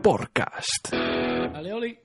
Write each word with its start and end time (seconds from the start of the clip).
Podcast. 0.00 0.90
Dale, 0.92 1.72
Oli. 1.72 1.98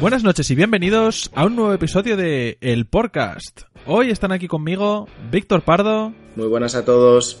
Buenas 0.00 0.22
noches 0.22 0.50
y 0.50 0.54
bienvenidos 0.54 1.30
a 1.34 1.46
un 1.46 1.56
nuevo 1.56 1.72
episodio 1.72 2.16
de 2.16 2.58
El 2.60 2.86
Podcast. 2.86 3.62
Hoy 3.86 4.10
están 4.10 4.32
aquí 4.32 4.48
conmigo 4.48 5.08
Víctor 5.30 5.62
Pardo, 5.62 6.12
Muy 6.36 6.46
buenas 6.48 6.74
a 6.74 6.84
todos. 6.84 7.40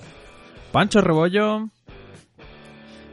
Pancho 0.72 1.00
Rebollo, 1.00 1.68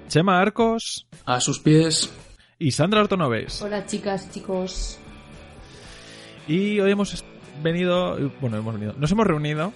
Chema 0.08 0.40
Arcos 0.40 1.08
A 1.26 1.42
sus 1.42 1.60
pies. 1.60 2.14
y 2.60 2.72
Sandra 2.72 3.02
Ortonoves. 3.02 3.62
Hola 3.62 3.86
chicas, 3.86 4.32
chicos. 4.32 5.00
Y 6.48 6.80
hoy 6.80 6.92
hemos 6.92 7.14
venido, 7.64 8.18
bueno, 8.40 8.58
hemos 8.58 8.74
venido, 8.74 8.94
nos 8.98 9.12
hemos 9.12 9.26
reunido 9.28 9.74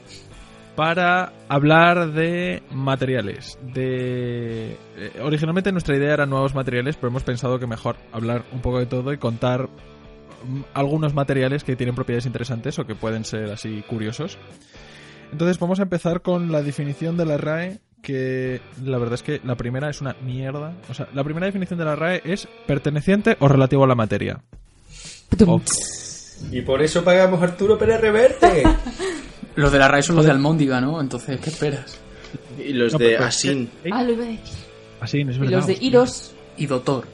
para 0.76 1.32
hablar 1.48 2.12
de 2.12 2.62
materiales. 2.72 3.58
De 3.74 4.72
eh, 4.98 5.22
originalmente 5.24 5.72
nuestra 5.72 5.96
idea 5.96 6.14
era 6.14 6.26
nuevos 6.26 6.54
materiales, 6.54 6.96
pero 6.98 7.08
hemos 7.10 7.24
pensado 7.24 7.60
que 7.60 7.68
mejor 7.68 7.96
hablar 8.12 8.44
un 8.52 8.60
poco 8.62 8.80
de 8.80 8.86
todo 8.86 9.14
y 9.14 9.18
contar 9.18 9.70
mm, 9.70 10.62
algunos 10.74 11.14
materiales 11.14 11.64
que 11.64 11.76
tienen 11.78 11.96
propiedades 11.96 12.26
interesantes 12.26 12.78
o 12.80 12.86
que 12.86 12.96
pueden 12.96 13.24
ser 13.24 13.52
así 13.52 13.84
curiosos. 13.88 14.38
Entonces 15.32 15.60
vamos 15.60 15.80
a 15.80 15.84
empezar 15.84 16.22
con 16.22 16.52
la 16.52 16.62
definición 16.62 17.16
de 17.18 17.26
la 17.26 17.38
RAE, 17.38 17.80
que 18.02 18.62
la 18.84 18.98
verdad 18.98 19.16
es 19.16 19.24
que 19.24 19.40
la 19.44 19.56
primera 19.56 19.90
es 19.90 20.02
una 20.02 20.16
mierda. 20.22 20.74
O 20.90 20.94
sea, 20.94 21.08
la 21.14 21.24
primera 21.24 21.46
definición 21.48 21.80
de 21.80 21.86
la 21.86 21.96
RAE 21.96 22.22
es 22.26 22.48
perteneciente 22.68 23.36
o 23.40 23.48
relativo 23.48 23.84
a 23.84 23.88
la 23.88 23.96
materia. 23.96 24.42
O- 25.48 25.62
Y 26.52 26.62
por 26.62 26.82
eso 26.82 27.04
pagamos 27.04 27.42
Arturo 27.42 27.78
Pérez 27.78 28.00
Reverte. 28.02 28.64
Los 29.56 29.72
de 29.72 29.80
la 29.80 29.88
RAE 29.88 30.04
son 30.04 30.18
los 30.18 30.26
de 30.26 30.32
Almóndiga, 30.32 30.82
¿no? 30.82 31.00
Entonces, 31.00 31.40
¿qué 31.40 31.50
esperas? 31.50 31.98
y 32.60 32.74
los 32.74 32.92
No, 32.94 33.00
de 33.00 33.06
pero- 33.12 33.24
Asin. 33.26 33.70
Ah, 33.90 34.04
lo 34.04 34.12
iba 34.12 34.24
a 34.26 34.28
decir. 34.28 34.56
Así, 35.00 35.22
es 35.22 35.36
Y 35.36 35.40
verdad. 35.40 35.52
los 35.58 35.68
de 35.68 35.78
Iros. 35.80 36.32
Y 36.58 36.66
Doctor. 36.66 37.06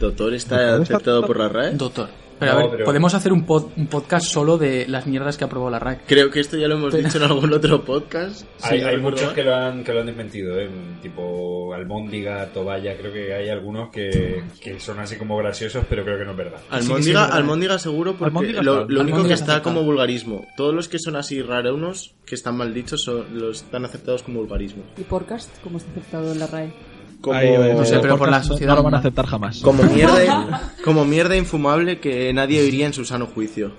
Doctor 0.00 0.34
está 0.34 0.56
Doctor 0.56 0.82
está- 0.82 0.94
aceptado 0.96 1.24
por 1.26 1.38
la 1.38 1.48
RAE. 1.48 1.70
Doctor. 1.74 2.08
Pero 2.38 2.52
No, 2.52 2.58
a 2.58 2.62
ver, 2.62 2.70
pero- 2.72 2.84
podemos 2.84 3.14
hacer 3.14 3.32
un, 3.32 3.46
pod- 3.46 3.70
un 3.76 3.86
podcast 3.86 4.26
solo 4.26 4.58
de 4.58 4.86
las 4.88 5.06
mierdas 5.06 5.36
que 5.36 5.44
aprobó 5.44 5.70
la 5.70 5.78
RAE. 5.78 6.00
Creo 6.06 6.30
que 6.30 6.40
esto 6.40 6.56
ya 6.56 6.66
lo 6.68 6.74
hemos 6.76 6.94
dicho 6.94 7.18
en 7.18 7.24
algún 7.24 7.52
otro 7.52 7.82
podcast. 7.84 8.46
Hay, 8.62 8.78
Sí, 8.80 8.84
hay 8.86 8.96
no 8.96 9.02
muchos 9.02 9.32
que 9.32 9.44
lo 9.44 9.54
han 9.54 9.84
que 9.84 9.92
lo 9.92 10.00
han 10.00 10.06
desmentido, 10.06 10.58
¿eh? 10.58 10.68
tipo 11.02 11.72
Almóndiga, 11.74 12.46
Toballa, 12.52 12.96
creo 12.96 13.12
que 13.12 13.32
hay 13.34 13.48
algunos 13.48 13.90
que, 13.90 14.42
que 14.60 14.78
son 14.80 14.98
así 15.00 15.16
como 15.16 15.36
graciosos, 15.36 15.84
pero 15.88 16.04
creo 16.04 16.18
que 16.18 16.24
no 16.24 16.32
es 16.32 16.36
verdad. 16.36 16.58
mal. 16.70 16.80
Sí, 16.82 16.86
sí, 16.86 16.92
Almóndiga. 16.92 17.24
Almóndiga 17.26 17.78
seguro 17.78 18.12
porque 18.12 18.24
Almóndiga 18.26 18.62
lo, 18.62 18.72
único 18.84 19.00
Almóndiga 19.00 19.28
que 19.28 19.34
está 19.34 19.52
aceptado. 19.52 19.62
como 19.74 19.82
vulgarismo. 19.84 20.46
Todos 20.56 20.74
los 20.74 20.88
que 20.88 20.98
son 20.98 21.16
así 21.16 21.42
rarunos, 21.42 22.14
que 22.26 22.34
están 22.34 22.56
mal 22.56 22.72
dichos, 22.74 23.02
son, 23.02 23.26
los 23.38 23.62
están 23.62 23.84
aceptados 23.84 24.22
como 24.22 24.40
vulgarismo. 24.40 24.82
Y 24.96 25.02
podcast, 25.02 25.50
como 25.62 25.78
está 25.78 25.90
aceptado 25.92 26.32
en 26.32 26.38
la 26.38 26.46
RAE. 26.46 26.72
Como, 27.22 27.40
No 27.40 27.84
sé, 27.84 27.98
pero 28.00 28.18
por 28.18 28.30
la 28.30 28.42
sociedad 28.42 28.72
no 28.72 28.78
lo 28.78 28.82
van 28.82 28.94
a 28.94 28.98
aceptar 28.98 29.26
jamás. 29.26 29.60
como 29.60 29.82
mierda, 29.84 30.72
como 30.84 31.04
mierda 31.04 31.36
infumable 31.36 32.00
que 32.00 32.32
nadie 32.34 32.60
oiría 32.60 32.84
en 32.84 32.92
su 32.92 33.04
sano 33.04 33.26
juicio. 33.26 33.72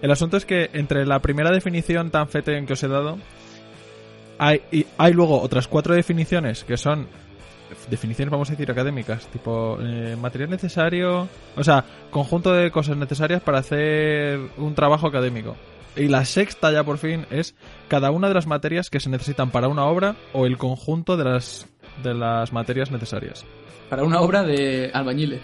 El 0.00 0.10
asunto 0.10 0.36
es 0.36 0.44
que 0.44 0.70
entre 0.74 1.04
la 1.06 1.20
primera 1.20 1.50
definición 1.50 2.10
tan 2.10 2.28
fete 2.28 2.64
que 2.64 2.74
os 2.74 2.82
he 2.82 2.88
dado, 2.88 3.18
hay, 4.38 4.62
y 4.70 4.86
hay 4.96 5.12
luego 5.12 5.40
otras 5.40 5.66
cuatro 5.66 5.94
definiciones 5.94 6.62
que 6.62 6.76
son 6.76 7.08
definiciones, 7.90 8.30
vamos 8.30 8.48
a 8.48 8.52
decir, 8.52 8.70
académicas, 8.70 9.26
tipo 9.28 9.78
eh, 9.80 10.16
material 10.20 10.50
necesario, 10.50 11.28
o 11.56 11.64
sea, 11.64 11.84
conjunto 12.10 12.52
de 12.52 12.70
cosas 12.70 12.96
necesarias 12.96 13.42
para 13.42 13.58
hacer 13.58 14.38
un 14.56 14.74
trabajo 14.74 15.06
académico. 15.06 15.56
Y 15.96 16.08
la 16.08 16.24
sexta 16.24 16.70
ya 16.70 16.84
por 16.84 16.98
fin 16.98 17.26
es 17.30 17.54
cada 17.88 18.10
una 18.10 18.28
de 18.28 18.34
las 18.34 18.46
materias 18.46 18.88
que 18.88 19.00
se 19.00 19.10
necesitan 19.10 19.50
para 19.50 19.68
una 19.68 19.86
obra 19.86 20.14
o 20.32 20.46
el 20.46 20.56
conjunto 20.56 21.16
de 21.16 21.24
las 21.24 21.66
de 22.02 22.14
las 22.14 22.52
materias 22.52 22.90
necesarias. 22.90 23.44
Para 23.88 24.02
una 24.04 24.20
obra 24.20 24.42
de 24.42 24.90
albañiles. 24.92 25.40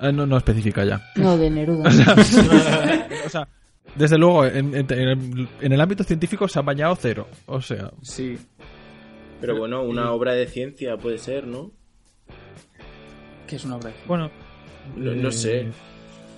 Eh, 0.00 0.12
no, 0.12 0.26
no 0.26 0.36
especifica 0.36 0.84
ya. 0.84 1.00
No, 1.16 1.36
de 1.38 1.50
Neruda. 1.50 1.88
O 3.26 3.28
sea, 3.28 3.48
desde 3.94 4.18
luego, 4.18 4.44
en, 4.46 4.74
en- 4.74 4.92
en 4.92 5.08
el, 5.08 5.48
en 5.60 5.72
el 5.72 5.80
ámbito 5.80 6.02
científico 6.04 6.48
se 6.48 6.58
ha 6.58 6.62
bañado 6.62 6.96
cero. 6.96 7.28
O 7.46 7.60
sea, 7.60 7.90
Sí. 8.02 8.36
Pero 9.40 9.58
bueno, 9.58 9.82
una 9.82 10.10
obra 10.12 10.32
de 10.32 10.46
ciencia 10.46 10.96
puede 10.96 11.18
ser, 11.18 11.46
¿no? 11.46 11.70
¿Qué 13.46 13.56
es 13.56 13.64
una 13.64 13.76
obra? 13.76 13.92
bueno. 14.06 14.30
No, 14.96 15.12
no 15.14 15.28
eh, 15.28 15.32
sé. 15.32 15.68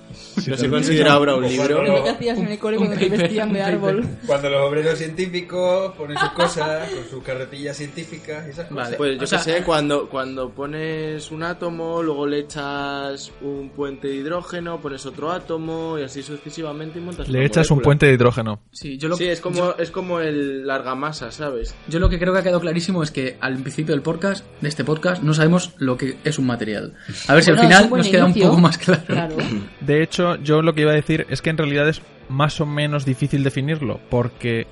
sí, 0.15 0.51
¿No 0.51 0.57
se 0.57 0.69
considera 0.69 1.19
obra 1.19 1.35
un 1.35 1.47
libro? 1.47 1.77
bueno, 1.77 1.99
Lo 1.99 2.05
que 2.05 2.11
hacías 2.11 2.39
en 2.39 2.49
el 2.49 2.59
cole 2.59 2.77
cuando 2.77 2.97
te 2.97 3.09
vestían 3.09 3.53
de 3.53 3.63
árbol. 3.63 4.05
Cuando 4.27 4.51
los 4.51 4.61
obreros 4.63 4.99
científicos 4.99 5.95
ponen 5.95 6.19
sus 6.19 6.31
cosas, 6.31 6.91
con 6.91 7.09
sus 7.09 7.23
carretillas 7.23 7.77
científicas 7.77 8.47
y 8.47 8.51
esas 8.51 8.67
cosas. 8.67 8.85
Vale. 8.85 8.97
Pues 8.97 9.17
yo 9.19 9.25
O 9.25 9.27
sea, 9.27 9.39
qué 9.39 9.45
sé, 9.45 9.63
cuando, 9.65 10.09
cuando 10.09 10.51
pones 10.51 11.31
un 11.31 11.43
átomo, 11.43 12.03
luego 12.03 12.27
le 12.27 12.41
echas 12.41 13.33
un 13.41 13.71
puente 13.71 14.09
de 14.09 14.15
hidrógeno, 14.17 14.81
pones 14.81 15.05
otro 15.07 15.31
átomo 15.31 15.99
y 15.99 16.03
así 16.03 16.23
sucesivamente 16.23 16.99
y 16.99 17.03
montas 17.03 17.29
Le 17.29 17.45
echas 17.45 17.71
un 17.71 17.81
puente 17.81 18.07
de 18.07 18.13
hidrógeno. 18.15 18.61
Sí, 18.73 18.99
yo 18.99 19.09
lo, 19.09 19.17
Sí, 19.17 19.27
es 19.27 19.41
como, 19.41 19.57
yo, 19.57 19.77
es 19.79 19.91
como 19.91 20.21
el 20.21 20.67
largamasa, 20.67 21.31
¿sabes? 21.31 21.75
yo 21.89 21.99
lo 21.99 22.09
que 22.09 22.19
creo 22.19 22.33
que 22.33 22.41
ha 22.41 22.43
quedado 22.43 22.61
clarísimo 22.61 23.03
es 23.03 23.11
que 23.11 23.37
al 23.41 23.57
principio 23.59 23.95
del 23.95 24.03
podcast, 24.03 24.45
de 24.61 24.69
este 24.69 24.85
podcast, 24.85 25.23
no 25.23 25.35
sabemos 25.35 25.75
lo 25.79 25.97
que 25.97 26.17
es 26.25 26.39
un 26.39 26.47
material. 26.47 26.95
A 27.29 27.35
ver 27.35 27.43
si 27.43 27.51
al 27.51 27.59
final 27.59 27.91
nos 27.91 28.09
queda 28.09 28.25
inicio. 28.25 28.45
un 28.45 28.51
poco 28.51 28.61
más 28.61 28.79
claro. 28.79 29.03
Claro. 29.07 29.37
De 29.81 29.96
hecho, 30.03 30.37
yo 30.37 30.63
lo 30.63 30.75
que 30.75 30.83
iba 30.83 30.93
a 30.93 30.95
decir 30.95 31.27
es 31.29 31.43
que 31.43 31.51
en 31.51 31.59
realidad 31.59 31.89
es 31.89 32.03
más 32.29 32.61
o 32.61 32.67
menos 32.67 33.05
difícil 33.05 33.45
definirlo, 33.45 34.01
porque 34.11 34.67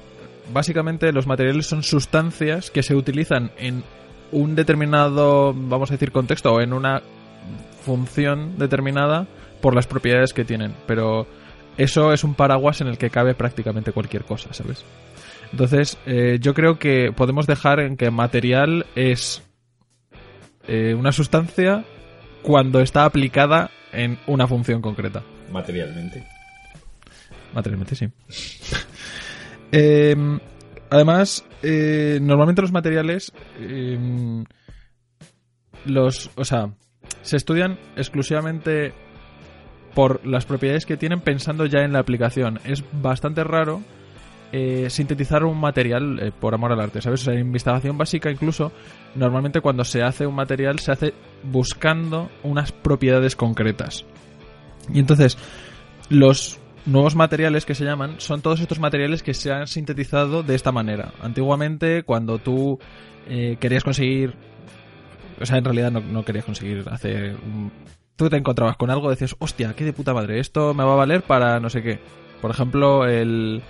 básicamente 0.53 1.13
los 1.13 1.27
materiales 1.27 1.67
son 1.67 1.83
sustancias 1.83 2.71
que 2.71 2.83
se 2.83 2.95
utilizan 2.95 3.51
en 3.59 3.85
un 4.33 4.55
determinado, 4.55 5.55
vamos 5.55 5.91
a 5.91 5.95
decir, 5.95 6.13
contexto 6.13 6.53
o 6.53 6.61
en 6.61 6.73
una 6.73 7.03
función 7.85 8.59
determinada 8.59 9.27
por 9.61 9.75
las 9.75 9.87
propiedades 9.87 10.33
que 10.33 10.45
tienen. 10.45 10.75
Pero 10.87 11.27
eso 11.77 12.13
es 12.13 12.25
un 12.25 12.35
paraguas 12.35 12.81
en 12.81 12.89
el 12.89 12.99
que 12.99 13.11
cabe 13.11 13.35
prácticamente 13.35 13.93
cualquier 13.93 14.25
cosa, 14.25 14.53
¿sabes? 14.53 14.85
Entonces, 15.53 15.99
eh, 16.07 16.39
yo 16.41 16.55
creo 16.55 16.79
que 16.79 17.13
podemos 17.13 17.47
dejar 17.47 17.81
en 17.81 17.97
que 17.97 18.11
material 18.11 18.87
es 18.97 19.43
eh, 20.67 20.95
una 20.99 21.13
sustancia 21.13 21.85
cuando 22.43 22.81
está 22.81 23.05
aplicada 23.05 23.71
en 23.95 24.19
una 24.27 24.47
función 24.47 24.81
concreta. 24.83 25.23
Materialmente. 25.53 26.27
Materialmente 27.55 27.95
sí. 27.95 28.09
Eh, 29.77 30.15
además, 30.89 31.45
eh, 31.61 32.21
normalmente 32.23 32.63
los 32.63 32.71
materiales 32.71 33.33
eh, 33.59 34.45
los, 35.85 36.31
o 36.37 36.45
sea, 36.45 36.71
se 37.23 37.37
estudian 37.37 37.79
exclusivamente 37.97 38.93
por 39.95 40.25
las 40.27 40.47
propiedades 40.47 40.87
que 40.87 40.97
tienen 40.97 41.21
pensando 41.21 41.67
ya 41.67 41.81
en 41.81 41.93
la 41.93 42.01
aplicación. 42.01 42.61
Es 42.65 42.85
bastante 42.93 43.45
raro 43.45 43.83
eh, 44.57 44.89
sintetizar 44.89 45.43
un 45.45 45.59
material 45.59 46.21
eh, 46.21 46.31
por 46.31 46.55
amor 46.55 46.71
al 46.71 46.81
arte, 46.81 47.01
¿sabes? 47.01 47.23
O 47.23 47.25
sea, 47.25 47.35
en 47.35 47.41
investigación 47.41 47.99
básica 47.99 48.31
incluso, 48.31 48.71
normalmente 49.17 49.61
cuando 49.61 49.83
se 49.85 50.03
hace 50.03 50.27
un 50.27 50.35
material 50.37 50.79
se 50.79 50.93
hace 50.93 51.15
buscando 51.43 52.31
unas 52.45 52.71
propiedades 52.71 53.35
concretas. 53.35 54.05
Y 54.93 55.01
entonces, 55.01 55.37
los 56.09 56.61
nuevos 56.87 57.17
materiales 57.17 57.65
que 57.65 57.75
se 57.75 57.85
llaman 57.85 58.17
son 58.19 58.43
todos 58.43 58.61
estos 58.61 58.79
materiales 58.79 59.23
que 59.25 59.35
se 59.35 59.51
han 59.51 59.67
sintetizado 59.67 60.43
de 60.45 60.55
esta 60.55 60.71
manera. 60.71 61.13
Antiguamente, 61.21 62.05
cuando 62.05 62.39
tú 62.39 62.79
eh, 63.29 63.57
querías 63.59 63.83
conseguir... 63.83 64.35
O 65.41 65.47
sea, 65.47 65.59
en 65.59 65.65
realidad 65.65 65.91
no, 65.91 66.25
querías 66.25 66.45
conseguir 66.45 66.85
hacer... 66.91 67.35
un- 67.45 67.73
Tú 68.17 68.29
te 68.31 68.37
encontrabas 68.37 68.77
con 68.77 68.91
algo 68.91 69.11
decías, 69.11 69.35
hostia, 69.41 69.75
qué 69.75 69.85
de 69.85 69.93
puta 69.93 70.15
madre, 70.15 70.39
esto 70.39 70.73
me 70.75 70.85
va 70.85 70.93
a 70.93 70.97
valer 70.97 71.23
para 71.23 71.59
no 71.59 71.69
sé 71.69 71.83
qué. 71.83 71.99
Por 72.41 72.53
ejemplo, 72.53 73.07
el... 73.09 73.61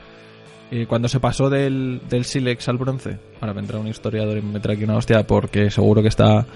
eh, 0.70 0.86
cuando 0.86 1.08
se 1.08 1.20
pasó 1.20 1.50
del, 1.50 2.00
del 2.08 2.24
sílex 2.24 2.68
al 2.68 2.78
bronce, 2.78 3.18
ahora 3.40 3.52
vendrá 3.52 3.78
un 3.78 3.88
historiador 3.88 4.36
y 4.38 4.42
me 4.42 4.52
meterá 4.52 4.74
aquí 4.74 4.84
una 4.84 4.96
hostia 4.96 5.26
porque 5.26 5.70
seguro 5.70 6.02
que 6.02 6.08
está, 6.08 6.46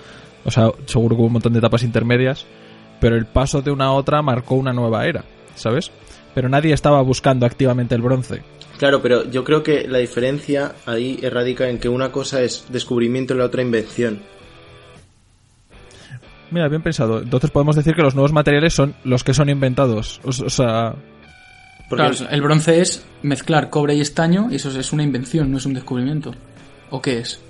o 0.45 0.51
sea, 0.51 0.71
seguro 0.87 1.15
que 1.17 1.21
hubo 1.21 1.27
un 1.27 1.35
montón 1.35 1.53
de 1.53 1.59
etapas 1.59 1.83
intermedias, 1.83 2.47
pero 3.01 3.17
el 3.17 3.27
paso 3.27 3.63
de 3.63 3.71
una 3.71 3.87
a 3.87 3.93
otra 3.93 4.23
marcó 4.23 4.55
una 4.55 4.73
nueva 4.73 5.07
era. 5.07 5.25
¿sabes? 5.59 5.91
Pero 6.35 6.49
nadie 6.49 6.73
estaba 6.73 7.03
buscando 7.03 7.45
activamente 7.45 7.95
el 7.95 8.03
bronce. 8.03 8.43
Claro, 8.79 9.03
pero 9.03 9.29
yo 9.29 9.43
creo 9.45 9.63
que 9.63 9.89
la 9.89 9.99
diferencia 9.99 10.77
ahí 10.87 11.17
radica 11.29 11.69
en 11.69 11.79
que 11.79 11.89
una 11.89 12.13
cosa 12.13 12.43
es 12.43 12.67
descubrimiento 12.71 13.35
y 13.35 13.39
la 13.39 13.45
otra 13.45 13.63
invención. 13.63 14.21
Mira, 16.51 16.69
bien 16.69 16.83
pensado. 16.83 17.21
Entonces 17.21 17.51
podemos 17.51 17.77
decir 17.77 17.95
que 17.95 18.03
los 18.03 18.15
nuevos 18.15 18.33
materiales 18.33 18.73
son 18.73 18.95
los 19.05 19.25
que 19.25 19.35
son 19.35 19.49
inventados. 19.49 20.21
O, 20.25 20.29
o 20.29 20.51
sea, 20.51 20.95
Porque 21.89 22.05
Claro, 22.05 22.31
el 22.31 22.43
bronce 22.43 22.81
es 22.81 23.07
mezclar 23.23 23.71
cobre 23.71 23.95
y 23.95 24.01
estaño 24.01 24.49
y 24.51 24.57
eso 24.57 24.79
es 24.79 24.93
una 24.93 25.03
invención, 25.03 25.51
no 25.51 25.59
es 25.59 25.67
un 25.67 25.75
descubrimiento. 25.75 26.35
¿O 26.91 27.01
qué 27.01 27.19
es? 27.19 27.41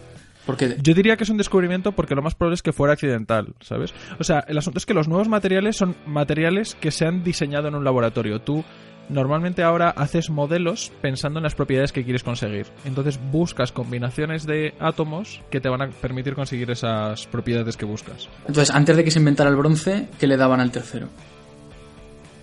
Porque 0.46 0.78
yo 0.80 0.94
diría 0.94 1.18
que 1.18 1.24
es 1.24 1.30
un 1.30 1.36
descubrimiento 1.36 1.92
porque 1.92 2.14
lo 2.14 2.22
más 2.22 2.34
probable 2.34 2.54
es 2.54 2.62
que 2.62 2.72
fuera 2.72 2.94
accidental, 2.94 3.54
¿sabes? 3.60 3.92
O 4.18 4.24
sea, 4.24 4.44
el 4.48 4.56
asunto 4.56 4.78
es 4.78 4.86
que 4.86 4.94
los 4.94 5.06
nuevos 5.06 5.28
materiales 5.28 5.76
son 5.76 5.94
materiales 6.06 6.74
que 6.74 6.90
se 6.90 7.04
han 7.04 7.22
diseñado 7.22 7.68
en 7.68 7.74
un 7.74 7.84
laboratorio. 7.84 8.40
Tú 8.40 8.64
normalmente 9.10 9.62
ahora 9.62 9.90
haces 9.90 10.30
modelos 10.30 10.90
pensando 11.02 11.38
en 11.38 11.42
las 11.42 11.54
propiedades 11.54 11.92
que 11.92 12.02
quieres 12.02 12.22
conseguir. 12.22 12.66
Entonces 12.86 13.20
buscas 13.30 13.72
combinaciones 13.72 14.46
de 14.46 14.72
átomos 14.80 15.42
que 15.50 15.60
te 15.60 15.68
van 15.68 15.82
a 15.82 15.90
permitir 15.90 16.34
conseguir 16.34 16.70
esas 16.70 17.26
propiedades 17.26 17.76
que 17.76 17.84
buscas. 17.84 18.28
entonces 18.46 18.74
antes 18.74 18.96
de 18.96 19.04
que 19.04 19.10
se 19.10 19.18
inventara 19.18 19.50
el 19.50 19.56
bronce, 19.56 20.08
¿qué 20.18 20.26
le 20.26 20.38
daban 20.38 20.60
al 20.60 20.70
tercero? 20.70 21.08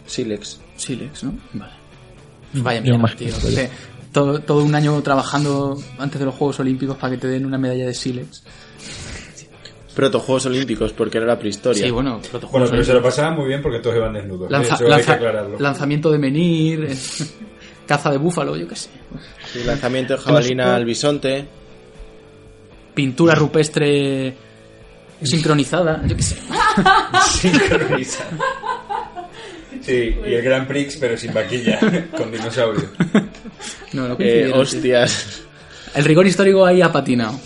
Silex. 0.06 0.62
Silex, 0.76 1.24
¿no? 1.24 1.34
Vale. 1.54 1.85
Vaya 2.54 2.82
mierda, 2.82 3.14
tío. 3.18 3.34
Todo, 4.12 4.40
todo 4.40 4.64
un 4.64 4.74
año 4.76 5.02
trabajando 5.02 5.78
antes 5.98 6.20
de 6.20 6.26
los 6.26 6.36
Juegos 6.36 6.60
Olímpicos 6.62 6.96
para 6.98 7.12
que 7.12 7.18
te 7.18 7.28
den 7.28 7.46
una 7.46 7.58
medalla 7.58 7.86
de 7.88 7.94
Silex. 7.94 8.44
Protojuegos 9.94 10.46
olímpicos, 10.48 10.92
porque 10.92 11.18
era 11.20 11.28
la 11.28 11.40
prehistoria. 11.40 11.86
Sí, 11.86 11.90
bueno, 11.92 12.20
pero 12.32 12.84
se 12.84 12.94
lo 12.94 13.02
pasaban 13.02 13.36
muy 13.38 13.48
bien 13.48 13.62
porque 13.62 13.80
todos 13.80 13.96
iban 13.96 14.14
desnudos. 14.14 14.52
Lanza- 14.52 14.76
Eso 14.76 14.84
hay 14.84 14.90
que 14.90 14.96
lanza- 14.98 15.14
aclararlo. 15.14 15.60
lanzamiento 15.60 16.12
de 16.12 16.18
menir, 16.18 16.84
eh, 16.90 16.98
caza 17.88 18.12
de 18.12 18.18
búfalo, 18.18 18.58
yo 18.58 18.68
qué 18.68 18.76
sé. 18.76 18.90
Sí, 19.54 19.64
lanzamiento 19.64 20.14
de 20.16 20.20
jabalina 20.20 20.76
al 20.76 20.84
bisonte. 20.86 21.46
Pintura 22.94 23.36
rupestre 23.36 24.36
sincronizada, 25.22 26.02
yo 26.06 26.16
qué 26.18 26.24
sé. 26.24 26.38
Sincronizado. 27.30 28.30
Sí, 29.86 30.16
y 30.26 30.34
el 30.34 30.42
Grand 30.42 30.68
Prix, 30.68 30.98
pero 30.98 31.16
sin 31.16 31.34
vaquilla, 31.34 31.80
con 32.18 32.32
dinosaurio. 32.32 32.90
No, 33.94 34.08
no 34.08 34.16
Eh, 34.20 34.52
hostias. 34.54 35.44
El 35.94 36.04
rigor 36.06 36.26
histórico 36.26 36.66
ahí 36.66 36.82
ha 36.82 36.92
patinado. 36.92 37.40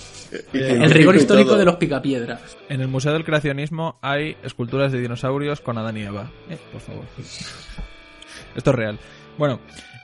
El 0.54 0.90
rigor 0.92 1.16
histórico 1.16 1.58
de 1.58 1.66
los 1.66 1.76
picapiedras. 1.76 2.58
En 2.70 2.82
el 2.82 2.88
Museo 2.88 3.14
del 3.14 3.26
Creacionismo 3.26 4.00
hay 4.02 4.38
esculturas 4.44 4.92
de 4.92 5.00
dinosaurios 5.02 5.60
con 5.60 5.78
Adán 5.78 5.98
y 5.98 6.04
Eva. 6.04 6.32
Eh, 6.50 6.58
por 6.72 6.82
favor. 6.82 7.04
Esto 8.56 8.70
es 8.70 8.76
real. 8.76 9.00
Bueno, 9.38 9.60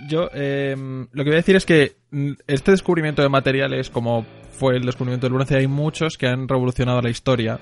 yo 0.07 0.29
eh, 0.33 0.75
lo 0.77 1.23
que 1.23 1.29
voy 1.29 1.33
a 1.33 1.41
decir 1.41 1.55
es 1.55 1.65
que 1.65 1.95
mm, 2.11 2.31
este 2.47 2.71
descubrimiento 2.71 3.21
de 3.21 3.29
materiales, 3.29 3.89
como 3.89 4.25
fue 4.51 4.75
el 4.77 4.85
descubrimiento 4.85 5.25
del 5.27 5.33
bronce, 5.33 5.57
hay 5.57 5.67
muchos 5.67 6.17
que 6.17 6.27
han 6.27 6.47
revolucionado 6.47 7.01
la 7.01 7.09
historia. 7.09 7.59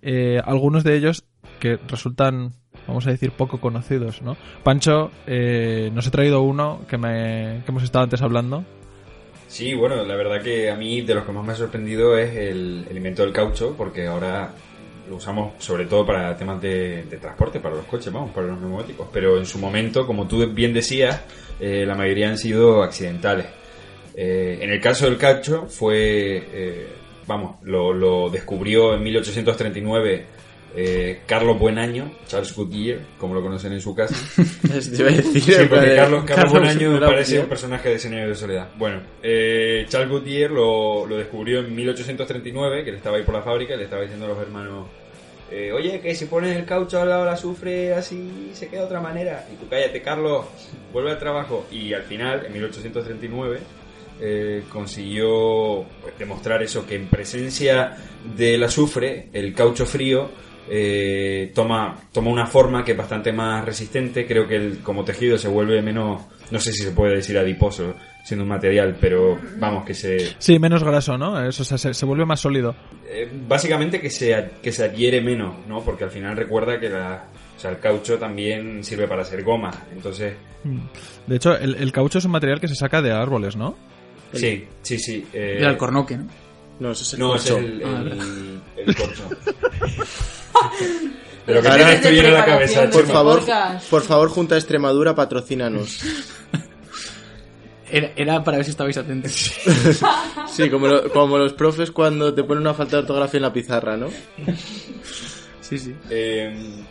Eh, 0.00 0.40
algunos 0.44 0.84
de 0.84 0.96
ellos 0.96 1.24
que 1.58 1.78
resultan, 1.88 2.52
vamos 2.88 3.06
a 3.06 3.10
decir, 3.10 3.30
poco 3.30 3.60
conocidos, 3.60 4.22
¿no? 4.22 4.36
Pancho, 4.64 5.12
eh, 5.26 5.90
nos 5.94 6.06
he 6.06 6.10
traído 6.10 6.40
uno 6.40 6.80
que, 6.88 6.98
me, 6.98 7.62
que 7.64 7.70
hemos 7.70 7.82
estado 7.84 8.04
antes 8.04 8.22
hablando. 8.22 8.64
Sí, 9.46 9.74
bueno, 9.74 10.02
la 10.04 10.16
verdad 10.16 10.42
que 10.42 10.70
a 10.70 10.74
mí 10.74 11.02
de 11.02 11.14
los 11.14 11.24
que 11.24 11.32
más 11.32 11.44
me 11.44 11.52
ha 11.52 11.56
sorprendido 11.56 12.18
es 12.18 12.34
el, 12.34 12.86
el 12.90 12.96
invento 12.96 13.22
del 13.22 13.32
caucho, 13.32 13.74
porque 13.76 14.06
ahora 14.06 14.52
lo 15.08 15.16
usamos 15.16 15.52
sobre 15.58 15.86
todo 15.86 16.04
para 16.04 16.36
temas 16.36 16.60
de, 16.60 17.04
de 17.04 17.16
transporte, 17.16 17.60
para 17.60 17.76
los 17.76 17.86
coches, 17.86 18.12
vamos, 18.12 18.30
para 18.32 18.48
los 18.48 18.60
neumáticos. 18.60 19.08
Pero 19.12 19.38
en 19.38 19.46
su 19.46 19.58
momento, 19.58 20.06
como 20.06 20.26
tú 20.26 20.46
bien 20.48 20.72
decías, 20.74 21.22
eh, 21.60 21.84
la 21.86 21.94
mayoría 21.94 22.28
han 22.28 22.38
sido 22.38 22.82
accidentales. 22.82 23.46
Eh, 24.14 24.58
en 24.60 24.70
el 24.70 24.80
caso 24.80 25.06
del 25.06 25.16
caucho 25.16 25.66
fue, 25.68 26.42
eh, 26.52 26.88
vamos, 27.26 27.56
lo 27.62 28.28
descubrió 28.30 28.94
en 28.94 29.02
1839 29.02 30.37
eh, 30.76 31.20
Carlos 31.26 31.58
Buenaño, 31.58 32.12
Charles 32.26 32.54
Goodyear, 32.54 32.98
como 33.18 33.34
lo 33.34 33.42
conocen 33.42 33.72
en 33.72 33.80
su 33.80 33.94
casa. 33.94 34.14
Decir, 34.62 35.22
Sí, 35.42 35.52
porque 35.68 35.86
de- 35.86 35.96
Carlos, 35.96 36.24
Carlos 36.24 36.52
Buenaño 36.52 37.00
parece 37.00 37.40
un 37.40 37.46
personaje 37.46 37.88
de 37.90 37.98
Señor 37.98 38.28
de 38.28 38.34
Soledad. 38.34 38.68
Bueno, 38.76 39.00
eh, 39.22 39.86
Charles 39.88 40.10
Goodyear 40.10 40.50
lo, 40.50 41.06
lo 41.06 41.16
descubrió 41.16 41.60
en 41.60 41.74
1839, 41.74 42.84
que 42.84 42.90
él 42.90 42.96
estaba 42.96 43.16
ahí 43.16 43.22
por 43.24 43.34
la 43.34 43.42
fábrica 43.42 43.74
y 43.74 43.78
le 43.78 43.84
estaba 43.84 44.02
diciendo 44.02 44.26
a 44.26 44.28
los 44.28 44.38
hermanos, 44.38 44.86
eh, 45.50 45.72
oye, 45.72 46.00
que 46.00 46.14
si 46.14 46.26
pones 46.26 46.54
el 46.54 46.66
caucho 46.66 47.00
al 47.00 47.08
lado 47.08 47.24
del 47.24 47.32
azufre 47.32 47.94
así 47.94 48.50
se 48.52 48.68
queda 48.68 48.80
de 48.80 48.86
otra 48.86 49.00
manera. 49.00 49.46
Y 49.50 49.56
tú 49.56 49.66
cállate, 49.68 50.02
Carlos, 50.02 50.44
vuelve 50.92 51.10
al 51.12 51.18
trabajo. 51.18 51.66
Y 51.72 51.94
al 51.94 52.02
final, 52.02 52.44
en 52.44 52.52
1839, 52.52 53.58
eh, 54.20 54.64
consiguió 54.70 55.84
pues, 56.02 56.18
demostrar 56.18 56.62
eso, 56.62 56.86
que 56.86 56.96
en 56.96 57.06
presencia 57.06 57.96
del 58.36 58.62
azufre, 58.62 59.28
el 59.32 59.54
caucho 59.54 59.86
frío 59.86 60.28
eh, 60.70 61.50
toma, 61.54 61.96
toma 62.12 62.30
una 62.30 62.46
forma 62.46 62.84
que 62.84 62.92
es 62.92 62.98
bastante 62.98 63.32
más 63.32 63.64
resistente. 63.64 64.26
Creo 64.26 64.46
que 64.46 64.56
el, 64.56 64.78
como 64.80 65.04
tejido 65.04 65.38
se 65.38 65.48
vuelve 65.48 65.80
menos, 65.82 66.22
no 66.50 66.60
sé 66.60 66.72
si 66.72 66.82
se 66.82 66.90
puede 66.92 67.16
decir 67.16 67.36
adiposo 67.38 67.94
siendo 68.24 68.42
un 68.44 68.50
material, 68.50 68.96
pero 69.00 69.38
vamos, 69.56 69.84
que 69.86 69.94
se, 69.94 70.34
Sí, 70.38 70.58
menos 70.58 70.84
graso, 70.84 71.16
¿no? 71.16 71.42
Eso, 71.42 71.62
o 71.62 71.64
sea, 71.64 71.78
se, 71.78 71.94
se 71.94 72.04
vuelve 72.04 72.26
más 72.26 72.40
sólido. 72.40 72.74
eh, 73.08 73.26
básicamente 73.48 74.00
que 74.00 74.10
se, 74.10 74.34
ad- 74.34 74.50
que 74.62 74.70
se 74.70 74.84
adhiere 74.84 75.20
menos, 75.22 75.54
¿no? 75.66 75.80
Porque 75.82 76.04
al 76.04 76.10
final 76.10 76.36
recuerda 76.36 76.78
que 76.78 76.90
la, 76.90 77.24
o 77.56 77.58
sea, 77.60 77.70
el 77.70 77.78
caucho 77.78 78.18
también 78.18 78.84
sirve 78.84 79.08
para 79.08 79.22
hacer 79.22 79.42
goma. 79.42 79.70
Entonces, 79.92 80.34
De 81.26 81.36
hecho, 81.36 81.56
el, 81.56 81.76
el 81.76 81.90
caucho 81.90 82.18
es 82.18 82.24
un 82.26 82.32
material 82.32 82.60
que 82.60 82.68
se 82.68 82.74
saca 82.74 83.00
de 83.00 83.12
árboles, 83.12 83.56
¿no? 83.56 83.76
sí, 84.34 84.66
sí, 84.82 84.98
sí. 84.98 85.26
eh, 85.32 85.56
Era 85.60 85.70
el 85.70 85.78
cornoque, 85.78 86.18
¿no? 86.18 86.26
No, 86.80 86.90
eso 86.92 87.02
es 87.04 87.14
el 87.14 87.18
No, 87.20 87.34
ese 87.34 87.48
corcho. 87.54 87.66
es 87.66 87.72
el, 87.72 87.82
Ah, 87.84 88.02
el, 88.04 88.60
el 88.88 88.94
corcho. 88.94 89.28
Que 91.46 91.54
Ahora- 91.56 92.00
tú 92.00 92.08
bien 92.10 92.26
en 92.26 92.34
la 92.34 92.44
cabeza, 92.44 92.90
Por 92.90 93.06
favor, 93.06 93.42
por 93.90 94.02
favor, 94.02 94.28
Junta 94.28 94.54
de 94.54 94.60
Extremadura, 94.60 95.14
patrocínanos. 95.14 95.98
Era, 97.90 98.12
era 98.16 98.44
para 98.44 98.58
ver 98.58 98.64
si 98.66 98.72
estabais 98.72 98.98
atentos. 98.98 99.32
Sí, 100.52 100.68
como, 100.68 100.88
lo- 100.88 101.10
como 101.10 101.38
los 101.38 101.54
profes 101.54 101.90
cuando 101.90 102.34
te 102.34 102.44
ponen 102.44 102.60
una 102.62 102.74
falta 102.74 102.96
de 102.96 103.02
ortografía 103.02 103.38
en 103.38 103.42
la 103.42 103.52
pizarra, 103.52 103.96
¿no? 103.96 104.08
Sí, 105.68 105.78
sí. 105.78 105.94
Eh, 106.08 106.50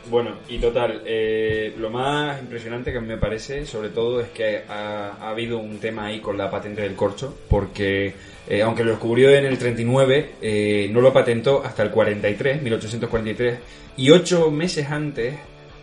bueno, 0.09 0.35
y 0.47 0.59
total, 0.59 1.01
eh, 1.03 1.73
lo 1.79 1.89
más 1.89 2.39
impresionante 2.39 2.93
que 2.93 2.99
me 2.99 3.17
parece, 3.17 3.65
sobre 3.65 3.89
todo, 3.89 4.21
es 4.21 4.29
que 4.29 4.63
ha, 4.69 5.17
ha 5.19 5.29
habido 5.29 5.57
un 5.57 5.79
tema 5.79 6.05
ahí 6.05 6.19
con 6.19 6.37
la 6.37 6.51
patente 6.51 6.83
del 6.83 6.93
corcho, 6.93 7.35
porque 7.49 8.13
eh, 8.47 8.61
aunque 8.61 8.83
lo 8.83 8.91
descubrió 8.91 9.31
en 9.31 9.45
el 9.45 9.57
39, 9.57 10.35
eh, 10.41 10.89
no 10.91 11.01
lo 11.01 11.11
patentó 11.11 11.63
hasta 11.65 11.81
el 11.81 11.89
43, 11.89 12.61
1843, 12.61 13.59
y 13.97 14.11
ocho 14.11 14.51
meses 14.51 14.89
antes, 14.91 15.35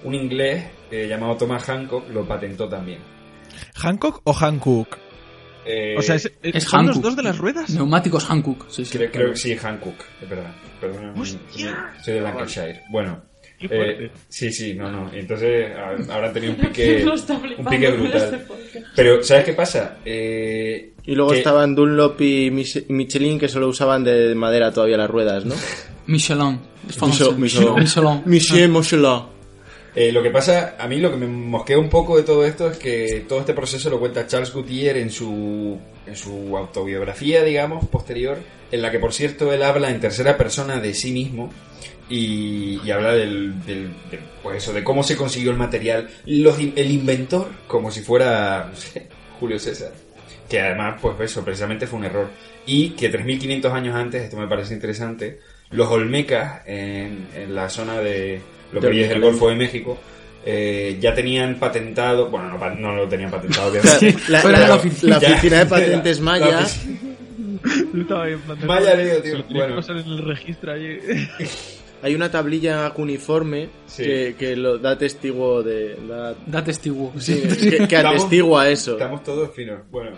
un 0.05 0.15
inglés 0.15 0.65
eh, 0.91 1.07
llamado 1.09 1.37
Thomas 1.37 1.65
Hancock 1.65 2.09
lo 2.11 2.25
patentó 2.25 2.69
también. 2.69 3.01
¿Hancock 3.75 4.21
o 4.23 4.33
Hankook? 4.33 4.99
Eh, 5.67 5.97
O 5.99 6.03
sea, 6.03 6.15
¿es, 6.17 6.31
Es 6.43 6.65
¿son 6.65 6.87
los 6.87 7.01
dos 7.01 7.17
de 7.17 7.23
las 7.23 7.39
ruedas? 7.39 7.71
Neumáticos 7.71 8.25
Hankook. 8.31 8.67
Sí, 8.71 8.85
sí. 8.85 8.97
Creo, 8.99 9.11
creo 9.11 9.31
que 9.31 9.37
sí, 9.37 9.57
Hancock, 9.57 9.97
es 10.23 10.29
verdad. 10.29 10.53
Perdona, 10.93 11.15
soy 12.03 12.15
de 12.15 12.21
Lancashire. 12.21 12.83
Bueno, 12.91 13.23
eh, 13.61 14.11
sí, 14.29 14.53
sí, 14.53 14.75
no, 14.75 14.91
no. 14.91 15.11
Entonces 15.13 15.73
habrán 16.11 16.33
tenido 16.33 16.53
un 16.55 16.59
pique, 16.69 17.05
un 17.59 17.65
pique 17.67 17.91
brutal. 17.91 18.35
este. 18.35 18.83
Pero, 18.97 19.23
¿sabes 19.23 19.45
qué 19.45 19.53
pasa? 19.53 19.99
Eh, 20.05 20.93
Y 21.05 21.15
luego 21.15 21.31
que- 21.33 21.39
estaban 21.39 21.75
Dunlop 21.75 22.21
y 22.21 22.51
Mich- 22.51 22.85
Michelin 22.89 23.39
que 23.39 23.49
solo 23.49 23.69
usaban 23.69 24.05
de 24.05 24.35
madera 24.35 24.73
todavía 24.73 24.97
las 24.97 25.11
ruedas, 25.11 25.45
¿no? 25.45 25.55
Michelin. 26.07 26.61
Michelin. 27.01 27.41
Michelin. 27.77 28.23
Michel 28.27 28.69
Michelin. 28.69 29.35
Eh, 29.97 30.11
lo 30.11 30.23
que 30.25 30.31
pasa, 30.31 30.75
a 30.79 30.89
mí 30.89 30.99
lo 30.99 31.09
que 31.11 31.17
me 31.17 31.27
mosquea 31.29 31.79
un 31.79 31.89
poco 31.89 32.17
de 32.17 32.25
todo 32.25 32.45
esto 32.45 32.69
es 32.69 32.79
que 32.79 33.25
todo 33.29 33.39
este 33.41 33.55
proceso 33.55 33.89
lo 33.89 34.01
cuenta 34.01 34.27
Charles 34.27 34.53
Goodyear 34.53 34.97
en 34.97 35.09
su, 35.09 35.79
en 36.07 36.17
su 36.17 36.57
autobiografía, 36.57 37.43
digamos, 37.45 37.87
posterior, 37.89 38.39
en 38.71 38.83
la 38.83 38.91
que, 38.91 38.99
por 38.99 39.13
cierto, 39.13 39.53
él 39.53 39.63
habla 39.63 39.91
en 39.91 40.01
tercera 40.01 40.37
persona 40.37 40.81
de 40.81 40.95
sí 40.95 41.13
mismo 41.13 41.53
y, 42.09 42.81
y 42.85 42.91
habla 42.91 43.13
del, 43.15 43.65
del- 43.65 43.95
del- 44.11 44.21
pues 44.43 44.59
eso, 44.59 44.73
de 44.73 44.85
cómo 44.85 45.03
se 45.03 45.17
consiguió 45.17 45.51
el 45.51 45.57
material, 45.57 46.11
los 46.27 46.59
el 46.59 46.91
inventor, 46.91 47.49
como 47.67 47.91
si 47.91 48.01
fuera 48.03 48.69
no 48.71 48.77
sé, 48.77 49.09
Julio 49.41 49.59
César, 49.59 49.93
que 50.49 50.61
además, 50.61 50.99
pues 51.01 51.19
eso, 51.21 51.45
precisamente 51.45 51.87
fue 51.87 51.99
un 52.01 52.05
error. 52.05 52.29
Y 52.67 52.91
que 52.91 53.11
3.500 53.13 53.73
años 53.73 53.95
antes, 53.97 54.23
esto 54.23 54.37
me 54.37 54.47
parece 54.49 54.75
interesante, 54.75 55.41
los 55.71 55.89
Olmecas 55.89 56.63
en, 56.67 57.27
en 57.35 57.55
la 57.55 57.69
zona 57.69 57.99
de 58.01 58.41
lo 58.73 58.81
que 58.81 58.87
hoy 58.89 59.03
es 59.03 59.11
el. 59.11 59.21
Golfo 59.21 59.49
de 59.49 59.55
México, 59.57 59.99
eh, 60.47 60.99
ya 61.01 61.15
tenían 61.15 61.57
patentado, 61.59 62.29
bueno, 62.31 62.51
no, 62.51 62.59
pa- 62.59 62.75
no 62.75 62.95
lo 62.95 63.09
tenían 63.09 63.31
patentado, 63.31 63.69
obviamente. 63.71 64.15
La, 64.29 64.43
la- 64.45 64.69
la 64.69 64.75
oficina. 64.77 65.19
la 65.19 65.29
oficina 65.29 65.59
de 65.61 65.67
patentes 65.71 66.19
la- 66.19 66.25
Maya. 66.25 66.61
Estaba 67.99 68.25
ahí 68.25 68.33
en 68.35 68.41
plan 68.41 68.61
de- 68.61 68.67
Vaya 68.67 68.95
lío, 68.95 69.23
tío. 69.23 69.45
Bueno. 69.51 69.77
pasar 69.77 69.97
en 69.97 70.07
el 70.07 70.19
registro 70.25 70.73
allí. 70.73 70.99
hay 72.03 72.15
una 72.15 72.31
tablilla 72.31 72.91
cuneiforme 72.91 73.69
Sí. 73.87 74.03
que, 74.03 74.35
que 74.39 74.57
lo 74.57 74.77
da 74.79 74.99
testigo 74.99 75.63
de... 75.63 75.97
Da, 76.07 76.35
Da 76.47 76.63
testigo. 76.63 77.13
sí, 77.19 77.41
que, 77.41 77.57
que 77.89 77.97
Estamos- 77.97 78.17
atestigua 78.17 78.69
eso. 78.69 78.93
Estamos 78.93 79.23
todos 79.23 79.51
finos. 79.55 79.79
Bueno, 79.91 80.11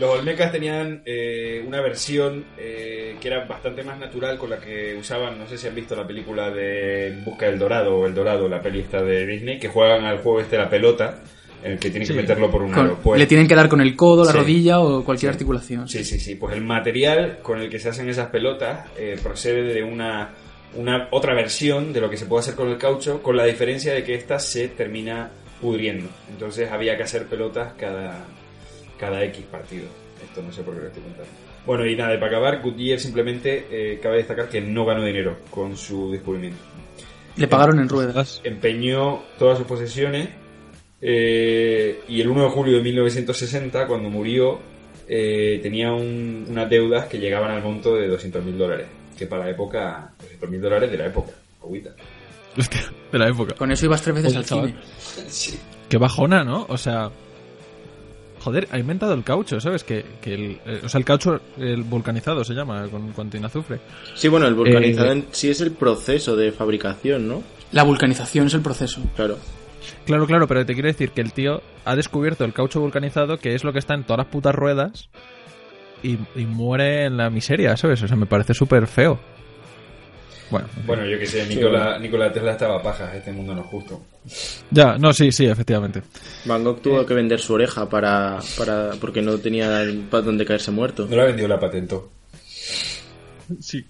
los 0.00 0.18
Olmecas 0.18 0.50
tenían 0.50 1.02
eh, 1.04 1.62
una 1.66 1.80
versión 1.80 2.44
eh, 2.58 3.16
que 3.20 3.28
era 3.28 3.44
bastante 3.44 3.82
más 3.84 3.98
natural 3.98 4.38
con 4.38 4.50
la 4.50 4.58
que 4.58 4.96
usaban, 4.98 5.38
no 5.38 5.46
sé 5.46 5.58
si 5.58 5.68
han 5.68 5.74
visto 5.74 5.94
la 5.94 6.06
película 6.06 6.50
de 6.50 7.08
En 7.08 7.24
Busca 7.24 7.46
del 7.46 7.58
Dorado 7.58 7.96
o 7.96 8.06
El 8.06 8.14
Dorado, 8.14 8.48
la 8.48 8.60
peli 8.62 8.80
esta 8.80 9.02
de 9.02 9.26
Disney, 9.26 9.58
que 9.58 9.68
juegan 9.68 10.04
al 10.04 10.18
juego 10.18 10.40
este 10.40 10.56
de 10.56 10.62
la 10.62 10.70
pelota, 10.70 11.20
en 11.62 11.72
el 11.72 11.78
que 11.78 11.90
tienen 11.90 12.06
Sí. 12.06 12.14
que 12.14 12.20
meterlo 12.22 12.50
por 12.50 12.62
un 12.62 12.72
Con- 12.72 12.86
aro. 12.86 12.98
Pues- 13.02 13.18
le 13.20 13.26
tienen 13.26 13.46
que 13.46 13.54
dar 13.54 13.68
con 13.68 13.80
el 13.82 13.94
codo, 13.94 14.24
la 14.24 14.32
Sí. 14.32 14.38
rodilla 14.38 14.80
o 14.80 15.04
cualquier 15.04 15.32
Sí. 15.32 15.34
articulación. 15.36 15.86
Sí, 15.88 16.02
sí, 16.04 16.18
sí. 16.18 16.34
Pues 16.36 16.54
el 16.56 16.62
material 16.64 17.38
con 17.42 17.60
el 17.60 17.68
que 17.68 17.78
se 17.78 17.90
hacen 17.90 18.08
esas 18.08 18.28
pelotas 18.28 18.88
eh, 18.98 19.18
procede 19.22 19.62
de 19.74 19.82
una, 19.82 20.30
una 20.74 21.08
otra 21.10 21.34
versión 21.34 21.92
de 21.92 22.00
lo 22.00 22.08
que 22.08 22.16
se 22.16 22.24
puede 22.24 22.40
hacer 22.40 22.54
con 22.54 22.68
el 22.70 22.78
caucho, 22.78 23.22
con 23.22 23.36
la 23.36 23.44
diferencia 23.44 23.92
de 23.92 24.02
que 24.02 24.14
esta 24.14 24.38
se 24.38 24.68
termina 24.68 25.30
pudriendo. 25.60 26.08
Entonces 26.30 26.70
había 26.72 26.96
que 26.96 27.02
hacer 27.02 27.26
pelotas 27.26 27.74
cada, 27.78 28.24
cada 29.00 29.24
X 29.24 29.42
partido. 29.50 29.86
Esto 30.22 30.42
no 30.42 30.52
sé 30.52 30.62
por 30.62 30.74
qué 30.74 30.80
lo 30.82 30.86
estoy 30.88 31.02
contando. 31.02 31.30
Bueno, 31.66 31.86
y 31.86 31.96
nada, 31.96 32.14
y 32.14 32.18
para 32.18 32.28
acabar, 32.28 32.60
Goodyear 32.62 33.00
simplemente 33.00 33.66
eh, 33.70 33.98
cabe 34.02 34.18
destacar 34.18 34.48
que 34.50 34.60
no 34.60 34.84
ganó 34.84 35.02
dinero 35.04 35.38
con 35.50 35.76
su 35.76 36.10
descubrimiento. 36.12 36.58
Le 37.36 37.48
pagaron 37.48 37.80
en 37.80 37.88
ruedas. 37.88 38.40
Empeñó 38.44 39.22
todas 39.38 39.56
sus 39.58 39.66
posesiones 39.66 40.28
eh, 41.00 42.00
y 42.08 42.20
el 42.20 42.28
1 42.28 42.44
de 42.44 42.50
julio 42.50 42.76
de 42.76 42.82
1960, 42.82 43.86
cuando 43.86 44.10
murió, 44.10 44.58
eh, 45.08 45.58
tenía 45.62 45.92
un- 45.92 46.46
unas 46.48 46.68
deudas 46.68 47.06
que 47.06 47.18
llegaban 47.18 47.50
al 47.50 47.62
monto 47.62 47.94
de 47.96 48.08
200 48.08 48.44
mil 48.44 48.58
dólares. 48.58 48.86
Que 49.18 49.26
para 49.26 49.44
la 49.44 49.50
época, 49.50 50.12
200 50.20 50.50
mil 50.50 50.60
dólares 50.60 50.90
de 50.90 50.98
la 50.98 51.06
época, 51.06 51.32
agüita. 51.62 51.90
Hostia, 52.56 52.80
de 53.12 53.18
la 53.18 53.28
época. 53.28 53.54
Con 53.54 53.70
eso 53.70 53.86
ibas 53.86 54.02
tres 54.02 54.14
veces 54.16 54.30
Oye, 54.32 54.38
al 54.38 54.44
chaval. 54.44 54.82
cine. 55.28 55.58
Qué 55.88 55.98
bajona, 55.98 56.44
¿no? 56.44 56.66
O 56.68 56.76
sea. 56.76 57.10
Joder, 58.40 58.68
ha 58.70 58.78
inventado 58.78 59.12
el 59.12 59.22
caucho, 59.22 59.60
¿sabes? 59.60 59.84
Que, 59.84 60.04
que 60.22 60.34
el, 60.34 60.60
eh, 60.64 60.80
o 60.82 60.88
sea, 60.88 60.98
el 60.98 61.04
caucho 61.04 61.40
el 61.58 61.82
vulcanizado 61.82 62.42
se 62.42 62.54
llama, 62.54 62.88
con, 62.88 63.12
con 63.12 63.28
tiene 63.28 63.46
azufre. 63.46 63.80
Sí, 64.14 64.28
bueno, 64.28 64.46
el 64.46 64.54
vulcanizado 64.54 65.08
Eh, 65.08 65.12
en 65.12 65.26
sí 65.30 65.50
es 65.50 65.60
el 65.60 65.72
proceso 65.72 66.36
de 66.36 66.50
fabricación, 66.50 67.28
¿no? 67.28 67.42
La 67.72 67.82
vulcanización 67.82 68.46
es 68.46 68.54
el 68.54 68.62
proceso. 68.62 69.02
Claro. 69.14 69.36
Claro, 70.06 70.26
claro, 70.26 70.48
pero 70.48 70.64
te 70.64 70.72
quiero 70.74 70.88
decir 70.88 71.10
que 71.10 71.20
el 71.20 71.32
tío 71.32 71.62
ha 71.84 71.96
descubierto 71.96 72.44
el 72.44 72.52
caucho 72.52 72.80
vulcanizado, 72.80 73.38
que 73.38 73.54
es 73.54 73.62
lo 73.62 73.72
que 73.72 73.78
está 73.78 73.94
en 73.94 74.04
todas 74.04 74.18
las 74.18 74.26
putas 74.26 74.54
ruedas, 74.54 75.10
y, 76.02 76.18
y 76.34 76.46
muere 76.46 77.04
en 77.04 77.18
la 77.18 77.28
miseria, 77.28 77.76
¿sabes? 77.76 78.02
O 78.02 78.08
sea, 78.08 78.16
me 78.16 78.26
parece 78.26 78.54
súper 78.54 78.86
feo. 78.86 79.20
Bueno, 80.50 80.68
Bueno, 80.84 81.06
yo 81.06 81.18
que 81.18 81.26
sé, 81.26 81.46
Nikola, 81.46 81.98
Nikola 81.98 82.32
Tesla 82.32 82.52
estaba 82.52 82.82
paja, 82.82 83.14
este 83.16 83.30
mundo 83.32 83.54
no 83.54 83.60
es 83.62 83.66
justo. 83.68 84.02
ya, 84.70 84.96
no, 84.98 85.12
sí, 85.12 85.30
sí, 85.30 85.46
efectivamente. 85.46 86.02
Van 86.44 86.64
Gogh 86.64 86.80
tuvo 86.82 87.06
que 87.06 87.14
vender 87.14 87.38
su 87.40 87.54
oreja 87.54 87.88
para, 87.88 88.38
para 88.58 88.90
porque 89.00 89.22
no 89.22 89.38
tenía 89.38 89.84
para 90.10 90.22
donde 90.24 90.44
caerse 90.44 90.70
muerto. 90.70 91.06
No 91.08 91.16
la 91.16 91.24
vendió, 91.24 91.46
la 91.46 91.60
patentó. 91.60 92.10
Sí. 93.60 93.84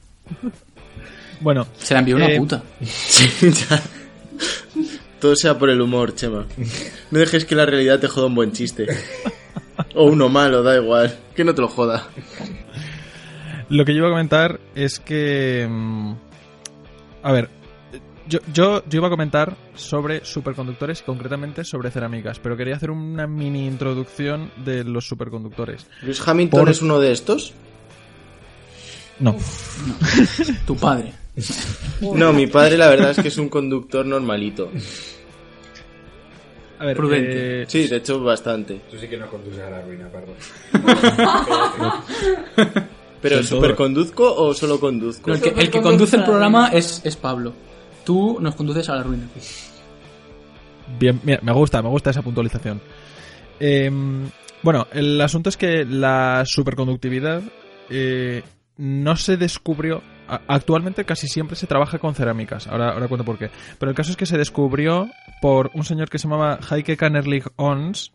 Bueno, 1.41 1.67
Se 1.79 1.95
la 1.95 2.01
envió 2.01 2.17
una 2.17 2.29
Eh, 2.31 2.37
puta. 2.39 2.63
Ya. 3.41 3.83
Todo 5.19 5.37
sea 5.37 5.59
por 5.59 5.69
el 5.71 5.81
humor, 5.81 6.15
Chema. 6.15 6.47
No 7.11 7.19
dejes 7.19 7.45
que 7.45 7.55
la 7.55 7.67
realidad 7.67 7.99
te 8.01 8.09
joda 8.09 8.27
un 8.27 8.35
buen 8.35 8.53
chiste. 8.53 8.87
O 9.95 10.05
uno 10.05 10.29
malo, 10.29 10.63
da 10.63 10.77
igual. 10.77 11.15
Que 11.35 11.45
no 11.45 11.55
te 11.55 11.61
lo 11.63 11.69
joda. 11.69 12.09
Lo 13.69 13.85
que 13.85 13.93
yo 13.93 13.99
iba 13.99 14.09
a 14.09 14.13
comentar 14.13 14.61
es 14.75 14.99
que. 14.99 15.67
A 17.23 17.33
ver. 17.33 17.49
Yo, 18.29 18.39
yo, 18.53 18.85
yo 18.89 18.99
iba 18.99 19.09
a 19.09 19.11
comentar 19.11 19.57
sobre 19.75 20.25
superconductores 20.25 21.01
y 21.01 21.05
concretamente 21.05 21.65
sobre 21.65 21.91
cerámicas, 21.91 22.39
pero 22.39 22.57
quería 22.57 22.77
hacer 22.77 22.93
una 22.93 23.27
mini 23.27 23.67
introducción 23.67 24.53
de 24.65 24.85
los 24.85 25.09
superconductores. 25.09 25.85
¿Luis 26.03 26.27
Hamilton 26.27 26.61
Por- 26.61 26.71
es 26.71 26.81
uno 26.81 27.01
de 27.01 27.11
estos? 27.11 27.53
No, 29.19 29.37
Tu 30.67 30.77
padre. 30.77 31.13
No, 32.01 32.33
mi 32.33 32.47
padre 32.47 32.77
la 32.79 32.89
verdad 32.89 33.11
es 33.13 33.19
que 33.19 33.29
es 33.29 33.37
un 33.39 33.49
conductor 33.49 34.07
normalito. 34.07 34.71
a 36.79 36.87
ver, 36.87 36.97
Prudente. 36.97 37.63
eh, 37.63 37.65
Sí, 37.69 37.89
de 37.89 37.97
hecho 37.97 38.23
bastante. 38.23 38.81
Tú 38.91 38.97
sí 38.97 39.09
que 39.09 39.17
nos 39.19 39.29
conduces 39.29 39.61
a 39.61 39.71
la 39.71 39.83
ruina, 39.83 40.09
perdón. 40.09 40.37
¿Pero 43.23 43.37
todo. 43.37 43.45
superconduzco 43.47 44.35
o 44.35 44.55
solo 44.55 44.81
conduzco? 44.81 45.29
No, 45.31 45.35
el, 45.37 45.43
que, 45.43 45.49
el 45.51 45.71
que 45.71 45.81
conduce 45.83 46.17
el 46.17 46.25
programa 46.25 46.69
es, 46.69 47.03
es 47.05 47.17
Pablo. 47.17 47.53
Tú 48.05 48.39
nos 48.41 48.55
conduces 48.55 48.89
a 48.89 48.97
la 48.97 49.03
ruina. 49.03 49.25
Bien, 50.99 51.21
mira, 51.23 51.41
me 51.43 51.53
gusta, 51.53 51.83
me 51.83 51.89
gusta 51.89 52.11
esa 52.11 52.23
puntualización. 52.23 52.81
Eh, 53.61 53.91
bueno, 54.63 54.87
el 54.93 55.21
asunto 55.21 55.49
es 55.49 55.57
que 55.57 55.85
la 55.85 56.43
superconductividad 56.47 57.43
eh, 57.89 58.43
no 58.77 59.17
se 59.17 59.37
descubrió. 59.37 60.03
a- 60.29 60.41
Actualmente 60.49 61.05
casi 61.05 61.29
siempre 61.29 61.57
se 61.57 61.67
trabaja 61.67 61.99
con 61.99 62.15
cerámicas. 62.15 62.67
Ahora, 62.67 62.91
ahora 62.93 63.09
cuento 63.09 63.25
por 63.25 63.39
qué. 63.39 63.51
Pero 63.79 63.91
el 63.91 63.97
caso 63.97 64.11
es 64.11 64.17
que 64.17 64.27
se 64.27 64.39
descubrió 64.39 65.09
por 65.41 65.71
un 65.75 65.85
señor 65.85 66.09
que 66.11 66.19
se 66.19 66.27
llamaba 66.29 66.59
Heike 66.71 66.97
Kannerlich 66.97 67.47
Ons. 67.57 68.13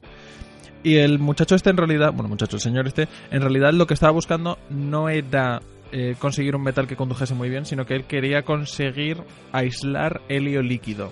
Y 0.86 0.98
el 0.98 1.18
muchacho 1.18 1.56
este 1.56 1.72
en 1.72 1.78
realidad, 1.78 2.14
bueno, 2.14 2.30
muchacho, 2.30 2.58
el 2.58 2.62
señor 2.62 2.86
este, 2.86 3.08
en 3.32 3.42
realidad 3.42 3.74
lo 3.74 3.88
que 3.88 3.96
estaba 3.96 4.12
buscando 4.12 4.60
no 4.70 5.10
era 5.10 5.60
eh, 5.92 6.14
conseguir 6.20 6.56
un 6.56 6.62
metal 6.62 6.86
que 6.86 6.96
condujese 6.96 7.34
muy 7.34 7.50
bien, 7.50 7.66
sino 7.66 7.88
que 7.88 7.96
él 7.96 8.04
quería 8.04 8.44
conseguir 8.44 9.18
aislar 9.52 10.22
helio 10.30 10.62
líquido. 10.62 11.12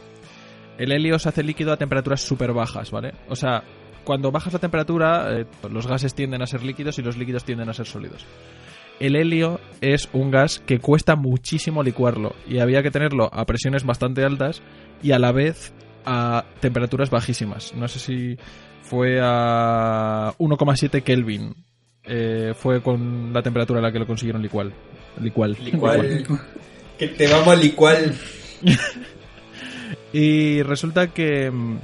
El 0.78 0.92
helio 0.92 1.18
se 1.18 1.30
hace 1.30 1.42
líquido 1.42 1.74
a 1.74 1.78
temperaturas 1.78 2.22
súper 2.22 2.54
bajas, 2.54 2.92
¿vale? 2.92 3.16
O 3.30 3.36
sea, 3.36 3.64
cuando 4.04 4.32
bajas 4.32 4.54
la 4.54 4.60
temperatura, 4.60 5.40
eh, 5.40 5.46
los 5.72 5.88
gases 5.88 6.14
tienden 6.14 6.44
a 6.44 6.46
ser 6.46 6.62
líquidos 6.62 7.00
y 7.00 7.02
los 7.02 7.18
líquidos 7.18 7.44
tienden 7.44 7.68
a 7.68 7.74
ser 7.74 7.88
sólidos. 7.88 8.28
El 9.00 9.16
helio 9.16 9.60
es 9.82 10.08
un 10.14 10.30
gas 10.30 10.60
que 10.60 10.78
cuesta 10.78 11.16
muchísimo 11.16 11.82
licuarlo 11.82 12.36
y 12.48 12.60
había 12.60 12.84
que 12.84 12.92
tenerlo 12.92 13.28
a 13.34 13.44
presiones 13.46 13.86
bastante 13.86 14.24
altas 14.24 14.62
y 15.02 15.14
a 15.14 15.18
la 15.18 15.32
vez 15.32 15.74
a 16.06 16.46
temperaturas 16.60 17.10
bajísimas. 17.10 17.74
No 17.74 17.88
sé 17.88 17.98
si 17.98 18.38
fue 18.84 19.20
a 19.22 20.34
1,7 20.38 21.02
Kelvin. 21.02 21.56
Eh, 22.06 22.54
fue 22.56 22.82
con 22.82 23.32
la 23.34 23.42
temperatura 23.42 23.80
a 23.80 23.82
la 23.84 23.92
que 23.92 23.98
lo 24.00 24.06
consiguieron 24.06 24.42
licuar. 24.42 24.68
Licual. 25.20 25.58
Licual. 25.64 26.24
que 27.00 27.08
te 27.08 27.28
vamos 27.28 27.48
a 27.48 27.56
licual. 27.56 28.14
Y 30.12 30.62
resulta 30.64 31.08
que 31.08 31.50
mm, 31.50 31.78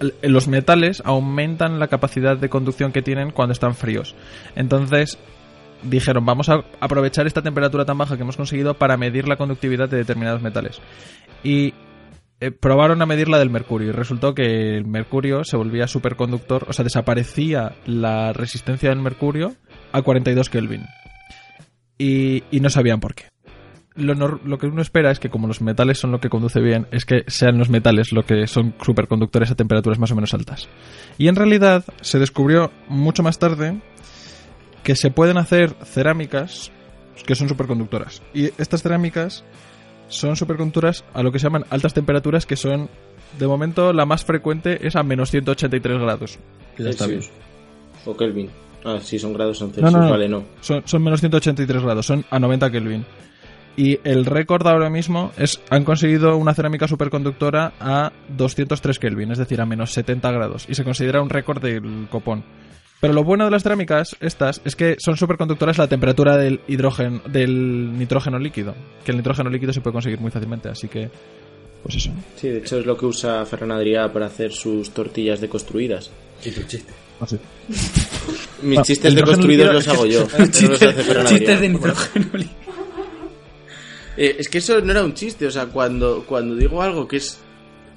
l- 0.00 0.14
los 0.22 0.48
metales 0.48 1.02
aumentan 1.04 1.78
la 1.78 1.88
capacidad 1.88 2.36
de 2.36 2.48
conducción 2.48 2.92
que 2.92 3.02
tienen 3.02 3.30
cuando 3.30 3.52
están 3.52 3.74
fríos. 3.74 4.14
Entonces 4.54 5.18
dijeron, 5.82 6.24
vamos 6.24 6.48
a 6.48 6.64
aprovechar 6.80 7.26
esta 7.26 7.42
temperatura 7.42 7.84
tan 7.84 7.98
baja 7.98 8.16
que 8.16 8.22
hemos 8.22 8.36
conseguido 8.36 8.74
para 8.74 8.96
medir 8.96 9.28
la 9.28 9.36
conductividad 9.36 9.88
de 9.90 9.98
determinados 9.98 10.40
metales. 10.42 10.80
Y 11.44 11.74
eh, 12.40 12.50
probaron 12.50 13.02
a 13.02 13.06
medir 13.06 13.28
la 13.28 13.38
del 13.38 13.50
mercurio 13.50 13.88
y 13.88 13.92
resultó 13.92 14.34
que 14.34 14.76
el 14.76 14.86
mercurio 14.86 15.44
se 15.44 15.56
volvía 15.56 15.86
superconductor, 15.86 16.66
o 16.68 16.72
sea, 16.72 16.84
desaparecía 16.84 17.76
la 17.86 18.32
resistencia 18.32 18.90
del 18.90 19.00
mercurio 19.00 19.54
a 19.92 20.02
42 20.02 20.50
Kelvin. 20.50 20.86
Y, 21.98 22.44
y 22.50 22.60
no 22.60 22.68
sabían 22.68 23.00
por 23.00 23.14
qué 23.14 23.26
lo, 23.96 24.14
lo 24.14 24.58
que 24.58 24.66
uno 24.66 24.82
espera 24.82 25.10
es 25.10 25.18
que 25.18 25.30
como 25.30 25.46
los 25.46 25.60
metales 25.60 25.98
son 25.98 26.12
lo 26.12 26.20
que 26.20 26.28
conduce 26.28 26.60
bien, 26.60 26.86
es 26.90 27.04
que 27.04 27.24
sean 27.26 27.58
los 27.58 27.70
metales 27.70 28.12
lo 28.12 28.24
que 28.24 28.46
son 28.46 28.74
superconductores 28.84 29.50
a 29.50 29.54
temperaturas 29.54 29.98
más 29.98 30.12
o 30.12 30.14
menos 30.14 30.34
altas. 30.34 30.68
Y 31.18 31.28
en 31.28 31.36
realidad 31.36 31.84
se 32.00 32.18
descubrió 32.18 32.70
mucho 32.88 33.22
más 33.22 33.38
tarde 33.38 33.80
que 34.82 34.96
se 34.96 35.10
pueden 35.10 35.38
hacer 35.38 35.74
cerámicas 35.84 36.70
que 37.26 37.34
son 37.34 37.48
superconductoras. 37.48 38.22
Y 38.34 38.50
estas 38.58 38.82
cerámicas 38.82 39.44
son 40.08 40.36
superconductoras 40.36 41.04
a 41.14 41.22
lo 41.22 41.32
que 41.32 41.38
se 41.38 41.44
llaman 41.44 41.64
altas 41.70 41.94
temperaturas, 41.94 42.46
que 42.46 42.56
son, 42.56 42.88
de 43.38 43.46
momento, 43.46 43.92
la 43.92 44.06
más 44.06 44.24
frecuente 44.24 44.86
es 44.86 44.96
a 44.96 45.02
menos 45.02 45.30
183 45.30 45.98
grados. 46.00 46.38
Ya 46.78 46.90
está 46.90 47.06
bien. 47.06 47.22
Celsius. 47.22 47.40
O 48.06 48.16
Kelvin. 48.16 48.50
Ah, 48.84 48.98
sí, 49.02 49.18
son 49.18 49.32
grados 49.32 49.60
en 49.62 49.68
No, 49.68 49.74
Celsius. 49.74 49.92
no, 49.92 50.02
no. 50.04 50.10
Vale, 50.10 50.28
no. 50.28 50.44
Son, 50.60 50.82
son 50.86 51.02
menos 51.02 51.20
183 51.20 51.82
grados, 51.82 52.06
son 52.06 52.24
a 52.30 52.38
90 52.38 52.70
Kelvin. 52.70 53.04
Y 53.78 53.98
el 54.04 54.24
récord 54.24 54.66
ahora 54.66 54.88
mismo 54.88 55.32
es 55.36 55.60
han 55.68 55.84
conseguido 55.84 56.36
una 56.38 56.54
cerámica 56.54 56.88
superconductora 56.88 57.74
a 57.78 58.10
203 58.36 58.98
Kelvin, 58.98 59.32
es 59.32 59.38
decir, 59.38 59.60
a 59.60 59.66
menos 59.66 59.92
70 59.92 60.30
grados. 60.30 60.64
Y 60.68 60.74
se 60.74 60.84
considera 60.84 61.20
un 61.20 61.28
récord 61.28 61.60
del 61.60 62.06
copón. 62.10 62.42
Pero 63.00 63.12
lo 63.12 63.24
bueno 63.24 63.44
de 63.44 63.50
las 63.50 63.62
cerámicas 63.62 64.16
estas 64.20 64.60
es 64.64 64.74
que 64.74 64.96
son 64.98 65.16
superconductoras 65.16 65.78
a 65.78 65.82
la 65.82 65.88
temperatura 65.88 66.36
del 66.36 66.60
hidrógeno, 66.66 67.20
del 67.26 67.96
nitrógeno 67.98 68.38
líquido. 68.38 68.74
Que 69.04 69.10
el 69.12 69.18
nitrógeno 69.18 69.50
líquido 69.50 69.72
se 69.72 69.80
puede 69.82 69.92
conseguir 69.92 70.18
muy 70.20 70.30
fácilmente, 70.30 70.68
así 70.70 70.88
que 70.88 71.10
pues 71.82 71.96
eso. 71.96 72.10
Sí, 72.36 72.48
de 72.48 72.58
hecho 72.58 72.78
es 72.78 72.86
lo 72.86 72.96
que 72.96 73.06
usa 73.06 73.44
Ferran 73.46 73.70
Adrià 73.70 74.10
para 74.12 74.26
hacer 74.26 74.50
sus 74.52 74.90
tortillas 74.90 75.40
deconstruidas. 75.40 76.10
Y 76.44 76.50
tu 76.50 76.62
chiste. 76.64 76.92
Así. 77.20 77.38
Mis 78.62 78.78
Ah, 78.78 78.82
chistes 78.82 79.14
deconstruidos 79.14 79.72
los 79.74 79.88
hago 79.88 80.06
yo. 80.06 80.20
no 80.32 80.38
los 80.38 80.50
Chistes, 80.50 80.82
hace 80.82 81.02
Ferran 81.04 81.26
chistes 81.26 81.60
de 81.60 81.68
nitrógeno. 81.68 82.26
líquido. 82.32 82.56
Eh, 84.16 84.36
es 84.38 84.48
que 84.48 84.58
eso 84.58 84.80
no 84.80 84.90
era 84.90 85.04
un 85.04 85.12
chiste, 85.14 85.46
o 85.46 85.50
sea, 85.50 85.66
cuando, 85.66 86.24
cuando 86.26 86.54
digo 86.56 86.80
algo 86.82 87.06
que 87.06 87.18
es 87.18 87.38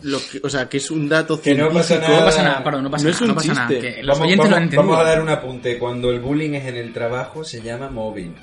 lo 0.03 0.17
que, 0.19 0.39
o 0.43 0.49
sea, 0.49 0.69
que 0.69 0.77
es 0.77 0.89
un 0.91 1.09
dato 1.09 1.41
Que 1.41 1.53
no 1.55 1.69
pasa 1.71 1.99
nada. 1.99 2.19
No 2.19 2.25
pasa 2.25 2.43
nada, 2.43 2.63
perdón, 2.63 2.83
no 2.83 2.91
pasa 2.91 3.03
No 3.03 3.09
nada. 3.09 3.15
es 3.15 3.21
un 3.21 3.27
no 3.29 3.35
pasa 3.35 3.53
nada, 3.53 3.67
chiste. 3.69 3.95
que 3.95 4.03
los 4.03 4.17
Vamos, 4.17 4.27
oyentes 4.27 4.37
lo 4.37 4.43
han 4.43 4.49
vamos- 4.51 4.63
entendido. 4.63 4.81
vamos 4.83 4.99
a 4.99 5.03
dar 5.09 5.21
un 5.21 5.29
apunte. 5.29 5.77
Cuando 5.77 6.11
el 6.11 6.19
bullying 6.19 6.51
es 6.53 6.65
en 6.65 6.77
el 6.77 6.93
trabajo, 6.93 7.43
se 7.43 7.61
llama 7.61 7.89
mobbing. 7.89 8.35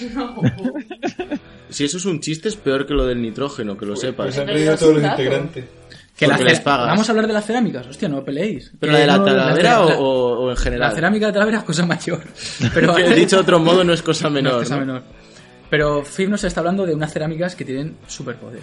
Si 1.70 1.84
eso 1.84 1.96
es 1.96 2.04
un 2.04 2.20
chiste, 2.20 2.48
es 2.48 2.56
peor 2.56 2.86
que 2.86 2.94
lo 2.94 3.04
del 3.04 3.20
nitrógeno, 3.20 3.76
que 3.76 3.84
lo 3.86 3.96
sepas. 3.96 4.26
Pues 4.26 4.38
han 4.38 4.46
reído 4.46 4.76
todos 4.76 4.94
los 4.94 5.02
integrantes. 5.02 5.64
Que 6.16 6.28
la 6.28 6.38
les 6.38 6.60
pagas. 6.60 6.86
Vamos 6.86 7.08
a 7.08 7.12
hablar 7.12 7.26
de 7.26 7.32
las 7.32 7.44
cerámicas, 7.44 7.84
hostia, 7.88 8.08
no 8.08 8.22
peleéis. 8.24 8.70
¿Pero 8.78 8.92
la 8.92 8.98
de 9.00 9.06
la 9.08 9.16
no, 9.18 9.24
talavera 9.24 9.70
la- 9.84 9.96
o, 9.98 10.36
la- 10.46 10.52
en 10.52 10.56
La 10.56 10.56
general? 10.62 10.94
cerámica 10.94 11.26
de 11.26 11.32
Talavera 11.32 11.58
es 11.58 11.64
cosa 11.64 11.84
mayor. 11.84 12.22
Pero 12.74 12.94
Que, 12.94 13.14
dicho 13.14 13.36
de 13.36 13.42
otro 13.42 13.58
modo, 13.58 13.82
no 13.82 13.92
es 13.92 14.02
cosa 14.02 14.24
No, 14.28 14.34
menor. 14.34 14.52
es 14.62 14.68
cosa 14.68 14.74
¿no? 14.76 14.80
menor. 14.86 15.02
Pero 15.68 16.04
Fib 16.04 16.28
nos 16.28 16.44
está 16.44 16.60
hablando 16.60 16.86
de 16.86 16.94
unas 16.94 17.12
cerámicas 17.12 17.56
que 17.56 17.64
tienen 17.64 17.96
superpoderes. 18.06 18.62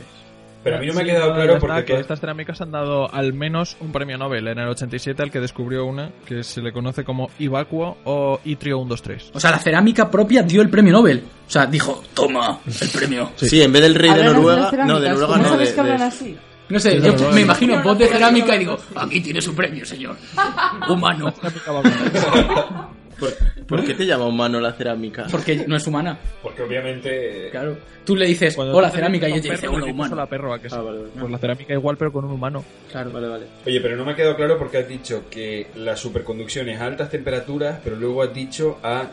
Pero 0.63 0.77
a 0.77 0.79
mí 0.79 0.85
no 0.87 0.93
me 0.93 1.01
ha 1.01 1.03
Sí, 1.05 1.09
quedado 1.11 1.29
no, 1.29 1.35
claro 1.35 1.59
porque... 1.59 1.85
que 1.85 1.99
estas 1.99 2.19
cerámicas 2.19 2.61
han 2.61 2.71
dado 2.71 3.11
al 3.13 3.33
menos 3.33 3.75
un 3.79 3.91
premio 3.91 4.17
Nobel 4.17 4.47
en 4.47 4.59
el 4.59 4.67
87 4.67 5.23
al 5.23 5.31
que 5.31 5.39
descubrió 5.39 5.85
una 5.85 6.11
que 6.25 6.43
se 6.43 6.61
le 6.61 6.71
conoce 6.71 7.03
como 7.03 7.29
Ivacuo 7.39 7.97
o 8.03 8.39
Itrio 8.45 8.77
123. 8.77 9.31
O 9.33 9.39
sea, 9.39 9.51
la 9.51 9.57
cerámica 9.59 10.09
propia 10.11 10.43
dio 10.43 10.61
el 10.61 10.69
premio 10.69 10.93
Nobel. 10.93 11.23
O 11.47 11.49
sea, 11.49 11.65
dijo, 11.65 12.03
toma 12.13 12.59
el 12.79 12.89
premio. 12.89 13.31
Sí. 13.37 13.61
en 13.61 13.71
vez 13.71 13.81
del 13.81 13.95
rey 13.95 14.13
de 14.13 14.23
Noruega... 14.23 14.71
No, 14.85 14.99
de 14.99 15.09
Noruega 15.09 15.27
¿cómo 15.27 15.43
no, 15.43 15.49
sabes 15.49 15.69
de- 15.69 15.75
que 15.75 15.81
hablan 15.81 16.01
así? 16.03 16.37
No 16.69 16.79
sé, 16.79 16.91
Sí, 16.91 17.05
yo 17.05 17.13
me 17.29 17.31
no. 17.31 17.39
imagino 17.39 17.83
voz 17.83 17.97
de 17.97 18.07
cerámica 18.07 18.55
y 18.55 18.59
digo, 18.59 18.77
aquí 18.95 19.19
tiene 19.19 19.41
su 19.41 19.53
premio, 19.53 19.83
señor. 19.85 20.15
Humano. 20.89 21.33
¿Por, 23.21 23.65
por 23.65 23.85
qué 23.85 23.93
te 23.93 24.05
llama 24.05 24.25
humano 24.25 24.59
la 24.59 24.73
cerámica? 24.73 25.27
Porque 25.31 25.63
no 25.67 25.75
es 25.77 25.87
humana. 25.87 26.17
Porque 26.43 26.63
obviamente... 26.63 27.47
Claro. 27.51 27.77
Tú 28.03 28.15
le 28.15 28.25
dices, 28.25 28.55
Cuando 28.55 28.75
hola 28.75 28.89
tú 28.89 28.95
cerámica, 28.95 29.29
y 29.29 29.33
ella 29.33 29.41
te 29.41 29.49
dice, 29.51 29.61
perro, 29.61 29.75
hola 29.75 29.85
humano. 29.85 30.13
hola 30.13 30.25
perro, 30.25 30.53
¿a 30.53 30.59
que 30.59 30.69
sí? 30.69 30.75
Ah, 30.77 30.81
vale, 30.81 30.97
vale. 30.99 31.11
Pues 31.17 31.31
la 31.31 31.37
cerámica 31.37 31.73
igual, 31.73 31.95
pero 31.97 32.11
con 32.11 32.25
un 32.25 32.31
humano. 32.31 32.65
Claro. 32.91 33.11
Vale, 33.11 33.27
vale. 33.29 33.45
Oye, 33.65 33.79
pero 33.79 33.95
no 33.95 34.03
me 34.03 34.11
ha 34.11 34.15
quedado 34.15 34.35
claro 34.35 34.57
porque 34.57 34.79
has 34.79 34.87
dicho 34.89 35.25
que 35.29 35.67
la 35.75 35.95
superconducción 35.95 36.67
es 36.69 36.81
a 36.81 36.87
altas 36.87 37.09
temperaturas, 37.09 37.79
pero 37.83 37.95
luego 37.95 38.23
has 38.23 38.33
dicho 38.33 38.79
a 38.83 39.05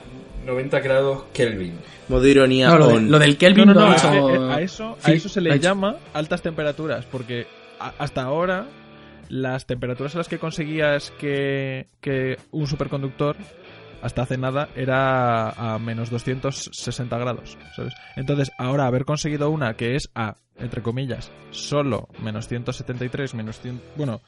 90 0.46 0.80
grados 0.80 1.24
Kelvin. 1.34 1.74
Modo 2.08 2.26
ironía 2.26 2.68
No, 2.70 2.78
lo, 2.78 2.86
de- 2.88 2.94
on. 2.94 3.10
lo 3.10 3.18
del 3.18 3.36
Kelvin 3.36 3.66
No, 3.66 3.74
no, 3.74 3.80
lo 3.80 4.46
no, 4.46 4.50
a 4.52 4.62
eso, 4.62 4.96
a 5.02 5.12
eso 5.12 5.28
se 5.28 5.42
le 5.42 5.58
llama 5.60 5.96
altas 6.14 6.40
temperaturas, 6.40 7.04
porque 7.04 7.46
a- 7.78 7.92
hasta 7.98 8.22
ahora 8.22 8.64
las 9.28 9.66
temperaturas 9.66 10.14
a 10.14 10.18
las 10.18 10.28
que 10.28 10.38
conseguías 10.38 11.10
que, 11.20 11.88
que 12.00 12.38
un 12.52 12.66
superconductor 12.66 13.36
hasta 14.02 14.22
hace 14.22 14.38
nada 14.38 14.68
era 14.76 15.50
a 15.50 15.78
menos 15.78 16.10
260 16.10 17.18
grados, 17.18 17.56
¿sabes? 17.74 17.94
Entonces, 18.16 18.50
ahora 18.58 18.86
haber 18.86 19.04
conseguido 19.04 19.50
una 19.50 19.74
que 19.74 19.96
es 19.96 20.10
a, 20.14 20.36
entre 20.58 20.82
comillas, 20.82 21.30
solo 21.50 22.08
menos 22.22 22.48
173, 22.48 23.34
menos 23.34 23.60
100, 23.60 23.80
bueno, 23.96 24.20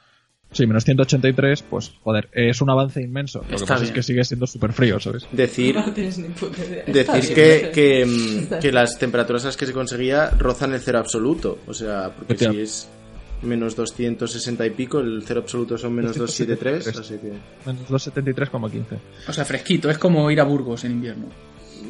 sí, 0.53 0.67
menos 0.67 0.85
183, 0.85 1.63
pues, 1.63 1.93
joder, 2.03 2.29
es 2.33 2.61
un 2.61 2.71
avance 2.71 3.03
inmenso. 3.03 3.45
Lo 3.49 3.59
que 3.59 3.85
es 3.85 3.91
que 3.93 4.03
sigue 4.03 4.25
siendo 4.25 4.47
súper 4.47 4.73
frío, 4.73 4.99
¿sabes? 5.01 5.27
Decir, 5.33 5.77
No 5.77 5.93
tienes 5.93 6.19
ni 6.19 6.29
puta 6.29 6.65
idea. 6.65 6.85
Está 6.87 7.15
decir 7.15 7.35
que, 7.35 8.59
que, 8.61 8.73
las 8.73 8.99
temperaturas 8.99 9.45
a 9.45 9.47
las 9.49 9.57
que 9.57 9.67
se 9.67 9.73
conseguía 9.73 10.31
rozan 10.31 10.75
el 10.75 10.81
cero 10.81 10.99
absoluto. 10.99 11.59
O 11.67 11.75
sea, 11.75 12.11
porque 12.15 12.37
si 12.37 12.61
es 12.61 12.89
menos 13.43 13.75
260 13.77 14.67
y 14.67 14.71
pico, 14.71 15.01
el 15.01 15.23
cero 15.27 15.41
absoluto 15.41 15.79
son 15.79 15.95
menos 15.95 16.17
273, 16.17 16.99
así 16.99 17.15
que... 17.19 17.33
Menos 17.67 17.89
273,15. 17.89 18.85
O 19.29 19.33
sea, 19.33 19.45
fresquito. 19.45 19.89
Es 19.91 19.99
como 19.99 20.31
ir 20.31 20.41
a 20.41 20.45
Burgos 20.45 20.85
en 20.85 20.93
invierno. 20.93 21.27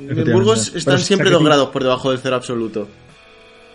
En 0.08 0.32
Burgos 0.32 0.74
están 0.74 0.96
es 0.96 1.04
siempre 1.04 1.30
dos 1.30 1.42
grados 1.44 1.70
por 1.70 1.82
debajo 1.82 2.10
del 2.10 2.20
cero 2.20 2.36
absoluto. 2.36 2.88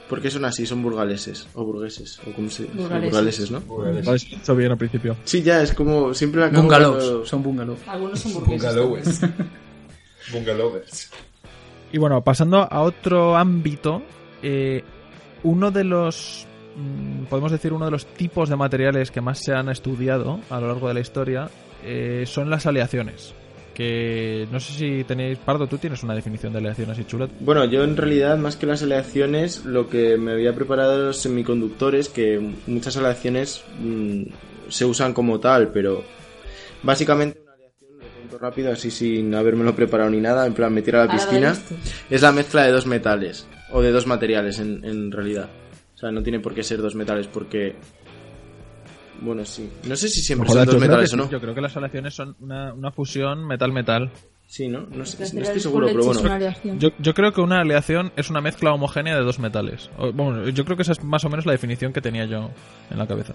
Porque 0.09 0.29
son 0.29 0.45
así, 0.45 0.65
son 0.67 0.83
burgaleses. 0.83 1.47
O 1.55 1.63
burgueses. 1.65 2.19
O 2.27 2.31
como 2.31 2.47
se 2.49 2.63
sí, 2.65 2.69
Burgaleses. 2.75 3.11
burgaleses, 3.11 3.51
¿no? 3.51 3.63
Lo 4.05 4.11
has 4.11 4.21
dicho 4.29 4.55
bien 4.55 4.71
al 4.71 4.77
principio. 4.77 5.17
Sí, 5.23 5.41
ya, 5.41 5.61
es 5.63 5.73
como... 5.73 6.13
Siempre 6.13 6.43
acabo 6.43 6.61
Bungalows. 6.61 7.03
cuando- 7.03 7.25
Son 7.25 7.41
bungalows. 7.43 7.79
Algunos 7.87 8.19
son 8.19 8.33
burgueses. 8.35 8.61
Bungalowers. 8.75 9.21
Bungalowers. 10.31 11.09
Y 11.91 11.97
bueno, 11.97 12.23
pasando 12.23 12.67
a 12.71 12.81
otro 12.81 13.35
ámbito, 13.35 14.01
eh, 14.43 14.83
uno 15.43 15.71
de 15.71 15.83
los, 15.83 16.45
podemos 17.29 17.51
decir, 17.51 17.73
uno 17.73 17.85
de 17.85 17.91
los 17.91 18.05
tipos 18.05 18.49
de 18.49 18.55
materiales 18.55 19.11
que 19.11 19.21
más 19.21 19.39
se 19.39 19.53
han 19.53 19.69
estudiado 19.69 20.39
a 20.49 20.59
lo 20.59 20.67
largo 20.67 20.87
de 20.87 20.93
la 20.93 20.99
historia 20.99 21.49
eh, 21.83 22.23
son 22.27 22.49
las 22.49 22.65
aleaciones. 22.65 23.33
Que 23.73 24.47
no 24.51 24.59
sé 24.61 24.73
si 24.73 25.03
tenéis, 25.03 25.37
Pardo, 25.37 25.67
tú 25.67 25.77
tienes 25.77 26.01
una 26.01 26.15
definición 26.15 26.53
de 26.53 26.59
aleaciones 26.59 26.97
y 26.97 27.03
chulet. 27.03 27.29
Bueno, 27.41 27.65
yo 27.65 27.83
en 27.83 27.97
realidad, 27.97 28.37
más 28.37 28.55
que 28.55 28.65
las 28.65 28.81
aleaciones, 28.83 29.65
lo 29.65 29.89
que 29.89 30.17
me 30.17 30.31
había 30.31 30.55
preparado 30.55 31.07
los 31.07 31.17
semiconductores, 31.17 32.07
que 32.07 32.39
muchas 32.67 32.95
aleaciones 32.95 33.63
mm, 33.79 34.23
se 34.69 34.85
usan 34.85 35.13
como 35.13 35.41
tal, 35.41 35.69
pero 35.73 36.03
básicamente 36.83 37.41
una 37.43 37.53
aleación, 37.53 37.99
lo 37.99 38.07
cuento 38.07 38.37
rápido, 38.37 38.71
así 38.71 38.91
sin 38.91 39.35
habérmelo 39.35 39.75
preparado 39.75 40.09
ni 40.09 40.21
nada, 40.21 40.45
en 40.45 40.53
plan 40.53 40.73
me 40.73 40.81
tira 40.81 41.03
a 41.03 41.07
la 41.07 41.11
piscina, 41.11 41.53
es 42.09 42.21
la 42.21 42.31
mezcla 42.31 42.63
de 42.63 42.71
dos 42.71 42.85
metales, 42.85 43.45
o 43.73 43.81
de 43.81 43.91
dos 43.91 44.07
materiales 44.07 44.59
en, 44.59 44.85
en 44.85 45.11
realidad. 45.11 45.49
O 45.95 45.97
sea, 45.97 46.11
no 46.11 46.21
tiene 46.21 46.39
por 46.39 46.53
qué 46.53 46.61
ser 46.63 46.81
dos 46.81 46.93
metales, 46.95 47.27
porque... 47.27 47.75
Bueno, 49.21 49.45
sí. 49.45 49.69
No 49.87 49.95
sé 49.95 50.09
si 50.09 50.21
siempre 50.21 50.49
son 50.49 50.57
dos 50.57 50.65
yo 50.65 50.71
creo 50.71 50.81
que 50.81 50.87
metales 50.87 51.13
o 51.13 51.17
no. 51.17 51.29
Yo 51.29 51.39
creo 51.39 51.55
que 51.55 51.61
las 51.61 51.77
aleaciones 51.77 52.13
son 52.13 52.35
una, 52.41 52.73
una 52.73 52.91
fusión 52.91 53.47
metal-metal. 53.47 54.11
Sí, 54.47 54.67
¿no? 54.67 54.81
No, 54.91 55.05
sé- 55.05 55.33
no 55.35 55.41
estoy 55.41 55.59
seguro, 55.61 55.87
pero 55.87 56.03
bueno. 56.03 56.19
es 56.19 56.25
una 56.25 56.35
aleación. 56.35 56.79
Yo, 56.79 56.89
yo 56.99 57.13
creo 57.13 57.31
que 57.31 57.41
una 57.41 57.61
aleación 57.61 58.11
es 58.17 58.29
una 58.29 58.41
mezcla 58.41 58.73
homogénea 58.73 59.15
de 59.17 59.23
dos 59.23 59.39
metales. 59.39 59.89
O- 59.97 60.11
bueno, 60.11 60.49
yo 60.49 60.65
creo 60.65 60.75
que 60.75 60.83
esa 60.83 60.91
es 60.91 61.03
más 61.03 61.23
o 61.23 61.29
menos 61.29 61.45
la 61.45 61.53
definición 61.53 61.93
que 61.93 62.01
tenía 62.01 62.25
yo 62.25 62.51
en 62.91 62.97
la 62.97 63.07
cabeza. 63.07 63.33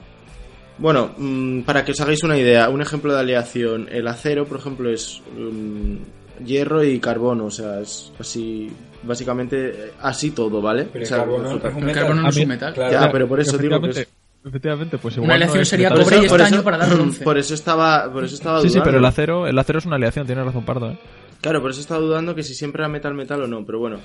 Bueno, 0.79 1.12
mm, 1.16 1.62
para 1.62 1.85
que 1.85 1.92
os 1.92 2.01
hagáis 2.01 2.23
una 2.23 2.38
idea, 2.38 2.68
un 2.68 2.81
ejemplo 2.83 3.12
de 3.14 3.20
aleación, 3.20 3.88
el 3.90 4.07
acero, 4.07 4.44
por 4.46 4.59
ejemplo, 4.59 4.90
es 4.90 5.20
mm, 5.37 6.44
hierro 6.44 6.85
y 6.85 7.01
carbono, 7.01 7.46
o 7.46 7.51
sea, 7.51 7.81
es 7.81 8.12
así, 8.18 8.70
básicamente, 9.03 9.93
así 10.01 10.31
todo, 10.33 10.61
¿vale? 10.63 10.87
Pero 10.93 11.05
O 11.05 11.07
sea, 11.09 11.17
el 11.19 11.23
carbono 11.25 11.47
es 11.49 11.53
un 11.55 11.61
Pero 11.61 11.79
el 11.79 11.85
metal. 11.85 12.03
carbono 12.03 12.23
no 12.23 12.29
es 12.29 12.35
A 12.35 12.39
mí- 12.39 12.43
un 12.43 12.49
metal. 12.49 12.75
Claro. 12.75 12.93
Ya, 12.93 13.13
pero 13.13 13.29
por 13.29 13.41
eso 13.41 13.59
digo 13.59 13.81
que 13.81 13.91
es... 13.91 14.09
Efectivamente, 14.43 14.97
pues 14.97 15.17
igual 15.17 15.27
Una 15.27 15.35
no 15.35 15.37
aleación 15.37 15.63
es 15.63 15.69
sería 15.69 15.91
metal. 15.91 16.05
cobre 16.05 16.17
y 16.25 16.29
por 16.29 16.41
estaño 16.41 16.63
para 16.63 16.79
dar 16.79 16.95
bronce. 16.95 17.25
por 17.25 17.37
eso 17.39 17.53
estaba, 17.55 18.11
por 18.11 18.25
eso 18.25 18.35
estaba 18.37 18.61
Sí, 18.63 18.69
sí, 18.69 18.75
dudando. 18.75 18.85
pero 18.87 18.99
el 18.99 19.05
acero, 19.05 19.47
el 19.47 19.59
acero 19.59 19.79
es 19.81 19.87
una 19.87 19.97
aleación, 19.97 20.27
tienes 20.27 20.45
razón, 20.47 20.65
Pardo. 20.65 20.91
¿eh? 20.93 20.99
Claro, 21.43 21.61
por 21.61 21.71
eso 21.73 21.81
estaba 21.81 22.01
dudando 22.01 22.35
que 22.35 22.43
si 22.43 22.55
siempre 22.55 22.81
era 22.81 22.89
metal, 22.89 23.13
metal 23.15 23.43
o 23.43 23.47
no, 23.47 23.65
pero 23.67 23.79
bueno. 23.81 23.99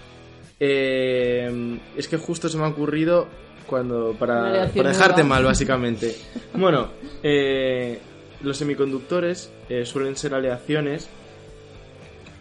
Eh, 0.60 1.80
es 1.96 2.08
que 2.10 2.18
justo 2.18 2.50
se 2.50 2.58
me 2.58 2.64
ha 2.66 2.68
ocurrido 2.68 3.28
cuando 3.66 4.14
para, 4.20 4.68
dejarte 4.68 5.24
mal, 5.24 5.44
básicamente. 5.46 6.16
Bueno, 6.54 6.90
eh, 7.24 8.00
los 8.42 8.58
semiconductores 8.58 9.52
eh, 9.70 9.86
suelen 9.86 10.16
ser 10.18 10.34
aleaciones 10.34 11.08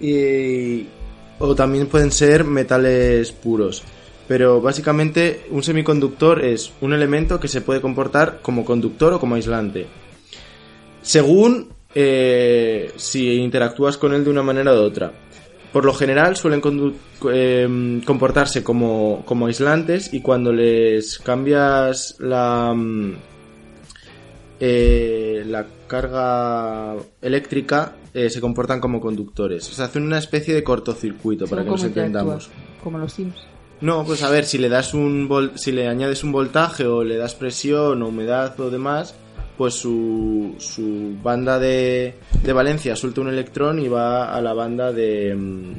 y, 0.01 0.87
o 1.39 1.55
también 1.55 1.87
pueden 1.87 2.11
ser 2.11 2.45
metales 2.45 3.33
puros. 3.33 3.83
Pero 4.27 4.61
básicamente 4.61 5.47
un 5.51 5.63
semiconductor 5.63 6.45
es 6.45 6.73
un 6.81 6.95
elemento 6.95 7.39
que 7.39 7.49
se 7.49 7.61
puede 7.61 7.81
comportar 7.81 8.41
como 8.41 8.65
conductor 8.65 9.13
o 9.13 9.21
como 9.21 9.35
aislante. 9.35 9.87
Según 11.03 11.75
eh, 11.95 12.93
si 12.97 13.35
interactúas 13.35 13.97
con 13.97 14.15
él 14.15 14.25
de 14.25 14.31
una 14.31 14.43
manera 14.43 14.73
u 14.73 14.77
otra. 14.77 15.13
Por 15.73 15.85
lo 15.85 15.93
general 15.93 16.37
suelen 16.37 16.63
eh, 17.33 18.01
comportarse 18.05 18.63
como, 18.63 19.23
como 19.25 19.47
aislantes 19.47 20.13
y 20.13 20.21
cuando 20.21 20.53
les 20.53 21.19
cambias 21.19 22.17
la, 22.21 22.73
mm, 22.75 23.17
eh, 24.61 25.43
la 25.47 25.67
carga 25.87 26.95
eléctrica 27.21 27.97
eh, 28.15 28.31
se 28.31 28.41
comportan 28.41 28.81
como 28.81 29.01
conductores. 29.01 29.69
O 29.69 29.73
sea, 29.73 29.87
hacen 29.87 30.05
una 30.05 30.19
especie 30.19 30.55
de 30.55 30.63
cortocircuito 30.65 31.47
para 31.47 31.65
que 31.65 31.71
nos 31.71 31.85
entendamos. 31.85 32.49
Como 32.83 32.97
los 32.99 33.13
Sims. 33.13 33.35
No, 33.81 34.05
pues 34.05 34.23
a 34.23 34.31
ver, 34.31 34.45
si 34.45 34.57
le 34.59 34.69
das 34.69 34.95
un 34.95 35.29
vol- 35.29 35.57
si 35.57 35.73
le 35.73 35.89
añades 35.89 36.23
un 36.25 36.33
voltaje 36.33 36.87
o 36.87 37.03
le 37.05 37.17
das 37.17 37.35
presión 37.35 38.03
o 38.03 38.09
humedad 38.09 38.59
o 38.61 38.71
demás, 38.71 39.15
pues 39.59 39.75
su, 39.75 40.55
su 40.59 41.17
banda 41.23 41.59
de, 41.59 42.15
de 42.43 42.53
valencia 42.53 42.97
suelta 42.97 43.21
un 43.21 43.29
electrón 43.29 43.81
y 43.81 43.89
va 43.89 44.35
a 44.35 44.41
la 44.41 44.55
banda 44.55 44.93
de, 44.93 45.35
mm, 45.35 45.73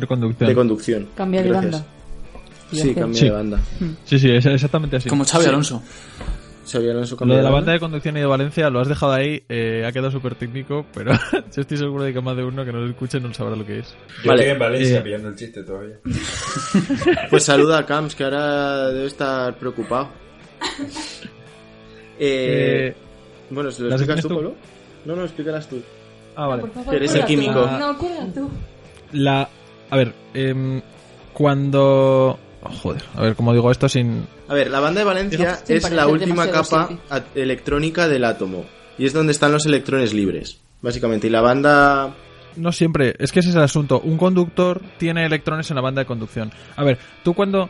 De 0.00 0.06
conducción. 0.06 0.48
de 0.48 0.54
conducción. 0.54 1.08
Cambia 1.16 1.42
de 1.42 1.50
banda. 1.50 1.84
Sí, 2.72 2.94
cambia 2.94 3.18
Sí. 3.20 3.24
de 3.26 3.30
banda. 3.30 3.60
Sí, 4.04 4.18
sí, 4.18 4.30
es 4.30 4.44
exactamente 4.46 4.96
así. 4.96 5.08
Como 5.08 5.24
Xavi 5.24 5.46
Alonso. 5.46 5.82
Lo 7.20 7.34
de 7.36 7.42
la 7.42 7.50
banda. 7.50 7.72
de 7.72 7.80
conducción 7.80 8.16
y 8.16 8.20
de 8.20 8.26
Valencia 8.26 8.68
lo 8.70 8.80
has 8.80 8.88
dejado 8.88 9.12
ahí, 9.12 9.42
eh, 9.48 9.84
ha 9.86 9.92
quedado 9.92 10.10
súper 10.10 10.34
técnico, 10.34 10.84
pero 10.94 11.12
yo 11.32 11.60
estoy 11.62 11.76
seguro 11.76 12.04
de 12.04 12.12
que 12.12 12.20
más 12.20 12.36
de 12.36 12.44
uno 12.44 12.64
que 12.64 12.72
nos 12.72 12.88
escuche 12.90 13.20
no 13.20 13.32
sabrá 13.34 13.56
lo 13.56 13.64
que 13.66 13.78
es. 13.80 13.94
Yo 14.22 14.30
Vale, 14.30 14.42
estoy 14.42 14.52
en 14.52 14.58
Valencia 14.58 14.98
eh, 14.98 15.02
pillando 15.02 15.28
el 15.28 15.36
chiste 15.36 15.62
todavía. 15.62 15.96
Pues 17.30 17.44
saluda 17.44 17.78
a 17.78 17.86
Camps, 17.86 18.14
que 18.14 18.24
ahora 18.24 18.88
debe 18.88 19.06
estar 19.06 19.54
preocupado. 19.56 20.08
Eh, 22.18 22.88
Eh, 22.88 22.94
bueno, 23.50 23.70
¿se 23.70 23.82
lo 23.82 23.88
¿las 23.90 24.00
explicas 24.00 24.22
tú? 24.26 24.34
Pablo? 24.34 24.54
No, 25.04 25.16
no, 25.16 25.22
explícalas 25.24 25.68
tú. 25.68 25.82
ah, 26.34 26.46
vale. 26.46 26.62
Por 26.62 26.70
favor, 26.72 26.90
Que 26.90 26.96
eres 26.96 27.14
el 27.14 27.20
cuela 27.20 27.26
tú. 27.26 27.32
químico. 27.42 27.66
No, 27.78 27.96
tú. 28.34 28.50
La, 29.12 29.48
a 29.90 29.96
ver, 29.96 30.12
em, 30.34 30.80
cuando... 31.32 32.38
Joder, 32.82 33.02
a 33.14 33.20
ver 33.22 33.36
cómo 33.36 33.52
digo 33.52 33.70
esto 33.70 33.88
sin. 33.88 34.26
A 34.48 34.54
ver, 34.54 34.70
la 34.70 34.80
banda 34.80 35.00
de 35.00 35.04
valencia 35.04 35.58
es 35.66 35.90
la 35.90 36.06
última 36.06 36.48
capa 36.50 36.90
electrónica 37.34 38.08
del 38.08 38.24
átomo. 38.24 38.64
Y 38.98 39.06
es 39.06 39.12
donde 39.12 39.32
están 39.32 39.52
los 39.52 39.66
electrones 39.66 40.14
libres, 40.14 40.60
básicamente. 40.80 41.26
Y 41.26 41.30
la 41.30 41.40
banda... 41.40 42.14
No 42.56 42.72
siempre, 42.72 43.14
es 43.18 43.32
que 43.32 43.40
ese 43.40 43.50
es 43.50 43.54
el 43.54 43.62
asunto. 43.62 44.00
Un 44.00 44.16
conductor 44.16 44.80
tiene 44.98 45.26
electrones 45.26 45.70
en 45.70 45.76
la 45.76 45.82
banda 45.82 46.00
de 46.00 46.06
conducción. 46.06 46.50
A 46.76 46.84
ver, 46.84 46.98
tú 47.22 47.34
cuando 47.34 47.68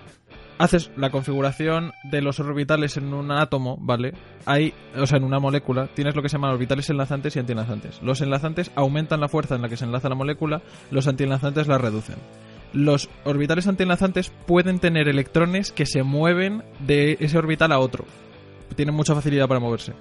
haces 0.59 0.91
la 0.97 1.11
configuración 1.11 1.93
de 2.05 2.23
los 2.23 2.41
orbitales 2.41 2.97
en 2.97 3.13
un 3.13 3.31
átomo, 3.33 3.77
¿vale? 3.81 4.15
Hay, 4.45 4.73
o 4.97 5.07
sea, 5.07 5.19
en 5.19 5.25
una 5.25 5.39
molécula, 5.41 5.89
tienes 5.89 6.15
lo 6.15 6.23
que 6.23 6.29
se 6.29 6.37
llaman 6.37 6.53
orbitales 6.53 6.89
enlazantes 6.89 7.35
y 7.37 7.41
antienlazantes. 7.41 8.01
Los 8.03 8.21
enlazantes 8.21 8.71
aumentan 8.75 9.21
la 9.21 9.29
fuerza 9.29 9.57
en 9.57 9.63
la 9.63 9.69
que 9.69 9.77
se 9.77 9.85
enlaza 9.85 10.09
la 10.09 10.15
molécula, 10.15 10.63
los 10.91 11.07
antienlazantes 11.09 11.67
la 11.67 11.79
reducen. 11.79 12.17
Los 12.73 13.09
orbitales 13.25 13.67
antienlazantes 13.67 14.31
pueden 14.47 14.79
tener 14.79 15.09
electrones 15.09 15.73
que 15.73 15.87
se 15.87 16.03
mueven 16.03 16.63
de 16.81 17.17
ese 17.21 17.39
orbital 17.39 17.73
a 17.73 17.79
otro. 17.79 18.05
Tienen 18.75 18.95
mucha 18.95 19.15
facilidad 19.15 19.49
para 19.49 19.61
moverse. 19.61 19.93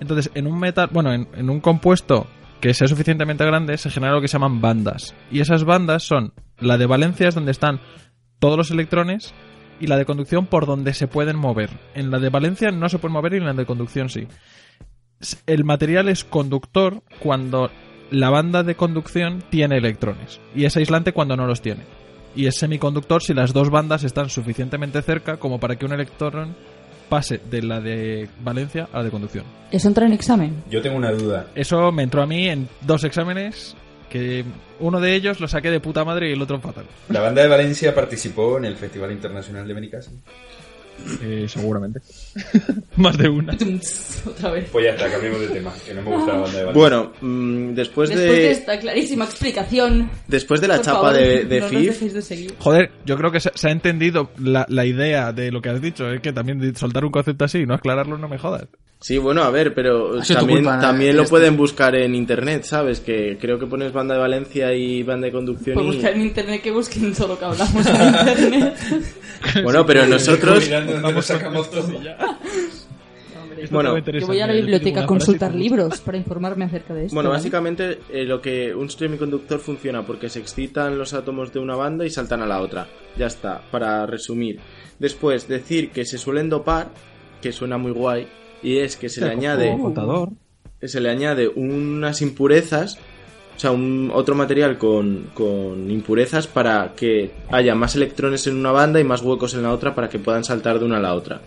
Entonces, 0.00 0.30
en 0.34 0.46
un 0.46 0.58
metal, 0.58 0.88
bueno, 0.92 1.12
en, 1.12 1.28
en 1.34 1.50
un 1.50 1.60
compuesto 1.60 2.26
que 2.60 2.74
sea 2.74 2.88
suficientemente 2.88 3.44
grande, 3.44 3.78
se 3.78 3.90
genera 3.90 4.14
lo 4.14 4.20
que 4.20 4.28
se 4.28 4.34
llaman 4.34 4.60
bandas. 4.60 5.14
Y 5.30 5.40
esas 5.40 5.64
bandas 5.64 6.02
son 6.02 6.32
la 6.60 6.76
de 6.76 6.86
valencia 6.86 7.28
es 7.28 7.34
donde 7.34 7.52
están 7.52 7.80
todos 8.38 8.56
los 8.56 8.70
electrones 8.70 9.34
y 9.80 9.86
la 9.86 9.96
de 9.96 10.04
conducción 10.04 10.46
por 10.46 10.66
donde 10.66 10.92
se 10.94 11.08
pueden 11.08 11.36
mover. 11.36 11.70
En 11.94 12.10
la 12.10 12.18
de 12.18 12.28
valencia 12.28 12.70
no 12.70 12.88
se 12.88 12.98
pueden 12.98 13.14
mover 13.14 13.34
y 13.34 13.36
en 13.38 13.46
la 13.46 13.54
de 13.54 13.66
conducción 13.66 14.10
sí. 14.10 14.28
El 15.46 15.64
material 15.64 16.08
es 16.08 16.24
conductor 16.24 17.02
cuando 17.18 17.70
la 18.10 18.30
banda 18.30 18.62
de 18.62 18.74
conducción 18.74 19.42
tiene 19.50 19.78
electrones 19.78 20.40
y 20.54 20.64
es 20.64 20.76
aislante 20.76 21.12
cuando 21.12 21.36
no 21.36 21.46
los 21.46 21.62
tiene. 21.62 21.82
Y 22.34 22.46
es 22.46 22.56
semiconductor 22.56 23.22
si 23.22 23.34
las 23.34 23.52
dos 23.52 23.70
bandas 23.70 24.04
están 24.04 24.30
suficientemente 24.30 25.02
cerca 25.02 25.36
como 25.38 25.58
para 25.58 25.76
que 25.76 25.84
un 25.84 25.92
electrón 25.92 26.54
pase 27.08 27.40
de 27.50 27.62
la 27.62 27.80
de 27.80 28.28
valencia 28.40 28.88
a 28.92 28.98
la 28.98 29.04
de 29.04 29.10
conducción. 29.10 29.44
¿Eso 29.72 29.88
entra 29.88 30.06
en 30.06 30.12
examen? 30.12 30.62
Yo 30.70 30.80
tengo 30.80 30.96
una 30.96 31.10
duda. 31.10 31.48
Eso 31.54 31.90
me 31.90 32.04
entró 32.04 32.22
a 32.22 32.26
mí 32.26 32.48
en 32.48 32.68
dos 32.82 33.02
exámenes 33.02 33.76
que 34.08 34.44
uno 34.78 35.00
de 35.00 35.14
ellos 35.14 35.40
lo 35.40 35.48
saqué 35.48 35.70
de 35.70 35.80
puta 35.80 36.04
madre 36.04 36.30
y 36.30 36.32
el 36.32 36.42
otro 36.42 36.60
fatal. 36.60 36.84
La 37.08 37.20
banda 37.20 37.42
de 37.42 37.48
Valencia 37.48 37.94
participó 37.94 38.58
en 38.58 38.64
el 38.64 38.76
Festival 38.76 39.12
Internacional 39.12 39.66
de 39.66 39.74
Benicassim. 39.74 40.20
Eh, 41.22 41.46
seguramente. 41.48 42.00
Más 42.96 43.16
de 43.18 43.28
una. 43.28 43.56
Otra 44.26 44.50
vez. 44.50 44.68
Pues 44.70 44.84
ya 44.84 44.90
está, 44.92 45.10
cambiemos 45.10 45.40
de 45.40 45.48
tema, 45.48 45.72
que 45.86 45.94
no 45.94 46.02
me 46.02 46.10
gusta 46.16 46.32
la 46.32 46.38
banda 46.40 46.58
de 46.58 46.64
Valencia. 46.64 46.72
Bueno, 46.72 47.12
mm, 47.20 47.74
después, 47.74 48.10
Después 48.10 48.28
de 48.28 48.34
de, 48.42 48.50
esta 48.50 48.78
clarísima 48.78 49.24
explicación, 49.24 50.10
después 50.28 50.60
de 50.60 50.68
la 50.68 50.76
por 50.76 50.84
chapa 50.84 50.98
favor, 51.00 51.14
de, 51.14 51.44
de 51.44 51.60
no 51.60 51.66
nos 51.66 51.70
FIF, 51.70 51.88
dejéis 51.90 52.14
de 52.14 52.22
seguir. 52.22 52.54
Joder, 52.58 52.90
yo 53.04 53.16
creo 53.16 53.30
que 53.32 53.40
se, 53.40 53.50
se 53.54 53.68
ha 53.68 53.70
entendido 53.72 54.30
la, 54.38 54.66
la 54.68 54.84
idea 54.86 55.32
de 55.32 55.50
lo 55.50 55.60
que 55.62 55.70
has 55.70 55.80
dicho. 55.80 56.10
Es 56.10 56.20
que 56.20 56.32
también 56.32 56.58
de 56.58 56.74
soltar 56.74 57.04
un 57.04 57.10
concepto 57.10 57.44
así 57.44 57.58
y 57.58 57.66
no 57.66 57.74
aclararlo 57.74 58.18
no 58.18 58.28
me 58.28 58.38
jodas. 58.38 58.66
Sí, 59.02 59.16
bueno, 59.16 59.42
a 59.44 59.50
ver, 59.50 59.72
pero 59.72 60.18
Ha 60.18 60.24
sido 60.24 60.40
tu 60.40 60.46
también, 60.46 60.58
culpa, 60.64 60.78
también 60.78 61.16
lo 61.16 61.22
esto. 61.22 61.30
pueden 61.30 61.56
buscar 61.56 61.94
en 61.94 62.14
internet, 62.14 62.64
¿sabes? 62.64 63.00
Que 63.00 63.38
creo 63.40 63.58
que 63.58 63.66
pones 63.66 63.94
banda 63.94 64.12
de 64.14 64.20
Valencia 64.20 64.74
y 64.74 65.02
banda 65.02 65.24
de 65.24 65.32
conducción 65.32 65.72
Por 65.74 65.84
y... 65.84 65.86
buscar 65.86 66.12
en 66.12 66.20
internet 66.20 66.60
que 66.60 66.70
busquen 66.70 67.14
todo 67.14 67.28
lo 67.28 67.38
que 67.38 67.44
hablamos 67.46 67.86
en 67.86 67.94
internet. 67.94 68.74
Bueno, 69.64 69.86
pero 69.86 70.06
nosotros... 70.06 70.68
Hombre, 73.42 73.66
Bueno, 73.70 73.98
yo 73.98 74.26
voy 74.26 74.40
a 74.40 74.46
la 74.46 74.52
biblioteca 74.52 75.02
a 75.02 75.06
consultar 75.06 75.54
libros 75.54 76.00
para 76.00 76.18
informarme 76.18 76.64
acerca 76.64 76.94
de 76.94 77.06
esto. 77.06 77.14
Bueno, 77.14 77.30
básicamente 77.30 78.00
eh, 78.10 78.24
lo 78.24 78.40
que 78.40 78.74
un 78.74 78.90
semiconductor 78.90 79.60
funciona 79.60 80.04
porque 80.04 80.28
se 80.28 80.40
excitan 80.40 80.98
los 80.98 81.14
átomos 81.14 81.52
de 81.52 81.60
una 81.60 81.76
banda 81.76 82.04
y 82.04 82.10
saltan 82.10 82.42
a 82.42 82.46
la 82.46 82.60
otra. 82.60 82.88
Ya 83.16 83.26
está, 83.26 83.62
para 83.70 84.06
resumir. 84.06 84.60
Después, 84.98 85.48
decir 85.48 85.90
que 85.90 86.04
se 86.04 86.18
suelen 86.18 86.48
dopar, 86.48 86.90
que 87.40 87.52
suena 87.52 87.78
muy 87.78 87.92
guay, 87.92 88.26
y 88.62 88.78
es 88.78 88.96
que 88.96 89.08
se 89.08 89.20
le 89.20 89.30
añade 89.30 89.76
contador. 89.80 90.30
se 90.82 91.00
le 91.00 91.10
añade 91.10 91.48
unas 91.48 92.22
impurezas, 92.22 92.98
o 93.60 93.62
sea, 93.62 93.72
un, 93.72 94.10
otro 94.14 94.34
material 94.34 94.78
con, 94.78 95.26
con 95.34 95.90
impurezas 95.90 96.46
para 96.46 96.94
que 96.96 97.30
haya 97.50 97.74
más 97.74 97.94
electrones 97.94 98.46
en 98.46 98.56
una 98.56 98.72
banda 98.72 98.98
y 98.98 99.04
más 99.04 99.20
huecos 99.20 99.52
en 99.52 99.64
la 99.64 99.72
otra 99.74 99.94
para 99.94 100.08
que 100.08 100.18
puedan 100.18 100.44
saltar 100.44 100.78
de 100.78 100.86
una 100.86 100.96
a 100.96 101.00
la 101.00 101.12
otra. 101.12 101.42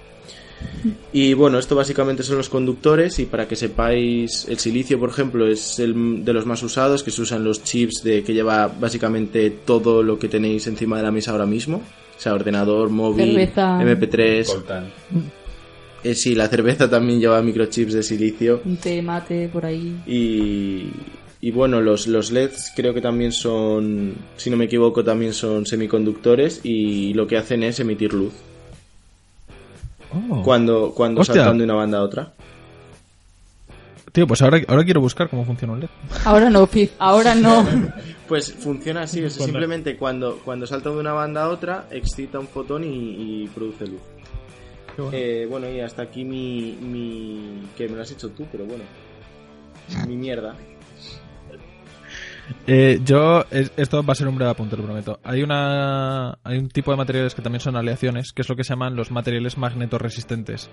Y 1.12 1.34
bueno, 1.34 1.58
esto 1.58 1.76
básicamente 1.76 2.22
son 2.22 2.38
los 2.38 2.50
conductores 2.50 3.18
y 3.18 3.26
para 3.26 3.48
que 3.48 3.56
sepáis, 3.56 4.48
el 4.48 4.60
silicio, 4.60 5.00
por 5.00 5.10
ejemplo, 5.10 5.48
es 5.48 5.80
el 5.80 6.24
de 6.24 6.34
los 6.34 6.46
más 6.46 6.62
usados, 6.62 7.02
que 7.02 7.10
se 7.10 7.24
usan 7.24 7.44
los 7.44 7.64
chips 7.64 8.04
de 8.04 8.24
que 8.24 8.36
lleva 8.36 8.68
básicamente 8.68 9.50
todo 9.50 10.04
lo 10.04 10.20
que 10.20 10.28
tenéis 10.28 10.68
encima 10.68 10.98
de 10.98 11.04
la 11.04 11.12
mesa 11.12 11.32
ahora 11.32 11.48
mismo. 11.48 11.78
O 12.16 12.20
sea, 12.22 12.36
ordenador, 12.36 12.90
móvil, 12.90 13.32
Cerveza. 13.32 13.80
MP3. 13.80 14.46
Coltan. 14.46 14.92
Eh, 16.04 16.14
sí, 16.14 16.36
la 16.36 16.48
cerveza 16.48 16.88
también 16.88 17.20
lleva 17.20 17.42
microchips 17.42 17.94
de 17.94 18.04
silicio. 18.04 18.62
Un 18.66 18.78
té, 18.78 19.02
mate, 19.02 19.50
por 19.52 19.66
ahí. 19.66 19.96
Y, 20.06 20.92
y 21.46 21.52
bueno, 21.52 21.82
los, 21.82 22.08
los 22.08 22.32
LEDs 22.32 22.72
creo 22.74 22.94
que 22.94 23.02
también 23.02 23.34
son, 23.34 24.16
si 24.38 24.50
no 24.50 24.56
me 24.56 24.64
equivoco, 24.66 25.04
también 25.04 25.34
son 25.34 25.66
semiconductores 25.66 26.62
y 26.64 27.14
lo 27.16 27.28
que 27.28 27.36
hacen 27.38 27.64
es 27.64 27.82
emitir 27.82 28.14
luz 28.14 28.32
Oh. 30.30 30.42
cuando, 30.44 30.94
cuando 30.96 31.22
Hostia. 31.22 31.36
saltan 31.36 31.58
de 31.58 31.64
una 31.64 31.74
banda 31.74 31.98
a 31.98 32.04
otra. 32.04 32.32
Tío, 34.12 34.28
pues 34.28 34.42
ahora, 34.44 34.62
ahora 34.68 34.84
quiero 34.86 35.02
buscar 35.02 35.28
cómo 35.28 35.44
funciona 35.44 35.74
un 35.74 35.80
LED. 35.82 35.90
Ahora 36.24 36.50
no, 36.50 36.68
Pif, 36.68 36.92
ahora 37.00 37.36
no. 37.36 37.66
Pues 38.28 38.54
funciona 38.54 39.02
así, 39.02 39.20
sea, 39.20 39.30
simplemente 39.30 39.98
cuando, 39.98 40.40
cuando 40.46 40.66
salta 40.66 40.90
de 40.92 40.98
una 40.98 41.12
banda 41.12 41.44
a 41.44 41.50
otra, 41.50 41.88
excita 41.92 42.40
un 42.40 42.48
fotón 42.48 42.84
y, 42.86 43.44
y 43.44 43.48
produce 43.54 43.86
luz. 43.86 44.00
Qué 44.96 45.02
bueno. 45.02 45.18
Eh, 45.18 45.46
bueno, 45.50 45.70
y 45.70 45.82
hasta 45.82 46.04
aquí 46.04 46.24
mi, 46.24 46.78
mi... 46.80 47.64
que 47.76 47.90
me 47.90 47.98
lo 47.98 48.02
has 48.02 48.12
hecho 48.12 48.30
tú, 48.30 48.46
pero 48.52 48.66
bueno. 48.66 48.84
Mi 50.08 50.16
mierda. 50.16 50.56
Eh, 52.68 53.00
yo, 53.04 53.46
es- 53.52 53.72
esto 53.78 54.04
va 54.04 54.14
a 54.14 54.16
ser 54.16 54.28
un 54.28 54.36
breve 54.36 54.52
apunte, 54.52 54.76
lo 54.78 54.84
prometo. 54.84 55.20
Hay 55.24 55.44
una, 55.44 56.38
hay 56.44 56.58
un 56.58 56.70
tipo 56.70 56.92
de 56.92 56.98
materiales 56.98 57.36
que 57.36 57.42
también 57.42 57.62
son 57.62 57.76
aleaciones, 57.76 58.32
que 58.34 58.42
es 58.42 58.50
lo 58.50 58.56
que 58.56 58.64
se 58.64 58.74
llaman 58.74 58.96
los 58.96 59.12
materiales 59.12 59.58
magnetorresistentes, 59.58 60.70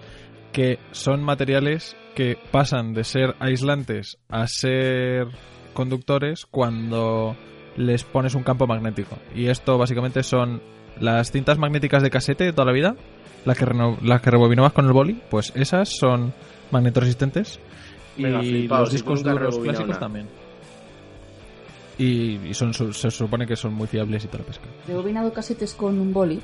que 0.52 0.78
son 0.92 1.22
materiales 1.22 1.96
que 2.14 2.36
pasan 2.50 2.92
de 2.92 3.04
ser 3.04 3.34
aislantes 3.38 4.18
a 4.28 4.46
ser 4.46 5.28
conductores 5.74 6.46
cuando 6.46 7.36
les 7.76 8.04
pones 8.04 8.34
un 8.34 8.42
campo 8.42 8.66
magnético. 8.66 9.16
Y 9.34 9.46
esto 9.46 9.78
básicamente 9.78 10.22
son 10.22 10.60
las 10.98 11.30
cintas 11.30 11.58
magnéticas 11.58 12.02
de 12.02 12.10
casete 12.10 12.44
de 12.44 12.52
toda 12.52 12.66
la 12.66 12.72
vida, 12.72 12.96
las 13.44 13.56
que, 13.56 13.64
las 14.02 14.20
que 14.20 14.30
rebobinabas 14.30 14.72
con 14.72 14.86
el 14.86 14.92
boli, 14.92 15.22
pues 15.30 15.52
esas 15.54 15.88
son 15.88 16.34
magnetorresistentes. 16.72 17.60
Y 18.18 18.22
los 18.80 18.88
si 18.90 18.96
discos 18.96 19.20
he 19.20 19.30
duros 19.30 19.58
clásicos 19.60 19.98
también. 20.00 20.26
Y, 22.02 22.40
y 22.48 22.54
son, 22.54 22.72
su- 22.72 22.92
se 22.94 23.10
supone 23.10 23.46
que 23.46 23.56
son 23.56 23.74
muy 23.74 23.86
fiables 23.86 24.24
y 24.24 24.28
toda 24.28 24.38
la 24.40 24.44
pesca. 24.46 24.64
He 24.88 24.94
bobinado 24.94 25.32
casetes 25.32 25.74
con 25.74 25.98
un 25.98 26.12
boli. 26.12 26.40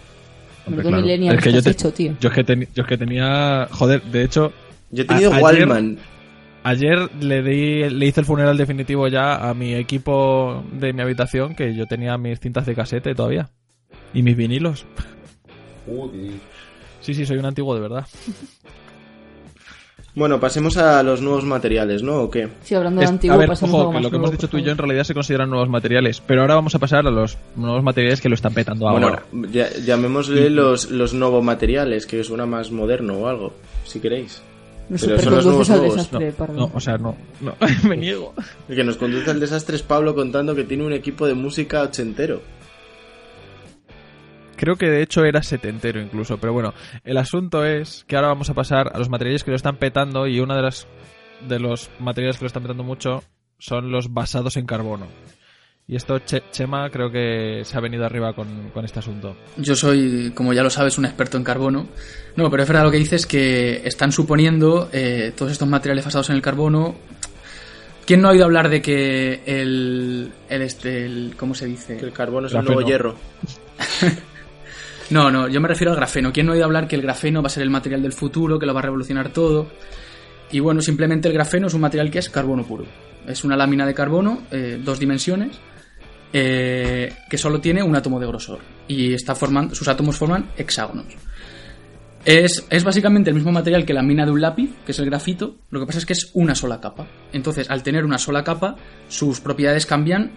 Hombre, 0.66 0.82
claro. 0.82 1.00
millennial 1.02 1.36
Es 1.36 1.42
que 1.42 1.50
que 1.50 1.56
yo 1.56 1.62
te- 1.62 1.70
hecho, 1.70 1.92
tío. 1.92 2.14
Yo 2.20 2.28
es 2.28 2.34
que, 2.34 2.44
teni- 2.44 2.68
yo 2.74 2.82
es 2.82 2.88
que 2.88 2.98
tenía. 2.98 3.68
Joder, 3.70 4.02
de 4.02 4.24
hecho, 4.24 4.52
Yo 4.90 5.04
he 5.04 5.06
tenido 5.06 5.32
A- 5.32 5.36
ayer- 5.36 5.42
Wallman. 5.68 5.98
ayer 6.64 7.08
le 7.22 7.42
di, 7.42 7.88
le 7.88 8.06
hice 8.06 8.20
el 8.20 8.26
funeral 8.26 8.56
definitivo 8.56 9.08
ya 9.08 9.36
a 9.48 9.54
mi 9.54 9.74
equipo 9.74 10.62
de 10.72 10.92
mi 10.92 11.00
habitación, 11.02 11.54
que 11.54 11.74
yo 11.74 11.86
tenía 11.86 12.18
mis 12.18 12.38
cintas 12.40 12.66
de 12.66 12.74
casete 12.74 13.14
todavía. 13.14 13.48
Y 14.12 14.22
mis 14.22 14.36
vinilos. 14.36 14.84
Joder. 15.86 16.32
Sí, 17.00 17.14
sí, 17.14 17.24
soy 17.24 17.38
un 17.38 17.46
antiguo 17.46 17.74
de 17.74 17.80
verdad. 17.80 18.06
Bueno, 20.16 20.40
pasemos 20.40 20.78
a 20.78 21.02
los 21.02 21.20
nuevos 21.20 21.44
materiales, 21.44 22.02
¿no? 22.02 22.22
¿O 22.22 22.30
qué? 22.30 22.48
Sí, 22.62 22.74
hablando 22.74 23.00
de 23.00 23.04
Es- 23.04 23.10
antiguo, 23.10 23.34
a 23.34 23.38
ver, 23.38 23.48
pasamos 23.50 23.74
a 23.74 23.84
ojo, 23.84 23.92
que 23.92 24.00
lo 24.00 24.10
que 24.10 24.16
hemos 24.16 24.30
dicho 24.30 24.48
tú 24.48 24.56
y 24.56 24.62
yo 24.62 24.72
en 24.72 24.78
realidad 24.78 25.04
se 25.04 25.12
consideran 25.12 25.50
nuevos 25.50 25.68
materiales. 25.68 26.22
Pero 26.26 26.40
ahora 26.40 26.54
vamos 26.54 26.74
a 26.74 26.78
pasar 26.78 27.06
a 27.06 27.10
los 27.10 27.36
nuevos 27.54 27.82
materiales 27.84 28.22
que 28.22 28.30
lo 28.30 28.34
están 28.34 28.54
petando 28.54 28.88
Bueno, 28.90 29.08
ahora. 29.08 29.24
ya- 29.52 29.70
llamémosle 29.74 30.48
los, 30.48 30.90
los 30.90 31.12
nuevos 31.12 31.44
materiales, 31.44 32.06
que 32.06 32.24
suena 32.24 32.46
más 32.46 32.70
moderno 32.72 33.12
o 33.18 33.28
algo, 33.28 33.52
si 33.84 34.00
queréis. 34.00 34.42
Pero 34.88 35.18
son 35.20 35.34
los 35.34 35.44
nuevos 35.44 35.68
al 35.68 35.78
nuevos, 35.80 35.96
desastre, 35.96 36.32
No, 36.48 36.54
no, 36.54 36.70
o 36.72 36.80
sea, 36.80 36.96
no. 36.96 37.14
no 37.42 37.54
me 37.86 37.96
niego. 37.98 38.32
El 38.70 38.76
que 38.76 38.84
nos 38.84 38.96
conduce 38.96 39.30
al 39.30 39.38
desastre 39.40 39.76
es 39.76 39.82
Pablo 39.82 40.14
contando 40.14 40.54
que 40.54 40.64
tiene 40.64 40.86
un 40.86 40.94
equipo 40.94 41.26
de 41.26 41.34
música 41.34 41.82
ochentero. 41.82 42.40
Creo 44.56 44.76
que 44.76 44.88
de 44.90 45.02
hecho 45.02 45.24
era 45.24 45.42
setentero 45.42 46.00
incluso, 46.00 46.38
pero 46.38 46.52
bueno, 46.52 46.72
el 47.04 47.16
asunto 47.18 47.64
es 47.64 48.04
que 48.08 48.16
ahora 48.16 48.28
vamos 48.28 48.48
a 48.50 48.54
pasar 48.54 48.90
a 48.94 48.98
los 48.98 49.08
materiales 49.10 49.44
que 49.44 49.50
lo 49.50 49.56
están 49.56 49.76
petando 49.76 50.26
y 50.26 50.40
uno 50.40 50.54
de 50.56 50.62
las 50.62 50.86
de 51.48 51.58
los 51.58 51.90
materiales 51.98 52.38
que 52.38 52.44
lo 52.44 52.46
están 52.48 52.62
petando 52.62 52.82
mucho 52.84 53.22
son 53.58 53.90
los 53.90 54.12
basados 54.12 54.56
en 54.56 54.66
carbono. 54.66 55.06
Y 55.88 55.94
esto 55.94 56.18
Che- 56.18 56.42
Chema 56.50 56.90
creo 56.90 57.12
que 57.12 57.60
se 57.64 57.76
ha 57.76 57.80
venido 57.80 58.04
arriba 58.04 58.32
con, 58.32 58.70
con 58.70 58.84
este 58.84 58.98
asunto. 58.98 59.36
Yo 59.56 59.76
soy, 59.76 60.32
como 60.34 60.52
ya 60.52 60.64
lo 60.64 60.70
sabes, 60.70 60.98
un 60.98 61.04
experto 61.04 61.36
en 61.36 61.44
carbono. 61.44 61.86
No, 62.34 62.50
pero 62.50 62.62
es 62.64 62.68
verdad 62.68 62.82
lo 62.84 62.90
que 62.90 62.96
dices 62.98 63.24
que 63.24 63.82
están 63.86 64.10
suponiendo 64.10 64.88
eh, 64.92 65.32
todos 65.36 65.52
estos 65.52 65.68
materiales 65.68 66.04
basados 66.04 66.28
en 66.30 66.36
el 66.36 66.42
carbono. 66.42 66.96
¿Quién 68.04 68.20
no 68.20 68.28
ha 68.28 68.32
oído 68.32 68.44
hablar 68.46 68.68
de 68.68 68.82
que 68.82 69.42
el, 69.46 70.32
el 70.48 70.62
este, 70.62 71.04
el, 71.06 71.34
¿cómo 71.36 71.54
se 71.54 71.66
dice? 71.66 71.96
Que 71.98 72.06
el 72.06 72.12
carbono 72.12 72.48
es 72.48 72.54
el 72.54 72.64
nuevo 72.64 72.80
hierro. 72.82 73.14
No, 75.10 75.30
no, 75.30 75.48
yo 75.48 75.60
me 75.60 75.68
refiero 75.68 75.92
al 75.92 75.96
grafeno. 75.96 76.32
¿Quién 76.32 76.46
no 76.46 76.52
ha 76.52 76.54
oído 76.54 76.64
hablar 76.64 76.88
que 76.88 76.96
el 76.96 77.02
grafeno 77.02 77.42
va 77.42 77.46
a 77.46 77.50
ser 77.50 77.62
el 77.62 77.70
material 77.70 78.02
del 78.02 78.12
futuro, 78.12 78.58
que 78.58 78.66
lo 78.66 78.74
va 78.74 78.80
a 78.80 78.84
revolucionar 78.84 79.28
todo? 79.28 79.68
Y 80.50 80.60
bueno, 80.60 80.80
simplemente 80.80 81.28
el 81.28 81.34
grafeno 81.34 81.68
es 81.68 81.74
un 81.74 81.80
material 81.80 82.10
que 82.10 82.18
es 82.18 82.28
carbono 82.28 82.64
puro. 82.64 82.86
Es 83.26 83.44
una 83.44 83.56
lámina 83.56 83.86
de 83.86 83.94
carbono, 83.94 84.42
eh, 84.50 84.80
dos 84.82 84.98
dimensiones, 84.98 85.58
eh, 86.32 87.12
que 87.28 87.38
solo 87.38 87.60
tiene 87.60 87.82
un 87.82 87.94
átomo 87.94 88.18
de 88.18 88.26
grosor. 88.26 88.58
Y 88.88 89.12
está 89.12 89.34
formando, 89.34 89.74
sus 89.74 89.88
átomos 89.88 90.16
forman 90.16 90.50
hexágonos. 90.56 91.06
Es, 92.24 92.66
es 92.68 92.82
básicamente 92.82 93.30
el 93.30 93.36
mismo 93.36 93.52
material 93.52 93.84
que 93.84 93.94
la 93.94 94.02
mina 94.02 94.24
de 94.24 94.32
un 94.32 94.40
lápiz, 94.40 94.70
que 94.84 94.90
es 94.90 94.98
el 94.98 95.06
grafito. 95.06 95.56
Lo 95.70 95.78
que 95.78 95.86
pasa 95.86 96.00
es 96.00 96.06
que 96.06 96.14
es 96.14 96.30
una 96.34 96.56
sola 96.56 96.80
capa. 96.80 97.06
Entonces, 97.32 97.70
al 97.70 97.84
tener 97.84 98.04
una 98.04 98.18
sola 98.18 98.42
capa, 98.42 98.74
sus 99.08 99.40
propiedades 99.40 99.86
cambian, 99.86 100.32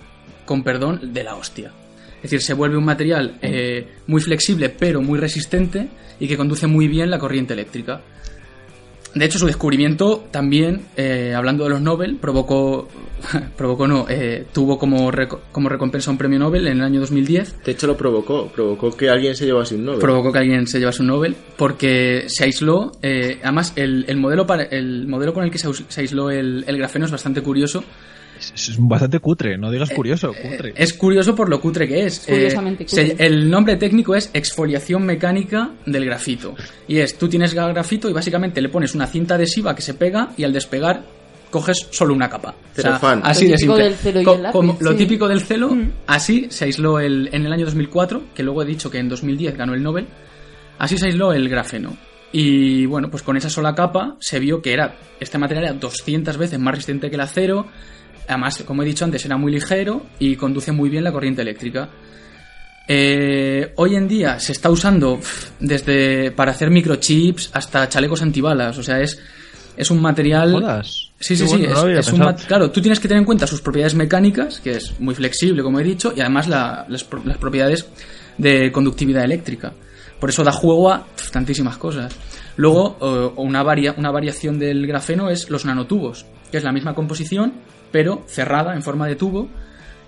con 0.45 0.63
perdón, 0.63 1.13
de 1.13 1.23
la 1.23 1.35
hostia. 1.35 1.71
Es 2.19 2.23
decir, 2.23 2.41
se 2.41 2.53
vuelve 2.53 2.77
un 2.77 2.85
material 2.85 3.37
eh, 3.41 3.87
muy 4.07 4.21
flexible, 4.21 4.69
pero 4.69 5.01
muy 5.01 5.19
resistente 5.19 5.87
y 6.19 6.27
que 6.27 6.37
conduce 6.37 6.67
muy 6.67 6.87
bien 6.87 7.09
la 7.09 7.17
corriente 7.19 7.53
eléctrica. 7.53 8.01
De 9.15 9.25
hecho, 9.25 9.39
su 9.39 9.47
descubrimiento 9.47 10.25
también, 10.29 10.81
eh, 10.95 11.33
hablando 11.35 11.63
de 11.63 11.71
los 11.71 11.81
Nobel, 11.81 12.17
provocó, 12.17 12.87
provocó 13.57 13.87
no, 13.87 14.05
eh, 14.07 14.45
tuvo 14.53 14.77
como, 14.77 15.11
reco- 15.11 15.39
como 15.51 15.67
recompensa 15.67 16.11
un 16.11 16.17
premio 16.19 16.37
Nobel 16.37 16.67
en 16.67 16.77
el 16.77 16.83
año 16.83 16.99
2010 16.99 17.63
De 17.65 17.71
hecho, 17.71 17.87
lo 17.87 17.97
provocó. 17.97 18.51
Provocó 18.53 18.95
que 18.95 19.09
alguien 19.09 19.35
se 19.35 19.45
llevase 19.47 19.73
un 19.73 19.85
Nobel. 19.85 19.99
provocó 19.99 20.31
que 20.31 20.37
alguien 20.37 20.67
se 20.67 20.77
llevase 20.77 21.01
un 21.01 21.07
Nobel 21.07 21.35
porque 21.57 22.25
se 22.27 22.43
aisló 22.43 22.91
eh, 23.01 23.39
además 23.41 23.73
el, 23.77 24.05
el 24.07 24.17
modelo 24.17 24.45
para 24.45 24.61
el 24.63 25.07
modelo 25.07 25.33
con 25.33 25.43
el 25.43 25.49
que 25.49 25.57
se, 25.57 25.67
se 25.73 26.01
aisló 26.01 26.29
el, 26.29 26.63
el 26.67 26.77
grafeno 26.77 27.05
es 27.05 27.11
bastante 27.11 27.41
curioso 27.41 27.83
Es, 28.39 28.69
es 28.69 28.75
bastante 28.79 29.19
cutre, 29.19 29.57
no 29.57 29.69
digas 29.69 29.89
curioso, 29.91 30.33
cutre. 30.33 30.73
es 30.75 30.93
curioso 30.93 31.35
por 31.35 31.49
lo 31.49 31.59
cutre 31.59 31.87
que 31.87 32.05
es 32.05 32.19
Es 32.19 32.25
curiosamente 32.25 32.83
Eh, 32.83 32.87
cutre. 32.87 33.07
se- 33.17 33.25
el 33.25 33.49
nombre 33.49 33.75
técnico 33.75 34.15
es 34.15 34.29
exfoliación 34.33 35.05
mecánica 35.05 35.71
del 35.85 36.05
grafito 36.05 36.55
y 36.87 36.99
es 36.99 37.17
tú 37.17 37.27
tienes 37.27 37.53
grafito 37.53 38.09
y 38.09 38.13
básicamente 38.13 38.61
le 38.61 38.69
pones 38.69 38.95
una 38.95 39.07
cinta 39.07 39.35
adhesiva 39.35 39.75
que 39.75 39.81
se 39.81 39.93
pega 39.93 40.29
y 40.37 40.43
al 40.45 40.53
despegar 40.53 41.03
coges 41.51 41.87
solo 41.91 42.13
una 42.13 42.29
capa 42.29 42.53
O 42.77 42.81
sea, 42.81 42.95
así 43.23 43.45
Lo 43.45 43.51
de 43.51 43.57
simple 43.57 43.83
del 43.83 43.95
celo 43.95 44.21
y 44.21 44.23
Co- 44.23 44.35
el 44.35 44.43
lápiz, 44.43 44.53
como 44.53 44.77
lo 44.79 44.95
típico 44.95 45.27
del 45.27 45.41
celo 45.41 45.69
Mm. 45.75 45.91
así 46.07 46.47
se 46.49 46.65
aisló 46.65 46.99
el, 46.99 47.29
en 47.33 47.45
el 47.45 47.51
año 47.51 47.65
2004 47.65 48.21
que 48.35 48.43
luego 48.43 48.61
he 48.63 48.65
dicho 48.65 48.89
que 48.91 48.99
en 48.99 49.09
2010 49.09 49.57
ganó 49.57 49.73
el 49.73 49.83
Nobel 49.83 50.07
Así 50.77 50.97
se 50.97 51.07
aisló 51.07 51.33
el 51.33 51.49
grafeno. 51.49 51.97
Y 52.31 52.85
bueno, 52.85 53.09
pues 53.11 53.21
con 53.21 53.35
esa 53.35 53.49
sola 53.49 53.75
capa 53.75 54.15
se 54.21 54.39
vio 54.39 54.61
que 54.61 54.71
era 54.71 54.95
este 55.19 55.37
material 55.37 55.65
era 55.65 55.73
200 55.73 56.37
veces 56.37 56.57
más 56.57 56.73
resistente 56.75 57.09
que 57.09 57.15
el 57.15 57.21
acero. 57.21 57.65
Además, 58.29 58.63
como 58.65 58.83
he 58.83 58.85
dicho 58.85 59.03
antes, 59.03 59.25
era 59.25 59.35
muy 59.37 59.51
ligero 59.51 60.05
y 60.19 60.35
conduce 60.37 60.71
muy 60.71 60.89
bien 60.89 61.03
la 61.03 61.11
corriente 61.11 61.41
eléctrica. 61.41 61.89
Eh, 62.87 63.73
hoy 63.75 63.95
en 63.95 64.07
día 64.07 64.39
se 64.39 64.51
está 64.51 64.69
usando 64.71 65.19
desde 65.59 66.31
para 66.31 66.51
hacer 66.51 66.69
microchips 66.71 67.51
hasta 67.53 67.87
chalecos 67.87 68.21
antibalas. 68.21 68.77
O 68.77 68.83
sea, 68.83 68.99
es, 69.01 69.19
es 69.77 69.91
un 69.91 70.01
material. 70.01 70.51
Jodas. 70.53 71.09
Sí, 71.19 71.35
sí, 71.35 71.47
sí. 71.47 71.57
no 71.67 71.87
es- 71.87 71.99
es 72.07 72.13
un 72.13 72.19
claro, 72.47 72.71
tú 72.71 72.81
tienes 72.81 72.99
que 72.99 73.07
tener 73.07 73.19
en 73.19 73.25
cuenta 73.25 73.45
sus 73.45 73.61
propiedades 73.61 73.93
mecánicas, 73.93 74.59
que 74.61 74.71
es 74.77 74.99
muy 74.99 75.13
flexible, 75.13 75.61
como 75.61 75.79
he 75.79 75.83
dicho, 75.83 76.13
y 76.15 76.21
además 76.21 76.47
la- 76.47 76.85
las, 76.87 77.05
las 77.25 77.37
propiedades 77.37 77.85
de 78.37 78.71
conductividad 78.71 79.23
eléctrica. 79.25 79.73
Por 80.19 80.29
eso 80.29 80.43
da 80.43 80.51
juego 80.51 80.91
a 80.91 81.05
tantísimas 81.31 81.77
cosas. 81.77 82.13
Luego, 82.57 82.97
eh, 83.01 83.33
una, 83.41 83.63
varia- 83.63 83.93
una 83.97 84.11
variación 84.11 84.57
del 84.59 84.87
grafeno 84.87 85.29
es 85.29 85.49
los 85.49 85.65
nanotubos, 85.65 86.25
que 86.51 86.57
es 86.57 86.63
la 86.63 86.71
misma 86.71 86.93
composición, 86.95 87.53
pero 87.91 88.23
cerrada 88.27 88.73
en 88.75 88.83
forma 88.83 89.07
de 89.07 89.15
tubo. 89.15 89.49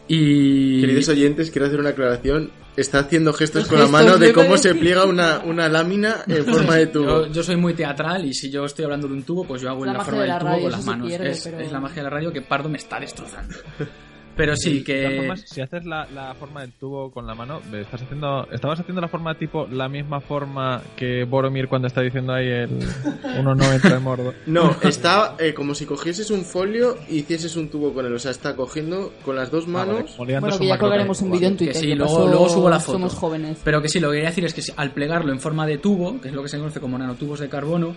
Y. 0.08 0.82
Queridos 0.82 1.10
oyentes, 1.10 1.52
quiero 1.52 1.67
hacer 1.67 1.80
una 1.80 1.89
aclaración. 1.89 2.52
Está 2.78 3.00
haciendo 3.00 3.34
gestos 3.34 3.63
Los 3.63 3.70
con 3.70 3.80
la 3.80 3.86
gestos, 3.86 4.02
mano 4.06 4.17
de 4.17 4.32
cómo 4.32 4.58
se 4.58 4.74
pliega 4.76 5.06
una, 5.06 5.39
una 5.39 5.67
lámina 5.67 6.24
en 6.26 6.46
forma 6.46 6.78
de 6.78 6.88
tubo. 6.88 7.26
Yo, 7.26 7.28
yo 7.28 7.44
soy 7.44 7.58
muy 7.58 7.74
teatral 7.74 8.24
y 8.26 8.34
si 8.34 8.50
yo 8.50 8.63
estoy 8.65 8.86
hablando 8.86 9.08
de 9.10 9.13
un 9.13 9.24
tubo, 9.24 9.44
pues 9.46 9.62
yo 9.62 9.70
hago 9.70 9.84
la 9.84 9.91
en 9.91 9.98
la 9.98 10.04
forma 10.06 10.22
de 10.22 10.28
del 10.30 10.38
tubo 10.39 10.48
radio, 10.50 10.62
con 10.63 10.72
las 10.72 10.86
manos. 10.86 11.08
pierde, 11.08 11.32
es, 11.32 11.41
pero- 11.44 11.60
es 11.60 11.72
la 11.72 11.80
magia 11.82 11.98
de 11.98 12.04
la 12.04 12.10
radio 12.10 12.32
que 12.32 12.41
Pardo 12.41 12.70
me 12.70 12.78
está 12.78 13.00
destrozando. 13.00 13.56
Pero 14.41 14.56
sí, 14.56 14.84
que. 14.84 15.17
formas, 15.17 15.43
si 15.45 15.62
haces 15.62 15.86
la, 15.86 16.08
la 16.15 16.34
forma 16.34 16.62
del 16.62 16.71
tubo 16.71 17.12
con 17.12 17.27
la 17.27 17.36
mano, 17.36 17.62
estás 17.73 18.01
haciendo, 18.01 18.47
estabas 18.51 18.80
haciendo 18.80 18.99
la 19.01 19.08
forma 19.08 19.38
tipo 19.38 19.67
la 19.71 19.88
misma 19.88 20.19
forma 20.19 20.82
que 20.95 21.25
Boromir 21.25 21.67
cuando 21.67 21.88
está 21.88 22.01
diciendo 22.01 22.34
ahí 22.34 22.47
el 22.47 22.69
1.90 22.80 23.82
de 23.93 23.99
Mordo. 23.99 24.34
No, 24.47 24.75
está 24.82 25.36
eh, 25.39 25.54
como 25.54 25.75
si 25.75 25.86
cogieses 25.86 26.32
un 26.32 26.43
folio 26.43 26.97
y 27.10 27.17
hicieses 27.19 27.56
un 27.56 27.69
tubo 27.69 27.93
con 27.93 28.06
él. 28.06 28.13
O 28.13 28.19
sea, 28.19 28.32
está 28.32 28.56
cogiendo 28.56 29.13
con 29.23 29.36
las 29.36 29.51
dos 29.51 29.67
manos. 29.67 30.15
Moliendo 30.17 30.41
Bueno, 30.47 30.58
que 30.60 30.67
ya 30.67 30.77
colgaremos 30.80 31.21
un 31.21 31.32
vídeo 31.32 31.47
en 31.49 31.54
Que 31.58 31.65
Twitter. 31.65 31.82
sí, 31.82 31.88
que 31.89 31.95
luego, 31.95 32.27
luego 32.27 32.49
subo 32.49 32.69
la 32.69 32.80
foto. 32.80 32.93
Somos 32.93 33.13
jóvenes. 33.13 33.60
Pero 33.63 33.82
que 33.82 33.89
sí, 33.89 33.99
lo 33.99 34.10
que 34.10 34.15
quería 34.15 34.30
decir 34.30 34.45
es 34.45 34.54
que 34.54 34.62
si- 34.63 34.73
al 34.75 34.91
plegarlo 34.91 35.32
en 35.32 35.39
forma 35.39 35.67
de 35.67 35.77
tubo, 35.77 36.19
que 36.19 36.30
es 36.30 36.34
lo 36.34 36.41
que 36.41 36.49
se 36.49 36.58
conoce 36.58 36.80
como 36.80 36.97
nanotubos 36.97 37.39
de 37.39 37.47
carbono, 37.49 37.95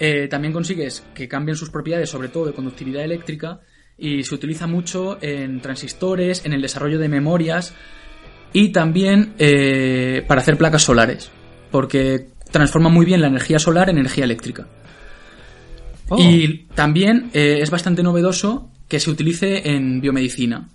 eh, 0.00 0.28
también 0.28 0.52
consigues 0.52 1.04
que 1.14 1.28
cambien 1.28 1.56
sus 1.56 1.70
propiedades, 1.70 2.08
sobre 2.10 2.28
todo 2.28 2.46
de 2.46 2.52
conductividad 2.52 3.04
eléctrica, 3.04 3.60
y 3.98 4.22
se 4.24 4.34
utiliza 4.34 4.66
mucho 4.66 5.18
en 5.20 5.60
transistores, 5.60 6.44
en 6.44 6.52
el 6.52 6.62
desarrollo 6.62 6.98
de 6.98 7.08
memorias 7.08 7.74
y 8.52 8.70
también 8.70 9.34
eh, 9.38 10.22
para 10.26 10.40
hacer 10.40 10.56
placas 10.56 10.82
solares, 10.82 11.30
porque 11.70 12.28
transforma 12.50 12.88
muy 12.88 13.04
bien 13.06 13.20
la 13.20 13.28
energía 13.28 13.58
solar 13.58 13.90
en 13.90 13.98
energía 13.98 14.24
eléctrica. 14.24 14.66
Oh. 16.08 16.18
Y 16.20 16.66
también 16.74 17.30
eh, 17.32 17.58
es 17.62 17.70
bastante 17.70 18.02
novedoso 18.02 18.70
que 18.88 19.00
se 19.00 19.10
utilice 19.10 19.70
en 19.70 20.00
biomedicina. 20.00 20.68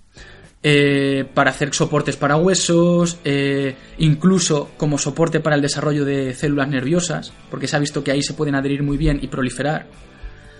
eh, 0.62 1.24
para 1.32 1.50
hacer 1.52 1.72
soportes 1.72 2.16
para 2.18 2.36
huesos, 2.36 3.18
eh, 3.24 3.76
incluso 3.96 4.72
como 4.76 4.98
soporte 4.98 5.40
para 5.40 5.56
el 5.56 5.62
desarrollo 5.62 6.04
de 6.04 6.34
células 6.34 6.68
nerviosas, 6.68 7.32
porque 7.50 7.66
se 7.66 7.76
ha 7.76 7.78
visto 7.78 8.04
que 8.04 8.10
ahí 8.10 8.22
se 8.22 8.34
pueden 8.34 8.54
adherir 8.54 8.82
muy 8.82 8.98
bien 8.98 9.20
y 9.22 9.28
proliferar. 9.28 9.86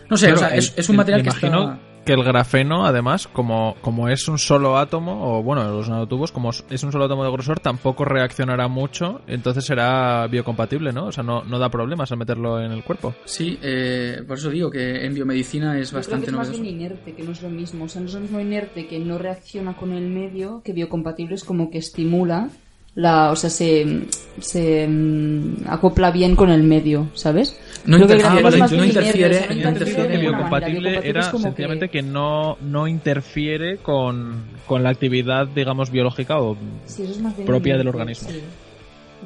No 0.09 0.16
sé, 0.16 0.29
Claro, 0.29 0.40
o 0.40 0.40
sea, 0.49 0.57
es, 0.57 0.73
el- 0.73 0.81
es 0.81 0.88
un 0.88 0.94
el- 0.94 0.96
material 0.96 1.23
que 1.23 1.29
imagino 1.29 1.61
está... 1.75 1.81
que 2.11 2.14
el 2.14 2.25
grafeno, 2.25 2.85
además, 2.87 3.29
como, 3.29 3.77
como 3.83 4.09
es 4.09 4.27
un 4.27 4.37
solo 4.37 4.79
átomo, 4.79 5.38
o 5.38 5.44
bueno, 5.44 5.62
los 5.70 5.88
nanotubos, 5.88 6.33
como 6.33 6.51
es 6.51 6.83
un 6.83 6.90
solo 6.90 7.05
átomo 7.05 7.25
de 7.25 7.31
grosor, 7.31 7.61
tampoco 7.61 8.05
reaccionará 8.05 8.66
mucho, 8.66 9.20
entonces 9.29 9.64
será 9.64 10.27
biocompatible, 10.27 10.92
¿no? 10.92 11.07
O 11.07 11.12
sea, 11.12 11.23
no, 11.23 11.44
no 11.44 11.61
da 11.61 11.68
problemas 11.68 12.11
al 12.11 12.18
meterlo 12.18 12.61
en 12.61 12.73
el 12.73 12.83
cuerpo. 12.83 13.14
Sí, 13.27 13.57
eh, 13.62 14.25
por 14.27 14.38
eso 14.38 14.51
digo 14.51 14.73
que 14.73 15.07
en 15.07 15.14
biomedicina 15.14 15.79
es 15.79 15.90
Yo 15.90 15.90
creo 15.90 15.99
bastante 16.01 16.25
que 16.25 16.31
es 16.33 16.37
más 16.37 16.51
bien 16.51 16.66
inerte, 16.66 17.14
que 17.14 17.23
no 17.23 17.31
es 17.31 17.42
lo 17.42 17.49
mismo. 17.49 17.85
O 17.85 17.88
sea, 17.88 18.01
no 18.01 18.09
es 18.09 18.14
lo 18.14 18.20
mismo 18.20 18.40
inerte 18.40 18.88
que 18.88 18.99
no 18.99 19.16
reacciona 19.16 19.77
con 19.77 19.92
el 19.92 20.09
medio, 20.09 20.62
que 20.64 20.73
biocompatible 20.73 21.37
es 21.37 21.44
como 21.44 21.70
que 21.70 21.79
estimula 21.79 22.49
la, 22.94 23.31
o 23.31 23.37
sea, 23.37 23.51
se, 23.51 24.07
se 24.40 24.87
mm, 24.88 25.68
acopla 25.68 26.11
bien 26.11 26.35
con 26.35 26.51
el 26.51 26.64
medio, 26.64 27.09
¿sabes? 27.14 27.57
No 27.86 27.96
el 27.96 28.02
interfiere, 28.02 28.48
es 28.48 28.72
no 28.72 28.84
interfiere, 28.84 29.46
no 29.48 29.54
interfiere 29.70 30.02
manera. 30.02 30.20
biocompatible 30.20 31.00
era 31.02 31.20
es 31.20 31.28
como 31.28 31.42
sencillamente 31.44 31.88
que- 31.88 31.98
que 32.00 32.02
no, 32.02 32.56
no 32.60 32.86
interfiere 32.86 33.78
con, 33.78 34.42
con 34.66 34.82
la 34.82 34.90
actividad, 34.90 35.46
digamos, 35.48 35.90
biológica 35.90 36.38
o... 36.40 36.56
Sí, 36.86 37.02
eso 37.04 37.12
es 37.12 37.20
más 37.20 37.34
bien 37.36 37.46
propia 37.46 37.76
del 37.78 37.88
organismo. 37.88 38.28
sí. 38.30 38.40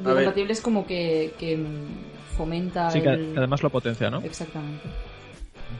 Biocompatible 0.03 0.53
es 0.53 0.61
como 0.61 0.85
que, 0.85 1.33
que 1.39 1.57
fomenta 2.37 2.89
Sí, 2.91 3.01
que 3.01 3.09
el... 3.09 3.33
además 3.37 3.63
lo 3.63 3.69
potencia, 3.69 4.09
¿no? 4.09 4.19
Exactamente. 4.21 4.83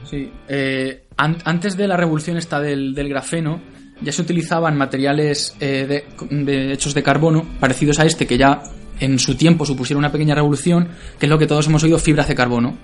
Sí. 0.10 0.32
Eh, 0.48 1.04
an- 1.18 1.38
antes 1.46 1.76
de 1.78 1.88
la 1.88 1.98
revolución 1.98 2.38
esta 2.38 2.60
del, 2.60 2.94
del 2.96 3.10
grafeno, 3.10 3.60
ya 4.02 4.12
se 4.12 4.22
utilizaban 4.22 4.78
materiales 4.78 5.56
eh, 5.60 6.04
de, 6.30 6.44
de- 6.44 6.74
hechos 6.74 6.94
de 6.94 7.04
carbono, 7.04 7.46
parecidos 7.60 8.00
a 8.00 8.06
este, 8.06 8.26
que 8.28 8.38
ya 8.38 8.62
en 9.00 9.20
su 9.20 9.36
tiempo 9.36 9.66
supusieron 9.66 10.00
una 10.00 10.12
pequeña 10.12 10.36
revolución, 10.36 10.90
que 11.20 11.26
es 11.26 11.30
lo 11.30 11.38
que 11.38 11.48
todos 11.48 11.68
hemos 11.68 11.84
oído, 11.84 11.98
fibras 12.00 12.28
de 12.28 12.36
carbono. 12.36 12.78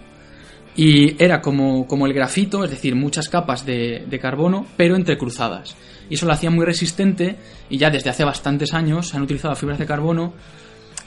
Y 0.76 1.22
era 1.22 1.42
como, 1.42 1.86
como 1.86 2.08
el 2.08 2.14
grafito, 2.14 2.64
es 2.64 2.70
decir, 2.70 2.96
muchas 2.96 3.28
capas 3.28 3.66
de, 3.66 4.06
de 4.10 4.20
carbono, 4.20 4.66
pero 4.78 4.96
entrecruzadas. 4.96 5.76
Y 6.10 6.16
eso 6.16 6.26
lo 6.26 6.34
hacía 6.34 6.50
muy 6.50 6.66
resistente, 6.66 7.38
y 7.70 7.78
ya 7.78 7.90
desde 7.90 8.10
hace 8.10 8.24
bastantes 8.24 8.74
años 8.74 9.10
se 9.10 9.18
han 9.18 9.24
utilizado 9.24 9.56
fibras 9.56 9.80
de 9.80 9.86
carbono 9.86 10.34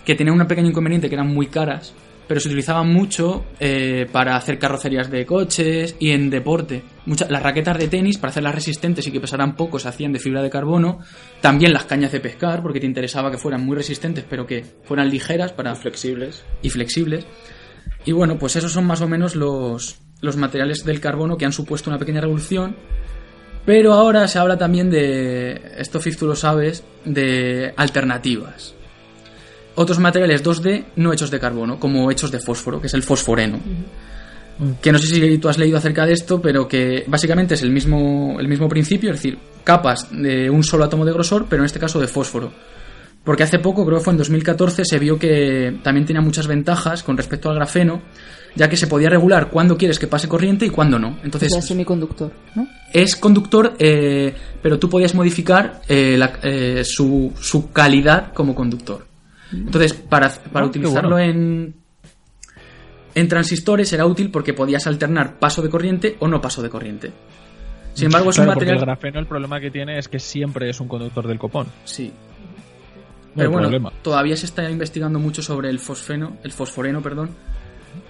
que 0.04 0.14
tenían 0.14 0.38
un 0.38 0.46
pequeño 0.46 0.68
inconveniente 0.68 1.08
que 1.08 1.14
eran 1.14 1.32
muy 1.32 1.46
caras, 1.46 1.94
pero 2.26 2.40
se 2.40 2.48
utilizaban 2.48 2.92
mucho 2.92 3.44
eh, 3.60 4.06
para 4.10 4.36
hacer 4.36 4.58
carrocerías 4.58 5.10
de 5.10 5.26
coches 5.26 5.96
y 5.98 6.10
en 6.10 6.30
deporte. 6.30 6.82
Muchas, 7.06 7.30
las 7.30 7.42
raquetas 7.42 7.78
de 7.78 7.88
tenis, 7.88 8.18
para 8.18 8.30
hacerlas 8.30 8.54
resistentes 8.54 9.06
y 9.06 9.12
que 9.12 9.20
pesaran 9.20 9.56
poco, 9.56 9.78
se 9.78 9.88
hacían 9.88 10.12
de 10.12 10.18
fibra 10.18 10.42
de 10.42 10.50
carbono. 10.50 11.00
También 11.40 11.72
las 11.72 11.84
cañas 11.84 12.12
de 12.12 12.20
pescar, 12.20 12.62
porque 12.62 12.80
te 12.80 12.86
interesaba 12.86 13.30
que 13.30 13.38
fueran 13.38 13.64
muy 13.64 13.76
resistentes, 13.76 14.24
pero 14.28 14.46
que 14.46 14.64
fueran 14.84 15.10
ligeras 15.10 15.52
para, 15.52 15.74
Flexibles. 15.74 16.44
y 16.62 16.70
flexibles. 16.70 17.26
Y 18.06 18.12
bueno, 18.12 18.38
pues 18.38 18.56
esos 18.56 18.72
son 18.72 18.86
más 18.86 19.00
o 19.02 19.08
menos 19.08 19.34
los, 19.36 20.00
los 20.20 20.36
materiales 20.36 20.84
del 20.84 21.00
carbono 21.00 21.36
que 21.36 21.44
han 21.44 21.52
supuesto 21.52 21.90
una 21.90 21.98
pequeña 21.98 22.20
revolución. 22.20 22.76
Pero 23.66 23.94
ahora 23.94 24.28
se 24.28 24.38
habla 24.38 24.58
también 24.58 24.90
de, 24.90 25.72
esto 25.78 26.00
Fif 26.00 26.18
tú 26.18 26.26
lo 26.26 26.36
sabes, 26.36 26.84
de 27.04 27.72
alternativas. 27.76 28.74
Otros 29.76 29.98
materiales 29.98 30.42
2D 30.44 30.84
no 30.96 31.12
hechos 31.12 31.30
de 31.30 31.40
carbono, 31.40 31.78
como 31.80 32.10
hechos 32.10 32.30
de 32.30 32.38
fósforo, 32.40 32.80
que 32.80 32.86
es 32.86 32.94
el 32.94 33.02
fosforeno. 33.02 33.58
Que 34.80 34.92
no 34.92 34.98
sé 34.98 35.08
si 35.08 35.38
tú 35.38 35.48
has 35.48 35.58
leído 35.58 35.76
acerca 35.78 36.06
de 36.06 36.12
esto, 36.12 36.40
pero 36.40 36.68
que 36.68 37.02
básicamente 37.08 37.54
es 37.54 37.62
el 37.62 37.70
mismo, 37.70 38.36
el 38.38 38.46
mismo 38.46 38.68
principio, 38.68 39.10
es 39.10 39.16
decir, 39.16 39.36
capas 39.64 40.08
de 40.12 40.48
un 40.48 40.62
solo 40.62 40.84
átomo 40.84 41.04
de 41.04 41.12
grosor, 41.12 41.46
pero 41.50 41.62
en 41.62 41.66
este 41.66 41.80
caso 41.80 41.98
de 42.00 42.06
fósforo. 42.06 42.52
Porque 43.24 43.42
hace 43.42 43.58
poco, 43.58 43.84
creo 43.84 43.98
que 43.98 44.04
fue 44.04 44.12
en 44.12 44.18
2014, 44.18 44.84
se 44.84 44.98
vio 45.00 45.18
que 45.18 45.78
también 45.82 46.06
tenía 46.06 46.22
muchas 46.22 46.46
ventajas 46.46 47.02
con 47.02 47.16
respecto 47.16 47.48
al 47.48 47.56
grafeno, 47.56 48.00
ya 48.54 48.68
que 48.68 48.76
se 48.76 48.86
podía 48.86 49.08
regular 49.10 49.48
cuándo 49.50 49.76
quieres 49.76 49.98
que 49.98 50.06
pase 50.06 50.28
corriente 50.28 50.66
y 50.66 50.70
cuándo 50.70 51.00
no. 51.00 51.08
O 51.08 51.24
Entonces, 51.24 51.50
sea, 51.52 51.60
semiconductor, 51.62 52.30
¿no? 52.54 52.68
es 52.92 53.16
conductor, 53.16 53.74
eh, 53.80 54.32
pero 54.62 54.78
tú 54.78 54.88
podías 54.88 55.14
modificar 55.16 55.80
eh, 55.88 56.14
la- 56.16 56.38
eh, 56.44 56.82
su, 56.84 57.32
su 57.40 57.72
calidad 57.72 58.32
como 58.34 58.54
conductor. 58.54 59.04
Entonces, 59.54 59.92
para, 59.94 60.28
para 60.30 60.64
Ah, 60.66 60.68
utilizarlo 60.68 61.16
bueno. 61.16 61.30
en, 61.30 61.74
en 63.14 63.28
transistores 63.28 63.92
era 63.92 64.06
útil 64.06 64.30
porque 64.30 64.52
podías 64.54 64.86
alternar 64.86 65.38
paso 65.38 65.62
de 65.62 65.70
corriente 65.70 66.16
o 66.20 66.28
no 66.28 66.40
paso 66.40 66.62
de 66.62 66.70
corriente. 66.70 67.12
Sin 67.94 68.06
embargo, 68.06 68.30
es 68.30 68.36
Claro, 68.36 68.50
un 68.50 68.54
porque 68.54 68.66
material... 68.66 68.76
el 68.82 68.86
grafeno 68.94 69.20
el 69.20 69.26
problema 69.26 69.60
que 69.60 69.70
tiene 69.70 69.98
es 69.98 70.08
que 70.08 70.18
siempre 70.18 70.68
es 70.68 70.80
un 70.80 70.88
conductor 70.88 71.26
del 71.28 71.38
copón. 71.38 71.68
Sí. 71.84 72.08
No 72.08 73.32
Pero 73.36 73.50
bueno, 73.50 73.68
problema. 73.68 73.92
todavía 74.02 74.36
se 74.36 74.46
está 74.46 74.68
investigando 74.70 75.18
mucho 75.18 75.42
sobre 75.42 75.68
el 75.70 75.78
fosfeno, 75.78 76.36
el 76.42 76.52
fosforeno, 76.52 77.02
perdón, 77.02 77.30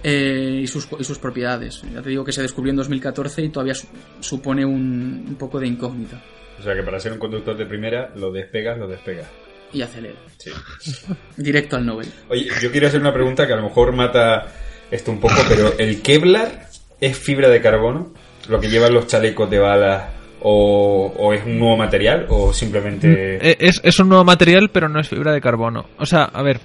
eh, 0.03 0.59
y, 0.63 0.67
sus, 0.67 0.87
y 0.99 1.03
sus 1.03 1.17
propiedades. 1.19 1.83
Ya 1.93 2.01
te 2.01 2.09
digo 2.09 2.23
que 2.23 2.31
se 2.31 2.41
descubrió 2.41 2.71
en 2.71 2.77
2014 2.77 3.43
y 3.43 3.49
todavía 3.49 3.75
su- 3.75 3.87
supone 4.19 4.65
un, 4.65 5.25
un 5.27 5.35
poco 5.35 5.59
de 5.59 5.67
incógnita. 5.67 6.21
O 6.59 6.63
sea 6.63 6.73
que 6.75 6.83
para 6.83 6.99
ser 6.99 7.11
un 7.13 7.19
conductor 7.19 7.55
de 7.57 7.65
primera, 7.65 8.11
lo 8.15 8.31
despegas, 8.31 8.77
lo 8.79 8.87
despegas. 8.87 9.27
Y 9.73 9.81
acelera. 9.81 10.15
Sí. 10.37 10.51
Directo 11.37 11.75
al 11.75 11.85
Nobel. 11.85 12.07
Oye, 12.29 12.47
yo 12.61 12.71
quiero 12.71 12.87
hacer 12.87 13.01
una 13.01 13.13
pregunta 13.13 13.45
que 13.47 13.53
a 13.53 13.57
lo 13.57 13.63
mejor 13.63 13.93
mata 13.93 14.47
esto 14.91 15.11
un 15.11 15.19
poco, 15.19 15.35
pero 15.49 15.73
¿el 15.77 16.01
Kevlar 16.01 16.67
es 17.01 17.17
fibra 17.17 17.49
de 17.49 17.61
carbono? 17.61 18.13
¿Lo 18.47 18.59
que 18.59 18.69
llevan 18.69 18.93
los 18.93 19.07
chalecos 19.07 19.49
de 19.49 19.59
balas? 19.59 20.03
¿O, 20.47 21.11
o 21.17 21.33
es 21.33 21.43
un 21.43 21.57
nuevo 21.57 21.75
material? 21.75 22.27
¿O 22.29 22.53
simplemente...? 22.53 23.39
Eh, 23.41 23.57
Es, 23.59 23.81
es 23.83 23.99
un 23.99 24.09
nuevo 24.09 24.23
material, 24.23 24.69
pero 24.71 24.87
no 24.87 24.99
es 24.99 25.09
fibra 25.09 25.33
de 25.33 25.41
carbono. 25.41 25.87
O 25.97 26.05
sea, 26.05 26.25
a 26.25 26.43
ver, 26.43 26.59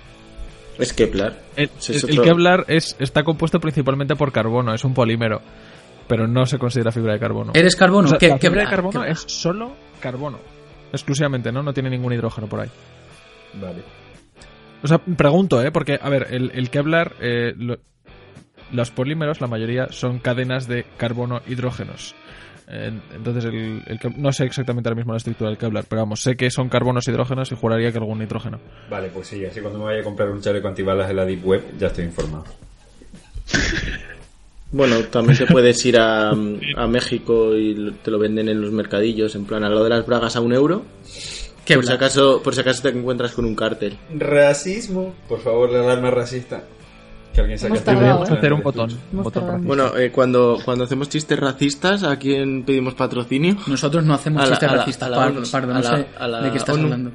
Es 0.78 0.92
Kepler. 0.92 1.32
el, 1.56 1.70
Kevlar 2.22 2.66
es, 2.68 2.94
está 2.98 3.22
compuesto 3.24 3.58
principalmente 3.58 4.16
por 4.16 4.32
carbono, 4.32 4.74
es 4.74 4.84
un 4.84 4.92
polímero, 4.92 5.40
pero 6.06 6.26
no 6.28 6.44
se 6.44 6.58
considera 6.58 6.92
fibra 6.92 7.14
de 7.14 7.20
carbono. 7.20 7.52
¿Eres 7.54 7.74
carbono? 7.74 8.06
O 8.06 8.10
sea, 8.10 8.18
¿Qué, 8.18 8.28
la 8.28 8.38
qué 8.38 8.48
fibra 8.48 8.64
de 8.64 8.68
carbono 8.70 9.02
es 9.04 9.20
solo 9.26 9.72
carbono, 9.98 10.38
exclusivamente, 10.92 11.53
¿no? 11.53 11.62
No 11.62 11.72
tiene 11.72 11.90
ningún 11.90 12.12
hidrógeno 12.12 12.46
por 12.46 12.61
ahí. 12.61 12.68
Vale. 13.61 13.83
O 14.83 14.88
sea, 14.88 14.98
pregunto, 14.98 15.62
¿eh? 15.62 15.70
Porque, 15.70 15.98
a 16.00 16.09
ver, 16.09 16.29
el, 16.31 16.50
el 16.55 16.70
Kevlar, 16.70 17.12
eh, 17.20 17.53
lo- 17.57 17.79
los 18.72 18.90
polímeros, 18.90 19.40
la 19.40 19.46
mayoría, 19.46 19.88
son 19.90 20.18
cadenas 20.20 20.66
de 20.68 20.87
carbono-hidrógenos. 20.96 22.14
Eh, 22.68 22.92
Entonces, 23.14 23.44
el, 23.46 23.83
no 24.16 24.33
sé 24.33 24.44
exactamente 24.44 24.88
ahora 24.88 24.96
mismo 24.96 25.12
la 25.12 25.16
estructura 25.18 25.50
del 25.50 25.59
Kevlar, 25.59 25.85
pero 25.88 26.03
vamos, 26.03 26.22
sé 26.22 26.37
que 26.37 26.50
son 26.50 26.68
carbonos 26.68 27.07
hidrógenos 27.09 27.50
y 27.50 27.57
juraría 27.57 27.90
que 27.90 27.98
algún 27.98 28.20
nitrógeno. 28.20 28.61
Vale, 28.88 29.09
pues 29.09 29.26
sí, 29.26 29.44
así 29.44 29.61
cuando 29.61 29.81
me 29.81 29.87
vaya 29.87 30.00
a 30.00 30.05
comprar 30.05 30.31
un 30.31 30.40
chaleco 30.40 30.68
antibalas 30.68 31.11
en 31.11 31.16
la 31.16 31.24
Deep 31.24 31.44
Web, 31.44 31.64
ya 31.79 31.88
estoy 31.88 32.05
informado. 32.05 32.44
Bueno, 34.72 34.96
también 35.11 35.37
te 35.37 35.46
puedes 35.46 35.85
ir 35.85 35.98
a, 35.98 36.30
a 36.76 36.87
México 36.87 37.56
y 37.56 37.92
te 38.02 38.11
lo 38.11 38.18
venden 38.18 38.48
en 38.48 38.61
los 38.61 38.70
mercadillos, 38.72 39.35
en 39.35 39.44
plan, 39.44 39.64
a 39.64 39.68
lo 39.68 39.83
de 39.83 39.90
las 39.90 40.06
bragas 40.06 40.37
a 40.37 40.40
un 40.40 40.52
euro. 40.52 40.83
qué 41.64 41.74
Por 41.74 41.87
si 41.87 41.92
acaso, 41.92 42.40
por 42.42 42.54
si 42.54 42.61
acaso 42.61 42.83
te 42.83 42.88
encuentras 42.90 43.33
con 43.33 43.44
un 43.44 43.54
cártel. 43.56 43.98
Racismo. 44.16 45.14
Por 45.28 45.40
favor, 45.40 45.70
la 45.72 45.80
alarma 45.80 46.11
racista. 46.11 46.62
Que 47.35 47.40
alguien 47.42 47.59
saque 47.59 47.74
teléfono. 47.74 47.94
Deberíamos 48.00 48.30
hacer 48.30 48.52
un 48.52 48.62
botón. 49.22 49.64
Bueno, 49.66 49.96
eh, 49.96 50.11
cuando, 50.11 50.59
cuando 50.64 50.85
hacemos 50.85 51.09
chistes 51.09 51.38
racistas, 51.38 52.02
¿a 52.02 52.16
quién 52.16 52.64
pedimos 52.64 52.94
patrocinio? 52.94 53.56
Nosotros 53.68 54.04
no 54.04 54.14
hacemos 54.14 54.48
chistes 54.48 54.70
racistas, 54.70 55.11
Pardo, 55.11 55.42
Pardo, 55.50 55.70
a 55.70 55.74
no 55.74 55.80
la- 55.80 55.96
sé 55.96 56.06
a 56.18 56.28
la 56.28 56.40
de 56.42 56.50
qué 56.50 56.56
estás 56.59 56.74
ONU. 56.74 56.85
hablando. 56.85 57.11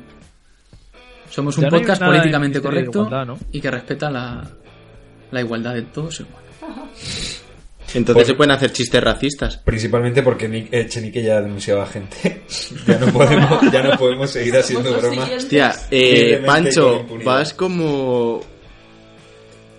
Somos 1.30 1.58
un 1.58 1.66
Ya 1.66 1.70
podcast 1.70 2.02
políticamente 2.02 2.62
correcto 2.62 3.00
Igualdad, 3.00 3.26
¿no? 3.26 3.38
y 3.52 3.60
que 3.60 3.70
respeta 3.72 4.10
la, 4.10 4.42
la 5.32 5.42
igualdad 5.42 5.74
de 5.74 5.82
todos. 5.82 6.22
igual. 6.22 6.44
Entonces 7.96 8.14
Pues- 8.14 8.28
se 8.28 8.34
pueden 8.36 8.52
hacer 8.52 8.72
chistes 8.72 9.04
racistas. 9.04 9.58
Principalmente 9.58 10.22
porque 10.22 10.48
Nick, 10.50 10.68
eh, 10.72 10.88
Chenique 10.88 11.24
ya 11.24 11.42
denunciaba 11.42 11.84
a 11.84 11.88
gente. 11.88 12.44
ya, 12.88 13.00
no 13.00 13.08
podemos, 13.08 13.72
ya 13.72 13.84
no 13.84 13.98
podemos 13.98 14.30
seguir 14.30 14.56
haciendo 14.58 14.94
bromas. 14.98 15.32
Hostia, 15.32 15.74
eh, 15.90 16.44
Pancho, 16.46 17.06
vas 17.24 17.54
como 17.54 18.42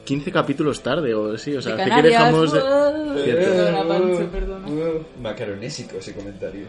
15 0.04 0.32
capítulos 0.32 0.82
tarde 0.82 1.14
o 1.14 1.34
así, 1.34 1.54
o 1.54 1.60
sea, 1.60 1.76
De 1.76 1.82
hace 1.82 1.94
que 1.94 2.02
dejamos 2.08 2.52
de... 2.52 2.60
Perdona, 2.60 3.84
Pancho, 3.86 4.30
perdona. 4.30 4.66
Uh, 4.68 5.04
macaronésico 5.20 5.98
ese 5.98 6.14
comentario. 6.14 6.66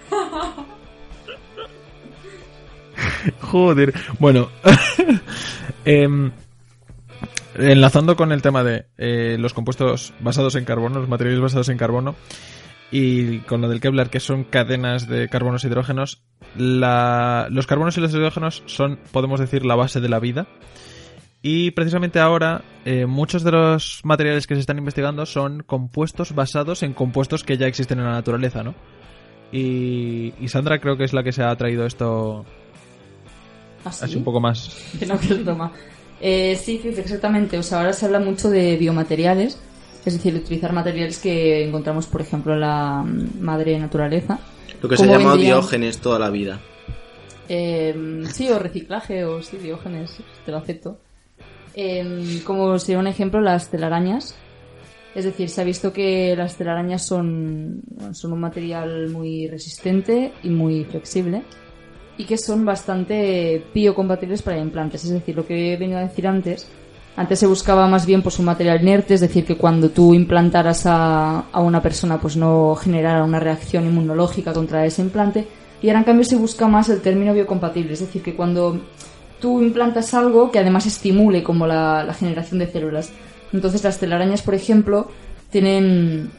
Joder. 3.40 3.94
Bueno. 4.18 4.50
Em, 5.84 6.30
enlazando 7.56 8.16
con 8.16 8.32
el 8.32 8.42
tema 8.42 8.62
de 8.64 8.86
eh, 8.98 9.36
los 9.38 9.52
compuestos 9.54 10.12
basados 10.20 10.54
en 10.56 10.64
carbono, 10.64 11.00
los 11.00 11.08
materiales 11.08 11.40
basados 11.40 11.68
en 11.68 11.78
carbono, 11.78 12.14
y 12.90 13.38
con 13.40 13.60
lo 13.62 13.68
del 13.68 13.80
Kevlar, 13.80 14.10
que 14.10 14.20
son 14.20 14.44
cadenas 14.44 15.08
de 15.08 15.28
carbonos 15.28 15.64
e 15.64 15.68
hidrógenos, 15.68 16.22
la- 16.56 17.46
los 17.50 17.66
carbonos 17.66 17.96
y 17.96 18.00
los 18.00 18.12
hidrógenos 18.12 18.62
son, 18.66 18.98
podemos 19.12 19.40
decir, 19.40 19.64
la 19.64 19.74
base 19.76 20.00
de 20.00 20.08
la 20.08 20.18
vida. 20.18 20.46
Y 21.44 21.72
precisamente 21.72 22.20
ahora, 22.20 22.62
eh, 22.84 23.06
muchos 23.06 23.42
de 23.42 23.50
los 23.50 24.00
materiales 24.04 24.46
que 24.46 24.54
se 24.54 24.60
están 24.60 24.78
investigando 24.78 25.26
son 25.26 25.62
compuestos 25.64 26.34
basados 26.34 26.82
en 26.84 26.92
compuestos 26.92 27.42
que 27.42 27.56
ya 27.56 27.66
existen 27.66 27.98
en 27.98 28.04
la 28.04 28.12
naturaleza, 28.12 28.62
¿no? 28.62 28.74
Y, 29.50 30.34
y 30.40 30.48
Sandra 30.48 30.78
creo 30.78 30.96
que 30.96 31.04
es 31.04 31.12
la 31.12 31.22
que 31.24 31.32
se 31.32 31.42
ha 31.42 31.54
traído 31.56 31.84
esto 31.84 32.44
¿Ah, 33.84 33.90
sí? 33.92 34.04
así 34.04 34.16
un 34.16 34.24
poco 34.24 34.40
más 34.40 34.76
Que 34.98 35.04
no, 35.06 35.18
que 35.18 35.26
es 35.26 35.44
broma. 35.44 35.72
Eh, 36.24 36.56
sí, 36.56 36.80
exactamente. 36.84 37.58
O 37.58 37.64
sea, 37.64 37.78
ahora 37.78 37.92
se 37.92 38.06
habla 38.06 38.20
mucho 38.20 38.48
de 38.48 38.76
biomateriales, 38.76 39.58
es 40.04 40.14
decir, 40.14 40.34
utilizar 40.36 40.72
materiales 40.72 41.18
que 41.18 41.66
encontramos, 41.66 42.06
por 42.06 42.20
ejemplo, 42.20 42.54
en 42.54 42.60
la 42.60 43.02
mm, 43.02 43.40
madre 43.40 43.76
naturaleza. 43.78 44.38
Lo 44.80 44.88
que 44.88 44.96
se 44.96 45.02
ha 45.02 45.06
¿Cómo 45.06 45.18
llamado 45.18 45.36
vendrían? 45.36 45.58
diógenes 45.58 45.98
toda 45.98 46.20
la 46.20 46.30
vida. 46.30 46.60
Eh, 47.48 48.22
sí, 48.32 48.48
o 48.48 48.58
reciclaje, 48.60 49.24
o 49.24 49.42
sí, 49.42 49.56
diógenes, 49.56 50.16
te 50.46 50.52
lo 50.52 50.58
acepto. 50.58 50.98
Eh, 51.74 52.40
como 52.44 52.78
sería 52.78 53.00
un 53.00 53.08
ejemplo, 53.08 53.40
las 53.40 53.68
telarañas. 53.68 54.36
Es 55.16 55.24
decir, 55.24 55.50
se 55.50 55.60
ha 55.60 55.64
visto 55.64 55.92
que 55.92 56.34
las 56.36 56.56
telarañas 56.56 57.04
son, 57.04 57.82
son 58.12 58.32
un 58.32 58.40
material 58.40 59.10
muy 59.10 59.48
resistente 59.48 60.32
y 60.42 60.48
muy 60.48 60.84
flexible 60.84 61.42
y 62.18 62.24
que 62.24 62.38
son 62.38 62.64
bastante 62.64 63.64
biocompatibles 63.74 64.42
para 64.42 64.58
implantes. 64.58 65.04
Es 65.04 65.10
decir, 65.10 65.34
lo 65.36 65.46
que 65.46 65.72
he 65.72 65.76
venido 65.76 65.98
a 65.98 66.02
decir 66.02 66.26
antes, 66.26 66.68
antes 67.16 67.38
se 67.38 67.46
buscaba 67.46 67.86
más 67.88 68.06
bien 68.06 68.22
pues 68.22 68.38
un 68.38 68.46
material 68.46 68.80
inerte, 68.80 69.14
es 69.14 69.20
decir, 69.20 69.44
que 69.44 69.56
cuando 69.56 69.90
tú 69.90 70.14
implantaras 70.14 70.86
a, 70.86 71.40
a 71.52 71.60
una 71.60 71.82
persona 71.82 72.20
pues 72.20 72.36
no 72.36 72.74
generara 72.74 73.24
una 73.24 73.40
reacción 73.40 73.86
inmunológica 73.86 74.52
contra 74.52 74.86
ese 74.86 75.02
implante 75.02 75.46
y 75.82 75.88
ahora 75.88 76.00
en 76.00 76.04
cambio 76.04 76.24
se 76.24 76.36
busca 76.36 76.68
más 76.68 76.88
el 76.88 77.00
término 77.00 77.34
biocompatible, 77.34 77.92
es 77.92 78.00
decir, 78.00 78.22
que 78.22 78.34
cuando 78.34 78.80
tú 79.40 79.60
implantas 79.60 80.14
algo 80.14 80.50
que 80.52 80.60
además 80.60 80.86
estimule 80.86 81.42
como 81.42 81.66
la, 81.66 82.04
la 82.04 82.14
generación 82.14 82.60
de 82.60 82.68
células. 82.68 83.12
Entonces 83.52 83.82
las 83.82 83.98
telarañas, 83.98 84.42
por 84.42 84.54
ejemplo, 84.54 85.08
tienen 85.50 86.30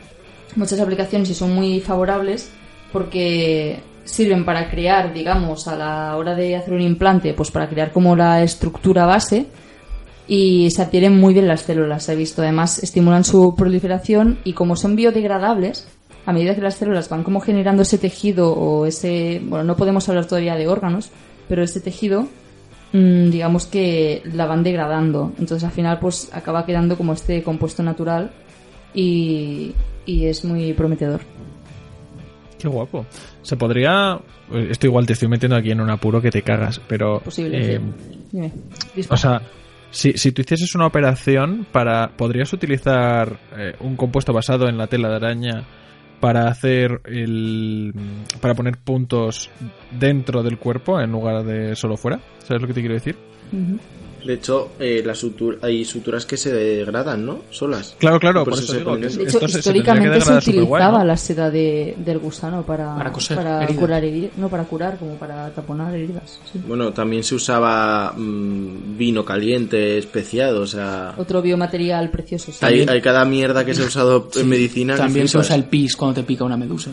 muchas 0.56 0.80
aplicaciones 0.80 1.30
y 1.30 1.34
son 1.34 1.54
muy 1.54 1.82
favorables 1.82 2.50
porque 2.94 3.82
sirven 4.04 4.46
para 4.46 4.70
crear, 4.70 5.14
digamos, 5.14 5.68
a 5.68 5.76
la 5.76 6.16
hora 6.18 6.36
de 6.36 6.56
hacer 6.56 6.74
un 6.74 6.82
implante, 6.82 7.34
pues 7.34 7.52
para 7.52 7.70
crear 7.70 7.92
como 7.92 8.16
la 8.16 8.44
estructura 8.44 9.06
base 9.06 9.48
y 10.28 10.70
se 10.72 10.82
adhieren 10.82 11.20
muy 11.20 11.34
bien 11.34 11.48
las 11.48 11.62
células, 11.62 12.04
se 12.04 12.14
ha 12.14 12.16
visto. 12.16 12.42
Además, 12.42 12.82
estimulan 12.82 13.24
su 13.24 13.56
proliferación 13.56 14.40
y 14.44 14.54
como 14.54 14.76
son 14.76 14.96
biodegradables, 14.96 15.88
a 16.26 16.34
medida 16.34 16.56
que 16.56 16.62
las 16.62 16.76
células 16.76 17.10
van 17.10 17.24
como 17.24 17.42
generando 17.42 17.82
ese 17.82 17.98
tejido 17.98 18.54
o 18.54 18.86
ese, 18.86 19.42
bueno, 19.44 19.66
no 19.66 19.76
podemos 19.76 20.08
hablar 20.08 20.26
todavía 20.26 20.56
de 20.56 20.68
órganos, 20.68 21.10
pero 21.50 21.64
ese 21.64 21.82
tejido, 21.82 22.28
mm, 22.94 23.30
digamos 23.30 23.66
que 23.66 24.22
la 24.34 24.46
van 24.46 24.64
degradando. 24.64 25.34
Entonces, 25.38 25.64
al 25.66 25.72
final, 25.72 26.00
pues 26.00 26.30
acaba 26.32 26.66
quedando 26.66 26.98
como 26.98 27.14
este 27.14 27.44
compuesto 27.44 27.84
natural 27.84 28.32
y, 28.94 29.74
y 30.06 30.26
es 30.26 30.46
muy 30.46 30.72
prometedor. 30.74 31.22
Qué 32.58 32.70
guapo. 32.70 33.06
Se 33.44 33.56
podría. 33.58 34.20
Esto 34.52 34.88
igual 34.88 35.06
te 35.06 35.14
estoy 35.14 35.28
metiendo 35.28 35.56
aquí 35.56 35.72
en 35.72 35.82
un 35.82 35.90
apuro 35.90 36.22
que 36.22 36.32
te 36.32 36.42
cagas, 36.42 36.82
pero. 36.88 37.20
Posible. 37.20 37.76
eh, 37.76 37.82
sí. 38.96 39.08
O 39.10 39.18
sea, 39.18 39.42
si, 39.92 40.14
si 40.14 40.32
tú 40.32 40.42
hicieses 40.42 40.74
una 40.76 40.88
operación 40.88 41.66
para. 41.72 42.10
¿Podrías 42.18 42.52
utilizar 42.54 43.38
eh, 43.58 43.76
un 43.82 43.96
compuesto 43.96 44.34
basado 44.34 44.68
en 44.68 44.78
la 44.78 44.88
tela 44.88 45.10
de 45.10 45.16
araña 45.16 45.64
para 46.20 46.48
hacer 46.48 47.02
el. 47.06 47.94
para 48.42 48.56
poner 48.56 48.78
puntos 48.78 49.50
dentro 49.92 50.42
del 50.42 50.58
cuerpo 50.58 51.00
en 51.02 51.12
lugar 51.12 51.44
de 51.44 51.76
solo 51.76 51.98
fuera? 51.98 52.20
¿Sabes 52.40 52.62
lo 52.62 52.68
que 52.68 52.74
te 52.74 52.80
quiero 52.80 52.96
decir? 52.96 53.18
Ujú. 53.52 53.78
De 54.26 54.36
hecho, 54.36 54.72
eh, 54.80 55.02
las 55.06 55.24
sutur- 55.24 55.58
hay 55.62 55.84
suturas 55.86 56.26
que 56.26 56.38
se 56.38 56.52
degradan, 56.54 57.26
¿no? 57.26 57.42
Solas. 57.50 57.96
Claro, 58.00 58.20
claro, 58.20 58.44
Por 58.44 58.54
por 58.54 58.64
eso 58.64 58.64
eso 58.64 58.72
se 58.74 58.80
digo 58.80 58.96
que. 58.96 59.08
De 59.24 59.30
hecho, 59.30 59.48
se- 59.48 59.58
históricamente 59.60 60.22
se, 60.22 60.34
utilizaba 60.34 61.00
¿no? 61.00 61.06
la 61.06 61.18
seda 61.18 61.50
de, 61.52 61.96
del 61.98 62.20
gusano 62.20 62.64
para, 62.64 62.96
Para 62.96 63.12
coser 63.12 63.38
para 63.38 63.64
heridas. 63.64 63.80
curar 63.80 64.04
heridas. 64.04 64.32
No, 64.38 64.50
para 64.50 64.64
curar, 64.64 64.98
como 64.98 65.16
para 65.16 65.50
taponar 65.52 65.94
heridas. 65.96 66.40
sí. 66.52 66.60
Bueno, 66.68 66.92
también 66.94 67.24
se 67.24 67.36
usaba 67.36 68.14
mm, 68.16 68.98
vino 68.98 69.26
caliente, 69.26 69.98
especiado, 69.98 70.62
o 70.62 70.68
sea... 70.68 71.14
Otro 71.18 71.42
biomaterial 71.42 72.10
precioso. 72.10 72.52
sí. 72.52 72.60
Hay, 72.62 72.86
hay 72.88 73.02
cada 73.02 73.26
mierda 73.26 73.66
que 73.66 73.74
se 73.74 73.84
ha 73.84 73.86
usado 73.86 74.30
en 74.36 74.48
medicina. 74.50 74.96
También 74.96 75.28
se 75.28 75.38
usa 75.38 75.56
el 75.56 75.66
pis 75.66 75.96
cuando 75.96 76.16
te 76.22 76.24
pica 76.24 76.44
una 76.44 76.58
medusa. 76.58 76.92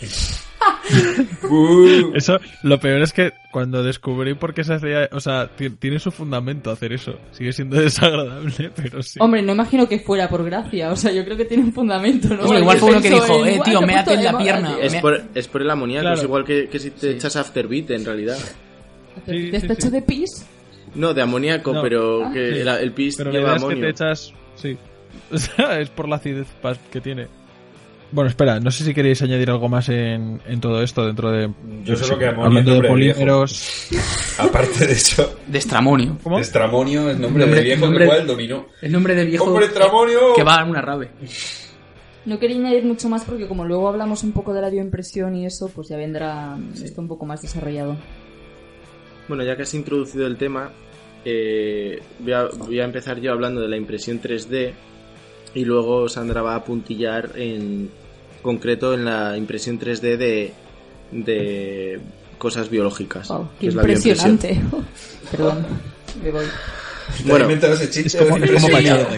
Uh, 1.48 2.12
Eso, 2.14 2.38
lo 2.62 2.78
peor 2.80 3.02
es 3.02 3.12
que 3.12 3.32
cuando 3.50 3.82
descubrí 3.82 4.34
por 4.34 4.54
qué 4.54 4.64
se 4.64 4.74
hacía, 4.74 5.08
o 5.12 5.20
sea, 5.20 5.48
ti- 5.48 5.70
tiene 5.70 5.98
su 5.98 6.10
fundamento 6.10 6.70
hacer 6.70 6.92
eso. 6.92 7.18
Sigue 7.32 7.52
siendo 7.52 7.76
desagradable, 7.80 8.70
pero 8.74 9.02
sí. 9.02 9.18
Hombre, 9.20 9.42
no 9.42 9.52
imagino 9.52 9.88
que 9.88 9.98
fuera 9.98 10.28
por 10.28 10.44
gracia. 10.44 10.90
O 10.90 10.96
sea, 10.96 11.12
yo 11.12 11.24
creo 11.24 11.36
que 11.36 11.44
tiene 11.44 11.64
un 11.64 11.72
fundamento, 11.72 12.28
¿no? 12.34 12.44
Hombre, 12.44 12.60
igual 12.60 12.78
fue 12.78 12.90
uno 12.90 13.02
que 13.02 13.10
dijo, 13.10 13.44
eh, 13.46 13.56
"Guau, 13.56 13.64
tío, 13.64 13.82
méate 13.82 14.14
en 14.14 14.24
la 14.24 14.38
pierna". 14.38 14.74
tío". 14.76 14.82
Es 14.84 14.94
por, 14.96 15.22
es 15.34 15.48
por 15.48 15.62
el 15.62 15.70
amoníaco, 15.70 16.02
Claro. 16.02 16.16
es 16.18 16.22
igual 16.24 16.44
que, 16.44 16.68
que 16.68 16.78
si 16.78 16.90
te 16.90 17.10
echas 17.10 17.36
afterbite 17.36 17.94
en 17.94 18.04
realidad. 18.04 18.38
Sí, 19.26 19.50
¿Te 19.50 19.60
sí, 19.60 19.66
hecho 19.66 19.88
sí. 19.88 19.90
de 19.90 20.02
pis? 20.02 20.46
No, 20.94 21.12
de 21.14 21.22
amoníaco, 21.22 21.72
No. 21.74 21.82
pero 21.82 22.24
Ah. 22.26 22.30
que 22.32 22.54
Sí. 22.54 22.60
el, 22.60 22.68
el 22.68 22.92
pis 22.92 23.16
Pero 23.16 23.30
la 23.30 23.38
lleva 23.38 23.48
idea 23.50 23.56
es 23.56 23.62
que 23.62 23.66
amonio. 23.66 23.84
te 23.84 23.90
echas. 23.90 24.32
Sí. 24.56 24.76
O 25.32 25.38
sea, 25.38 25.80
es 25.80 25.88
por 25.90 26.08
la 26.08 26.16
acidez 26.16 26.46
que 26.90 27.00
tiene. 27.00 27.26
Bueno, 28.12 28.28
espera, 28.28 28.60
no 28.60 28.70
sé 28.70 28.84
si 28.84 28.92
queréis 28.92 29.22
añadir 29.22 29.48
algo 29.50 29.68
más 29.70 29.88
en, 29.88 30.40
en 30.46 30.60
todo 30.60 30.82
esto 30.82 31.06
dentro 31.06 31.30
de. 31.30 31.50
Yo 31.82 31.96
solo 31.96 32.18
que 32.18 32.26
amonio 32.26 32.44
Hablando 32.46 32.74
de 32.74 32.80
de 32.82 32.88
polímeros. 32.88 33.88
aparte 34.38 34.86
de 34.86 34.92
eso, 34.92 35.38
De 35.46 35.58
estramonio. 35.58 36.18
¿Cómo? 36.22 36.38
Estramonio 36.38 37.08
es 37.08 37.18
nombre, 37.18 37.44
Nombre- 37.46 37.60
de 37.60 37.64
viejo 37.64 37.86
nombre- 37.86 38.04
igual 38.04 38.26
dominó. 38.26 38.66
El 38.82 38.92
nombre 38.92 39.14
de 39.14 39.24
viejo 39.24 39.44
¡Hombre, 39.46 39.64
Estramonio! 39.66 40.34
que 40.36 40.42
va 40.42 40.56
a 40.60 40.64
una 40.64 40.82
rave. 40.82 41.10
No 42.26 42.38
quería 42.38 42.56
añadir 42.58 42.84
mucho 42.84 43.08
más 43.08 43.24
porque 43.24 43.48
como 43.48 43.64
luego 43.64 43.88
hablamos 43.88 44.22
un 44.22 44.32
poco 44.32 44.52
de 44.52 44.60
la 44.60 44.68
bioimpresión 44.70 45.34
y 45.34 45.46
eso, 45.46 45.70
pues 45.74 45.88
ya 45.88 45.96
vendrá 45.96 46.56
esto 46.84 47.00
un 47.00 47.08
poco 47.08 47.24
más 47.26 47.40
desarrollado. 47.42 47.96
Bueno, 49.26 49.42
ya 49.42 49.56
que 49.56 49.62
has 49.62 49.72
introducido 49.74 50.26
el 50.26 50.36
tema, 50.36 50.70
eh, 51.24 52.00
voy, 52.20 52.32
a, 52.34 52.44
voy 52.44 52.78
a 52.80 52.84
empezar 52.84 53.18
yo 53.20 53.32
hablando 53.32 53.60
de 53.62 53.68
la 53.68 53.76
impresión 53.78 54.20
3D 54.20 54.72
y 55.54 55.64
luego 55.64 56.08
Sandra 56.08 56.42
va 56.42 56.54
a 56.56 56.64
puntillar 56.64 57.30
en 57.36 57.90
concreto 58.42 58.92
en 58.94 59.04
la 59.04 59.36
impresión 59.36 59.78
3D 59.78 60.16
de, 60.16 60.52
de 61.12 62.00
cosas 62.38 62.68
biológicas. 62.70 63.28
Wow, 63.28 63.48
qué 63.60 63.68
es 63.68 63.74
la 63.74 63.82
bioimpresión. 63.82 64.30
impresionante. 64.32 64.80
Perdón, 65.30 65.66
me 66.22 66.30
voy. 66.30 66.44
Bueno, 67.24 67.48
ese 67.50 67.90
chiste 67.90 68.18
Es 68.18 68.24
como, 68.30 68.36
es 68.44 68.50
como 68.62 68.76
aquí, 68.76 68.86
sea, 68.86 69.08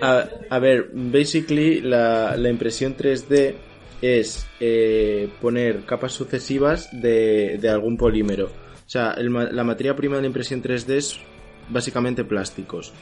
A, 0.00 0.28
a 0.50 0.58
ver, 0.58 0.90
basically 0.92 1.80
la, 1.80 2.36
la 2.36 2.48
impresión 2.50 2.96
3D 2.96 3.54
es 4.02 4.46
eh, 4.60 5.28
poner 5.40 5.84
capas 5.84 6.12
sucesivas 6.12 6.88
de, 6.92 7.58
de 7.60 7.68
algún 7.68 7.96
polímero. 7.96 8.46
O 8.46 8.90
sea, 8.90 9.12
el 9.12 9.30
ma- 9.30 9.50
la 9.50 9.64
materia 9.64 9.96
prima 9.96 10.16
de 10.16 10.22
la 10.22 10.26
impresión 10.26 10.62
3D 10.62 10.90
es 10.96 11.16
básicamente 11.70 12.24
plásticos. 12.24 12.92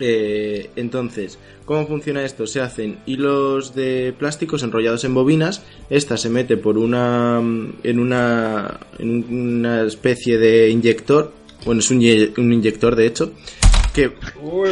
Eh, 0.00 0.70
entonces, 0.76 1.38
¿cómo 1.64 1.86
funciona 1.86 2.24
esto? 2.24 2.46
Se 2.46 2.60
hacen 2.60 2.98
hilos 3.06 3.74
de 3.74 4.14
plásticos 4.18 4.62
enrollados 4.62 5.04
en 5.04 5.14
bobinas. 5.14 5.62
Esta 5.90 6.16
se 6.16 6.28
mete 6.28 6.56
por 6.56 6.78
una 6.78 7.38
en 7.82 7.98
una 7.98 8.80
en 8.98 9.24
una 9.58 9.82
especie 9.82 10.38
de 10.38 10.70
inyector. 10.70 11.32
Bueno, 11.64 11.80
es 11.80 11.90
un, 11.90 11.98
un 11.98 12.52
inyector 12.52 12.94
de 12.96 13.06
hecho 13.06 13.32
que 13.94 14.12
Uy, 14.42 14.68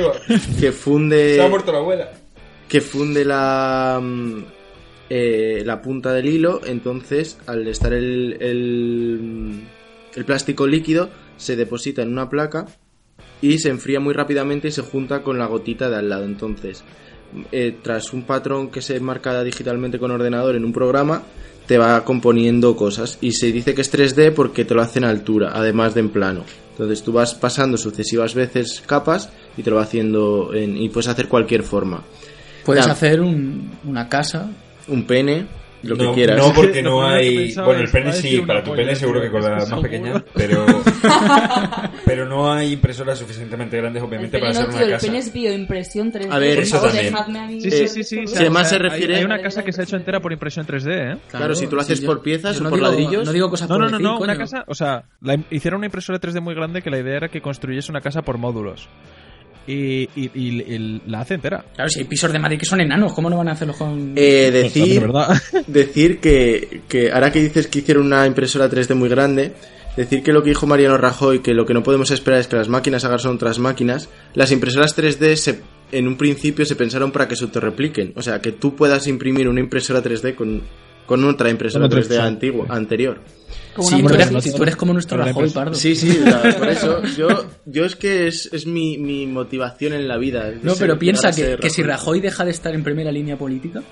que 0.61 0.71
funde 0.71 1.37
se 1.37 1.43
ha 1.43 1.49
muerto 1.49 1.73
la 1.73 1.79
abuela. 1.79 2.13
que 2.69 2.83
funde 2.83 3.25
la 3.25 3.99
mm, 4.03 4.45
eh, 5.09 5.63
la 5.65 5.81
punta 5.81 6.13
del 6.13 6.27
hilo 6.27 6.61
entonces 6.67 7.39
al 7.47 7.67
estar 7.67 7.95
el, 7.95 8.37
el, 8.41 9.19
mm, 9.23 9.61
el 10.17 10.25
plástico 10.27 10.67
líquido 10.67 11.09
se 11.39 11.57
deposita 11.57 12.03
en 12.03 12.13
una 12.13 12.29
placa 12.29 12.67
y 13.53 13.59
se 13.59 13.69
enfría 13.71 14.01
muy 14.01 14.15
rápidamente 14.15 14.69
y 14.69 14.71
se 14.73 14.83
junta 14.83 15.23
con 15.23 15.39
la 15.39 15.47
gotita 15.47 15.89
de 15.91 15.97
al 15.97 16.09
lado. 16.09 16.25
Entonces 16.25 16.85
eh, 17.51 17.77
tras 17.83 18.13
un 18.13 18.23
patrón 18.23 18.71
que 18.71 18.81
se 18.81 18.99
marca 19.01 19.43
digitalmente 19.43 19.99
con 19.99 20.11
ordenador 20.11 20.55
en 20.55 20.65
un 20.65 20.73
programa 20.73 21.23
te 21.67 21.79
va 21.79 22.05
componiendo 22.05 22.77
cosas. 22.77 23.19
Y 23.21 23.33
se 23.33 23.51
dice 23.51 23.75
que 23.75 23.81
es 23.81 23.93
3D 23.93 24.33
porque 24.33 24.65
te 24.65 24.75
lo 24.75 24.83
hace 24.83 24.99
en 24.99 25.05
altura 25.07 25.51
además 25.55 25.95
de 25.95 26.01
en 26.01 26.11
plano. 26.11 26.45
Entonces 26.73 27.03
tú 27.03 27.13
vas 27.13 27.35
pasando 27.35 27.77
sucesivas 27.77 28.35
veces 28.35 28.83
capas 28.87 29.31
y 29.57 29.63
te 29.63 29.71
lo 29.71 29.77
va 29.77 29.83
haciendo 29.83 30.53
en- 30.55 30.77
y 30.77 30.89
puedes 30.89 31.09
hacer 31.09 31.29
cualquier 31.29 31.63
forma. 31.63 32.03
Puedes 32.65 32.87
hacer 32.87 33.21
un- 33.21 33.71
una 33.85 34.09
casa. 34.09 34.51
un 34.87 35.05
pene, 35.07 35.47
lo 35.85 35.97
que 35.97 36.05
no, 36.05 36.13
quieras. 36.15 36.39
no, 36.39 36.53
porque 36.55 36.83
no 36.83 37.07
hay. 37.07 37.55
Bueno, 37.55 37.81
el 37.81 37.91
pene 37.91 38.13
sí, 38.13 38.41
para 38.47 38.63
tu 38.63 38.75
pene 38.75 38.95
seguro 38.95 39.21
que 39.21 39.31
con 39.31 39.43
la 39.43 39.51
más 39.71 39.81
pequeña, 39.81 40.25
pero. 40.35 40.65
pero 42.05 42.27
no 42.27 42.53
hay 42.53 42.73
impresoras 42.73 43.19
suficientemente 43.19 43.77
grandes, 43.77 44.03
El 44.03 44.09
obviamente, 44.09 44.39
para 44.39 44.51
hacer 44.51 44.69
una 44.69 44.83
el 44.83 44.91
casa. 44.91 45.07
pene 45.07 45.19
es 45.19 45.33
bioimpresión 45.33 46.13
3D. 46.13 46.29
A 46.31 46.39
ver, 46.39 46.59
eso 46.61 46.81
también. 46.81 47.61
Sí, 47.61 47.71
sí, 47.71 47.89
sí, 47.89 48.05
sí. 48.05 48.17
por 48.19 48.29
si 48.29 48.37
además 48.39 48.69
se 48.69 48.79
refiere- 48.79 49.17
Hay, 49.17 49.25
una 49.25 49.41
casa 49.41 49.63
que 49.63 49.73
se 49.73 49.81
ha 49.81 49.85
hecho 49.85 49.97
entera 49.97 50.21
por 50.21 50.33
impresión 50.33 50.67
3D, 50.67 51.15
¿eh? 51.15 51.19
Claro, 51.31 51.55
si 51.55 51.67
tú 51.67 51.77
lo 51.77 51.83
haces 51.83 52.01
por 52.01 52.23
piezas 52.23 52.61
o 52.61 52.65
no 52.65 52.71
por 52.71 52.81
ladrillos. 52.81 53.25
No 53.25 53.33
digo 53.33 53.51
cosas 53.51 53.69
No, 53.69 53.77
por 53.77 53.91
no, 53.91 53.99
no, 53.99 53.99
no, 53.99 54.19
una 54.19 54.37
casa, 54.37 54.65
o 54.67 54.75
sea, 54.75 55.05
la, 55.21 55.39
hicieron 55.51 55.79
una 55.79 55.87
impresora 55.87 56.21
3D 56.21 56.41
muy 56.41 56.55
grande 56.55 56.83
que 56.83 56.91
la 56.91 56.99
idea 56.99 57.17
era 57.17 57.29
que 57.29 57.41
construyese 57.41 57.91
una 57.91 58.01
casa 58.01 58.23
por 58.23 58.39
módulos. 58.39 58.89
Y, 59.67 60.09
y- 60.15 60.31
y- 60.35 60.75
y 60.75 61.03
la 61.07 61.21
hace 61.21 61.35
entera. 61.35 61.65
Claro, 61.75 61.89
si 61.89 62.01
hay 62.01 62.05
pisos 62.05 62.31
de 62.33 62.39
Madrid 62.39 62.59
que 62.59 62.67
son 62.67 62.81
enanos, 62.83 63.13
¿cómo 63.15 63.31
no 63.31 63.37
van 63.39 63.49
a 63.49 63.53
hacerlo 63.53 63.75
con...? 63.75 64.13
Eh, 64.17 64.51
De 64.53 64.63
decir 64.65 65.01
verdad. 65.01 65.29
decir 65.67 66.21
que, 66.21 66.83
que 66.89 67.11
ahora 67.11 67.33
que 67.33 67.41
dices 67.41 67.67
que 67.69 67.79
hicieron 67.79 68.07
una 68.07 68.27
impresora 68.27 68.69
3D 68.69 68.95
muy 68.95 69.09
grande, 69.09 69.53
decir 69.97 70.23
que 70.23 70.33
lo 70.33 70.43
que 70.43 70.51
dijo 70.51 70.67
Mariano 70.67 70.99
Rajoy, 70.99 71.39
que 71.41 71.55
lo 71.55 71.65
que 71.65 71.73
no 71.73 71.83
podemos 71.83 72.11
esperar 72.11 72.41
es 72.41 72.47
que 72.47 72.57
las 72.57 72.69
máquinas 72.69 73.05
hagan 73.05 73.19
son 73.21 73.37
otras 73.37 73.59
máquinas, 73.59 74.11
las 74.35 74.53
impresoras 74.53 74.95
3D 74.97 75.37
se, 75.37 75.61
en 75.93 76.09
un 76.09 76.17
principio 76.17 76.67
se 76.67 76.77
pensaron 76.77 77.11
para 77.11 77.27
que 77.27 77.37
se 77.37 77.45
autorrepliquen. 77.45 78.13
O 78.17 78.23
sea, 78.23 78.41
que 78.43 78.53
tú 78.53 78.75
puedas 78.77 79.07
imprimir 79.07 79.49
una 79.49 79.61
impresora 79.61 80.03
3D 80.03 80.35
con, 80.35 80.61
con 81.07 81.25
otra 81.25 81.49
impresora 81.49 81.85
Con 81.85 81.87
otra 81.87 82.01
3D 82.01 82.03
impresora. 82.03 82.27
antigua, 82.27 82.67
anterior. 82.69 83.19
Como 83.75 83.89
tú 83.89 84.09
eres, 84.15 84.45
si 84.45 84.53
tú 84.55 84.63
eres 84.63 84.77
como 84.77 84.93
nuestro 84.93 85.19
Rajoy, 85.19 85.49
no- 85.49 85.53
pardo. 85.53 85.75
Sí, 85.75 85.95
sí, 85.97 86.19
la- 86.25 86.55
por 86.59 86.69
eso 86.69 87.03
yo, 87.17 87.29
yo 87.67 87.85
es 87.85 87.97
que 87.97 88.29
es, 88.29 88.49
es 88.53 88.67
mi, 88.67 88.99
mi 88.99 89.27
motivación 89.27 89.93
en 89.95 90.07
la 90.09 90.17
vida. 90.17 90.53
No, 90.63 90.75
ser- 90.75 90.87
pero 90.87 90.99
piensa 90.99 91.33
que, 91.33 91.57
que 91.57 91.71
si 91.71 91.83
Rajoy 91.83 92.21
deja 92.21 92.45
de 92.45 92.53
estar 92.53 92.75
en 92.75 92.85
primera 92.85 93.11
línea 93.11 93.37
política, 93.37 93.83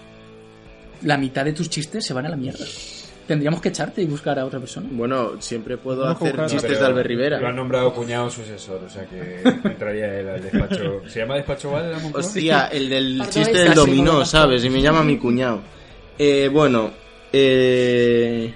la 1.02 1.18
mitad 1.18 1.44
de 1.44 1.52
tus 1.52 1.68
chistes 1.68 2.04
se 2.06 2.14
van 2.14 2.26
a 2.26 2.28
la 2.28 2.36
mierda. 2.36 2.64
Tendríamos 3.26 3.60
que 3.60 3.68
echarte 3.68 4.02
y 4.02 4.06
buscar 4.06 4.38
a 4.38 4.44
otra 4.44 4.58
persona. 4.58 4.88
Bueno, 4.90 5.40
siempre 5.40 5.76
puedo 5.78 6.04
No, 6.04 6.10
hacer 6.10 6.34
chistes 6.46 6.78
de 6.78 6.84
Albert 6.84 6.94
Lo 6.94 7.00
han 7.00 7.04
Rivera. 7.08 7.52
nombrado 7.52 7.94
cuñado 7.94 8.28
sucesor, 8.28 8.82
o 8.84 8.90
sea 8.90 9.04
que 9.06 9.42
entraría 9.68 10.18
él 10.20 10.28
al 10.28 10.42
despacho. 10.42 11.02
¿Se 11.08 11.20
llama 11.20 11.36
despacho 11.36 11.70
Val? 11.70 11.92
Hostia, 12.12 12.66
el 12.66 12.88
del 12.88 13.18
Pardo 13.18 13.32
chiste 13.32 13.58
del 13.58 13.74
dominó, 13.74 14.24
¿sabes? 14.24 14.64
Y 14.64 14.70
me 14.70 14.82
llama 14.82 15.02
mi 15.04 15.18
cuñado. 15.18 15.60
Eh, 16.18 16.48
bueno, 16.52 16.90
eh... 17.32 18.52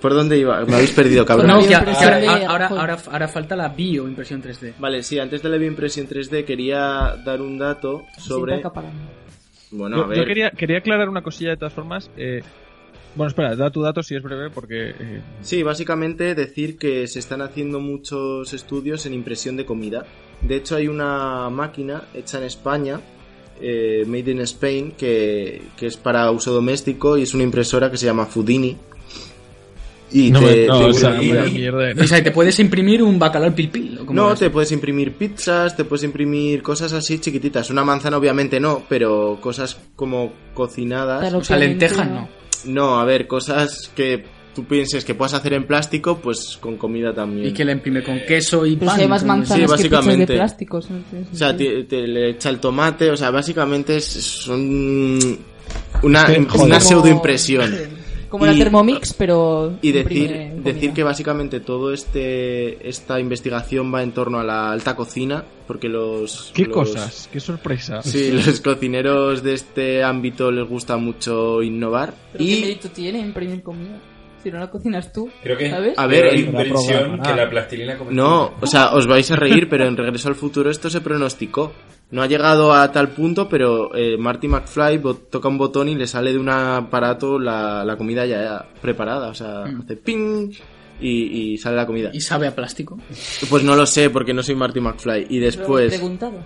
¿Por 0.00 0.14
dónde 0.14 0.38
iba? 0.38 0.64
Me 0.64 0.74
habéis 0.74 0.92
perdido, 0.92 1.24
cabrón. 1.26 1.46
No, 1.48 1.58
que 1.66 1.74
ahora, 1.74 2.68
ahora, 2.68 2.98
ahora, 3.10 3.28
falta 3.28 3.54
la 3.56 3.68
bioimpresión 3.68 4.42
3D. 4.42 4.74
Vale, 4.78 5.02
sí, 5.02 5.18
antes 5.18 5.42
de 5.42 5.48
la 5.48 5.56
bioimpresión 5.58 6.08
3D 6.08 6.44
quería 6.44 7.16
dar 7.24 7.40
un 7.42 7.58
dato 7.58 8.06
sobre... 8.18 8.62
Bueno, 9.72 9.96
yo, 9.98 10.04
a 10.04 10.06
ver... 10.08 10.18
yo 10.18 10.24
quería, 10.24 10.50
quería 10.50 10.78
aclarar 10.78 11.08
una 11.08 11.22
cosilla 11.22 11.50
de 11.50 11.56
todas 11.56 11.72
formas. 11.74 12.10
eh, 12.16 12.42
bueno, 13.14 13.28
espera, 13.28 13.56
da 13.56 13.70
tu 13.70 13.82
dato 13.82 14.02
si 14.04 14.14
es 14.14 14.22
breve 14.22 14.50
porque... 14.50 14.90
eh, 14.98 15.20
Sí, 15.42 15.62
básicamente 15.64 16.34
decir 16.36 16.78
que 16.78 17.06
se 17.08 17.18
están 17.18 17.42
haciendo 17.42 17.80
muchos 17.80 18.52
estudios 18.52 19.04
en 19.06 19.14
impresión 19.14 19.56
de 19.56 19.64
comida. 19.66 20.04
De 20.42 20.56
hecho, 20.56 20.76
hay 20.76 20.86
una 20.88 21.50
máquina 21.50 22.04
hecha 22.14 22.38
en 22.38 22.44
España, 22.44 23.00
eh, 23.60 24.04
Made 24.06 24.30
in 24.30 24.40
Spain, 24.42 24.92
que, 24.92 25.60
que 25.76 25.86
es 25.86 25.96
para 25.96 26.30
uso 26.30 26.52
doméstico 26.52 27.18
y 27.18 27.22
es 27.22 27.34
una 27.34 27.42
impresora 27.42 27.90
que 27.90 27.96
se 27.96 28.06
llama 28.06 28.26
Foodini. 28.26 28.76
Y 30.12 30.30
no, 30.30 30.40
te, 30.40 30.66
no, 30.66 30.78
te 30.80 30.84
o 30.86 30.92
sea, 30.92 31.10
mierda. 31.12 32.02
O 32.02 32.06
sea, 32.06 32.22
te 32.22 32.32
puedes 32.32 32.58
imprimir 32.58 33.02
un 33.02 33.18
bacalao 33.18 33.54
pil 33.54 33.68
pil. 33.70 33.98
¿o 34.00 34.06
cómo 34.06 34.20
No, 34.20 34.34
te 34.34 34.50
puedes 34.50 34.72
imprimir 34.72 35.12
pizzas, 35.12 35.76
te 35.76 35.84
puedes 35.84 36.02
imprimir 36.04 36.62
cosas 36.62 36.92
así 36.92 37.18
chiquititas. 37.20 37.70
Una 37.70 37.84
manzana 37.84 38.16
obviamente 38.16 38.58
no, 38.58 38.82
pero 38.88 39.38
cosas 39.40 39.78
como 39.94 40.32
cocinadas. 40.54 41.20
Claro, 41.20 41.38
O 41.38 41.44
sea, 41.44 41.56
lentejas 41.56 42.08
no. 42.10 42.28
No, 42.64 42.98
a 43.00 43.04
ver, 43.04 43.26
cosas 43.26 43.90
que 43.94 44.24
tú 44.54 44.64
pienses 44.64 45.04
que 45.04 45.14
puedas 45.14 45.32
hacer 45.32 45.52
en 45.54 45.64
plástico, 45.64 46.18
pues 46.18 46.58
con 46.60 46.76
comida 46.76 47.14
también. 47.14 47.46
Y 47.46 47.52
que 47.52 47.64
la 47.64 47.70
imprime 47.72 48.02
con 48.02 48.18
queso 48.26 48.66
y 48.66 48.74
Pero 48.74 48.86
pan. 48.88 48.96
si 48.96 49.02
hay 49.02 49.08
más 49.08 49.24
manzanas 49.24 49.48
Sí, 49.48 49.54
que 49.60 49.62
pizzas 49.66 49.82
de 49.82 49.88
básicamente. 49.96 50.34
plásticos. 50.34 50.90
¿no? 50.90 50.98
Tiene 51.08 51.26
O 51.32 51.36
sea, 51.36 51.56
te, 51.56 51.84
te 51.84 52.06
le 52.08 52.30
echa 52.30 52.48
el 52.50 52.58
tomate, 52.58 53.10
o 53.10 53.16
sea, 53.16 53.30
básicamente 53.30 53.96
es, 53.98 54.04
son 54.06 55.38
una, 56.02 56.26
una 56.26 56.46
Como- 56.48 56.80
pseudoimpresión. 56.80 57.99
Como 58.30 58.46
la 58.46 58.52
Y- 58.54 58.58
Thermomix, 58.58 59.12
pero. 59.12 59.74
Y 59.82 59.92
decir, 59.92 60.52
decir 60.62 60.92
que 60.92 61.02
básicamente 61.02 61.60
todo 61.60 61.92
este 61.92 62.88
esta 62.88 63.18
investigación 63.20 63.92
va 63.92 64.02
en 64.02 64.12
torno 64.12 64.38
a 64.38 64.44
la 64.44 64.70
alta 64.70 64.94
cocina, 64.96 65.44
porque 65.66 65.88
los... 65.88 66.52
¿Qué 66.54 66.64
los- 66.64 66.72
cosas? 66.72 67.28
¿Qué 67.32 67.40
sorpresa? 67.40 68.02
Sí, 68.02 68.30
los 68.32 68.60
cocineros 68.60 69.42
de 69.42 69.54
este 69.54 70.02
ámbito 70.04 70.50
les 70.52 70.66
gusta 70.68 70.96
mucho 70.96 71.60
innovar. 71.62 72.14
¿Pero 72.32 72.44
qué 72.44 72.50
Y 72.50 72.60
mérito 72.60 72.88
tiene 72.90 73.18
imprimir 73.18 73.62
comida? 73.62 73.98
Si 74.42 74.50
no 74.50 74.58
la 74.58 74.70
cocinas 74.70 75.12
tú, 75.12 75.28
Creo 75.42 75.58
que 75.58 75.68
¿sabes? 75.68 75.98
A 75.98 76.06
ver, 76.06 76.34
invención 76.38 77.18
la 77.18 77.22
que 77.22 77.34
la 77.34 77.50
plastilina. 77.50 77.98
No, 78.08 78.54
o 78.58 78.66
sea, 78.66 78.94
os 78.94 79.06
vais 79.06 79.30
a 79.30 79.36
reír, 79.36 79.68
pero 79.68 79.86
en 79.86 79.96
Regreso 79.98 80.28
al 80.28 80.34
Futuro 80.34 80.70
esto 80.70 80.88
se 80.88 81.02
pronosticó. 81.02 81.72
No 82.10 82.22
ha 82.22 82.26
llegado 82.26 82.72
a 82.72 82.90
tal 82.90 83.10
punto, 83.10 83.48
pero 83.48 83.94
eh, 83.94 84.16
Marty 84.18 84.48
McFly 84.48 85.00
toca 85.30 85.48
un 85.48 85.58
botón 85.58 85.88
y 85.88 85.94
le 85.94 86.08
sale 86.08 86.32
de 86.32 86.38
un 86.38 86.48
aparato 86.48 87.38
la, 87.38 87.84
la 87.84 87.96
comida 87.96 88.26
ya 88.26 88.66
preparada. 88.82 89.28
O 89.28 89.34
sea, 89.34 89.62
hace 89.62 89.96
ping 89.96 90.50
y, 91.00 91.52
y 91.52 91.58
sale 91.58 91.76
la 91.76 91.86
comida. 91.86 92.10
Y 92.12 92.20
sabe 92.20 92.48
a 92.48 92.54
plástico. 92.54 92.98
Pues 93.48 93.62
no 93.62 93.76
lo 93.76 93.86
sé, 93.86 94.10
porque 94.10 94.34
no 94.34 94.42
soy 94.42 94.56
Marty 94.56 94.80
McFly. 94.80 95.26
Y 95.30 95.38
después, 95.38 95.88
preguntado. 95.88 96.38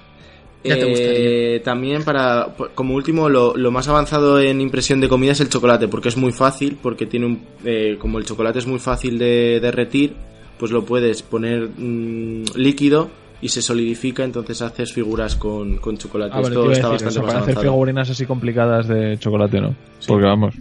Ya 0.64 0.76
te 0.76 1.56
eh, 1.56 1.60
también 1.60 2.04
para, 2.04 2.54
como 2.74 2.94
último, 2.94 3.28
lo, 3.28 3.54
lo 3.54 3.70
más 3.70 3.86
avanzado 3.88 4.40
en 4.40 4.62
impresión 4.62 4.98
de 5.00 5.08
comida 5.08 5.32
es 5.32 5.40
el 5.40 5.50
chocolate, 5.50 5.88
porque 5.88 6.08
es 6.08 6.16
muy 6.16 6.32
fácil, 6.32 6.78
porque 6.82 7.04
tiene 7.04 7.26
un, 7.26 7.42
eh, 7.64 7.96
como 7.98 8.18
el 8.18 8.24
chocolate 8.24 8.60
es 8.60 8.66
muy 8.66 8.78
fácil 8.78 9.18
de 9.18 9.60
derretir, 9.60 10.14
pues 10.58 10.72
lo 10.72 10.84
puedes 10.86 11.22
poner 11.22 11.68
mm, 11.68 12.44
líquido 12.56 13.10
y 13.44 13.48
se 13.50 13.60
solidifica, 13.60 14.24
entonces 14.24 14.62
haces 14.62 14.90
figuras 14.94 15.36
con, 15.36 15.76
con 15.76 15.98
chocolate. 15.98 16.32
Ah, 16.34 16.40
Esto 16.40 16.72
está 16.72 16.88
decir, 16.88 17.04
bastante 17.06 17.20
para 17.26 17.38
hacer 17.40 17.58
figurinas 17.58 18.08
así 18.08 18.24
complicadas 18.24 18.88
de 18.88 19.18
chocolate, 19.18 19.60
¿no? 19.60 19.76
Porque 20.06 20.24
vamos, 20.24 20.54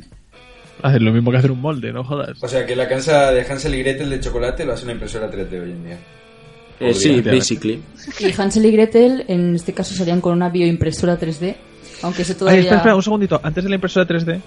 hacer 0.82 1.02
lo 1.02 1.14
mismo 1.14 1.32
que 1.32 1.38
hacer 1.38 1.52
un 1.54 1.62
molde, 1.62 1.94
no 1.94 2.04
jodas. 2.04 2.44
O 2.44 2.48
sea, 2.50 2.66
que 2.66 2.76
la 2.76 2.90
cansa 2.90 3.32
de 3.32 3.42
Hansel 3.50 3.74
y 3.76 3.80
Gretel 3.84 4.10
de 4.10 4.20
chocolate 4.20 4.66
lo 4.66 4.74
hace 4.74 4.84
una 4.84 4.92
impresora 4.92 5.32
3D 5.32 5.64
hoy 5.64 5.72
en 5.72 5.84
día. 5.86 5.98
Eh, 6.82 6.94
sí, 6.94 7.22
basically. 7.22 7.82
Y 8.20 8.34
Hansel 8.42 8.66
y 8.66 8.72
Gretel, 8.72 9.24
en 9.30 9.56
este 9.56 9.72
caso, 9.72 9.96
salían 9.96 10.20
con 10.20 10.34
una 10.34 10.50
bioimpresora 10.50 11.18
3D. 11.18 11.56
Aunque 12.02 12.24
eso 12.24 12.34
Ay, 12.34 12.38
todavía. 12.40 12.60
espera, 12.64 12.78
espera, 12.78 12.96
un 12.98 13.04
segundito. 13.04 13.40
Antes 13.42 13.64
de 13.64 13.70
la 13.70 13.76
impresora 13.76 14.06
3D. 14.06 14.36
Sí, 14.36 14.42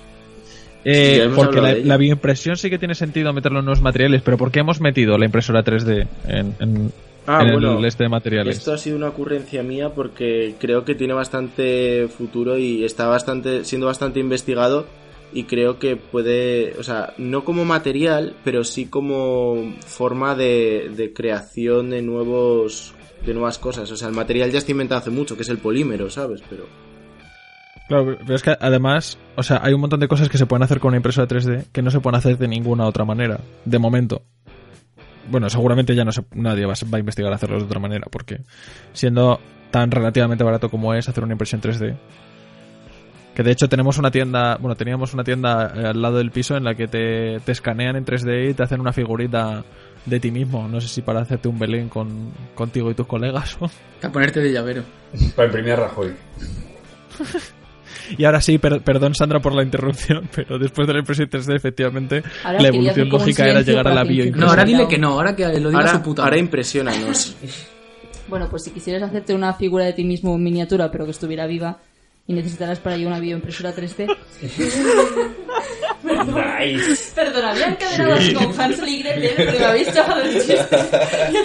Eh, 0.85 1.31
porque 1.35 1.83
la, 1.85 1.97
bioimpresión 1.97 2.59
sí 2.59 2.69
que 2.69 2.79
tiene 2.79 2.95
sentido 2.95 3.33
meterlo 3.33 3.61
en 3.61 3.65
nuevos 3.65 3.81
materiales, 3.81 4.21
pero 4.23 4.37
¿por 4.37 4.51
qué 4.53 4.61
hemos 4.61 4.79
metido 4.83 5.17
la 5.17 5.25
impresora 5.25 5.65
3D 5.65 6.07
en, 6.29 6.55
en- 6.61 6.93
Ah, 7.27 7.43
en 7.43 7.53
bueno, 7.53 7.79
el 7.79 7.85
este 7.85 8.05
de 8.05 8.09
materiales? 8.09 8.59
Esto 8.59 8.73
ha 8.73 8.79
sido 8.79 8.97
una 8.97 9.09
ocurrencia 9.09 9.63
mía 9.63 9.91
porque 9.95 10.55
creo 10.59 10.85
que 10.85 10.95
tiene 10.95 11.13
bastante 11.13 12.09
futuro 12.09 12.57
y 12.57 12.85
está 12.85 13.07
bastante 13.09 13.65
siendo 13.65 13.87
bastante 13.87 14.21
investigado 14.21 14.87
y 15.33 15.45
creo 15.45 15.79
que 15.79 15.97
puede, 15.97 16.75
o 16.79 16.83
sea, 16.83 17.15
no 17.19 17.45
como 17.45 17.65
material, 17.65 18.35
pero 18.45 18.65
sí 18.65 18.87
como 18.87 19.75
forma 19.85 20.35
de, 20.35 20.91
de 20.97 21.13
creación 21.13 21.91
de 21.91 22.03
nuevos 22.03 22.95
de 23.25 23.35
nuevas 23.35 23.59
cosas. 23.59 23.91
O 23.91 23.97
sea, 23.97 24.09
el 24.09 24.15
material 24.15 24.53
ya 24.53 24.59
está 24.59 24.71
inventado 24.71 25.01
hace 25.01 25.11
mucho, 25.11 25.37
que 25.37 25.43
es 25.43 25.49
el 25.49 25.59
polímero, 25.59 26.09
¿sabes? 26.11 26.43
Pero 26.49 26.67
Claro, 27.89 28.17
pero 28.19 28.35
es 28.35 28.43
que 28.43 28.57
además, 28.59 29.17
o 29.37 29.43
sea, 29.43 29.61
hay 29.63 29.73
un 29.73 29.81
montón 29.81 30.01
de 30.01 30.09
cosas 30.09 30.29
que 30.29 30.39
se 30.39 30.47
pueden 30.47 30.65
hacer 30.65 30.81
con 30.81 30.89
una 30.89 30.97
impresora 30.97 31.29
3D 31.29 31.67
que 31.73 31.83
no 31.83 31.91
se 31.91 32.01
pueden 32.01 32.19
hacer 32.19 32.37
de 32.37 32.49
ninguna 32.49 32.85
otra 32.87 33.05
manera, 33.05 33.39
de 33.65 33.79
momento. 33.79 34.23
Bueno, 35.31 35.49
seguramente 35.51 35.95
ya 35.95 36.05
no 36.05 36.13
se, 36.13 36.25
nadie 36.35 36.67
va, 36.67 36.73
a- 36.75 36.91
va 36.93 36.97
a 36.97 37.01
investigar 37.01 37.33
hacerlo 37.33 37.59
de 37.59 37.65
otra 37.65 37.81
manera, 37.81 38.07
porque 38.11 38.41
siendo 38.93 39.41
tan 39.71 39.91
relativamente 39.91 40.45
barato 40.45 40.71
como 40.71 40.95
es 40.95 41.09
hacer 41.09 41.25
una 41.25 41.33
impresión 41.35 41.61
3D, 41.61 41.97
que 43.35 43.43
de 43.43 43.51
hecho 43.51 43.69
tenemos 43.69 43.99
una 43.99 44.11
tienda, 44.11 44.57
bueno, 44.57 44.77
teníamos 44.77 45.13
una 45.13 45.23
tienda 45.25 45.73
eh, 45.77 45.87
al 45.89 46.01
lado 46.01 46.19
del 46.19 46.31
piso 46.31 46.57
en 46.57 46.65
la 46.65 46.75
que 46.75 46.89
te, 46.89 47.39
te 47.45 47.53
escanean 47.53 47.97
en 47.97 48.05
3D 48.07 48.51
y 48.51 48.55
te 48.55 48.63
hacen 48.63 48.81
una 48.81 48.93
figurita 48.95 49.63
de 50.07 50.21
ti 50.21 50.31
mismo. 50.31 50.69
No 50.69 50.81
sé 50.81 50.89
si 50.89 51.03
para 51.03 51.21
hacerte 51.21 51.49
un 51.49 51.59
Belén 51.59 51.89
con, 51.91 52.31
contigo 52.55 52.91
y 52.91 52.95
tus 52.95 53.07
colegas. 53.07 53.57
o- 53.61 53.71
Para 54.01 54.13
ponerte 54.13 54.41
de 54.41 54.53
llavero. 54.53 54.83
Para 55.35 55.47
imprimir 55.49 55.73
a 55.73 55.77
Rajoy. 55.77 56.13
Y 58.19 58.25
ahora 58.25 58.41
sí, 58.41 58.59
per- 58.59 58.81
perdón 58.83 59.15
Sandra 59.15 59.41
por 59.41 59.55
la 59.55 59.63
interrupción, 59.63 60.29
pero 60.35 60.59
después 60.59 60.87
de 60.87 60.93
la 60.95 60.99
impresión 61.01 61.29
3D, 61.29 61.57
efectivamente, 61.57 62.23
Ahora 62.45 62.61
la 62.61 62.69
evolución 62.69 63.09
lógica 63.09 63.47
era 63.49 63.61
llegar 63.63 63.89
a 63.89 63.95
la 63.95 64.05
bioimpresión. 64.05 64.41
No, 64.41 64.49
ahora 64.51 64.65
dile 64.65 64.89
que 64.89 64.99
no, 64.99 65.09
ahora 65.11 65.35
que 65.37 65.45
lo 65.61 65.69
diga 65.71 65.81
ahora, 65.81 65.93
su 65.93 66.03
puta. 66.03 66.23
ahora 66.23 66.33
madre. 66.33 66.41
impresionanos. 66.41 67.37
Bueno, 68.29 68.49
pues 68.51 68.65
si 68.65 68.73
quisieras 68.73 69.05
hacerte 69.05 69.35
una 69.35 69.53
figura 69.53 69.85
de 69.85 69.93
ti 69.93 70.03
mismo 70.03 70.35
en 70.35 70.43
miniatura, 70.43 70.91
pero 70.91 71.05
que 71.05 71.13
estuviera 71.13 71.47
viva, 71.47 71.79
y 72.27 72.33
necesitarás 72.33 72.81
para 72.81 72.97
ello 72.97 73.07
una 73.07 73.21
bioimpresora 73.21 73.73
3D. 73.73 74.17
Nice. 76.07 77.13
Perdona, 77.15 77.51
había 77.51 77.67
encadenado 77.69 78.15
así 78.15 78.33
con 78.35 78.61
Hansel 78.61 78.89
y 78.89 79.03
Gretel, 79.03 79.33
pero 79.37 79.59
me 79.59 79.65
habéis 79.67 79.93
chafado 79.93 80.23
el 80.23 80.33
chiste. 80.35 80.59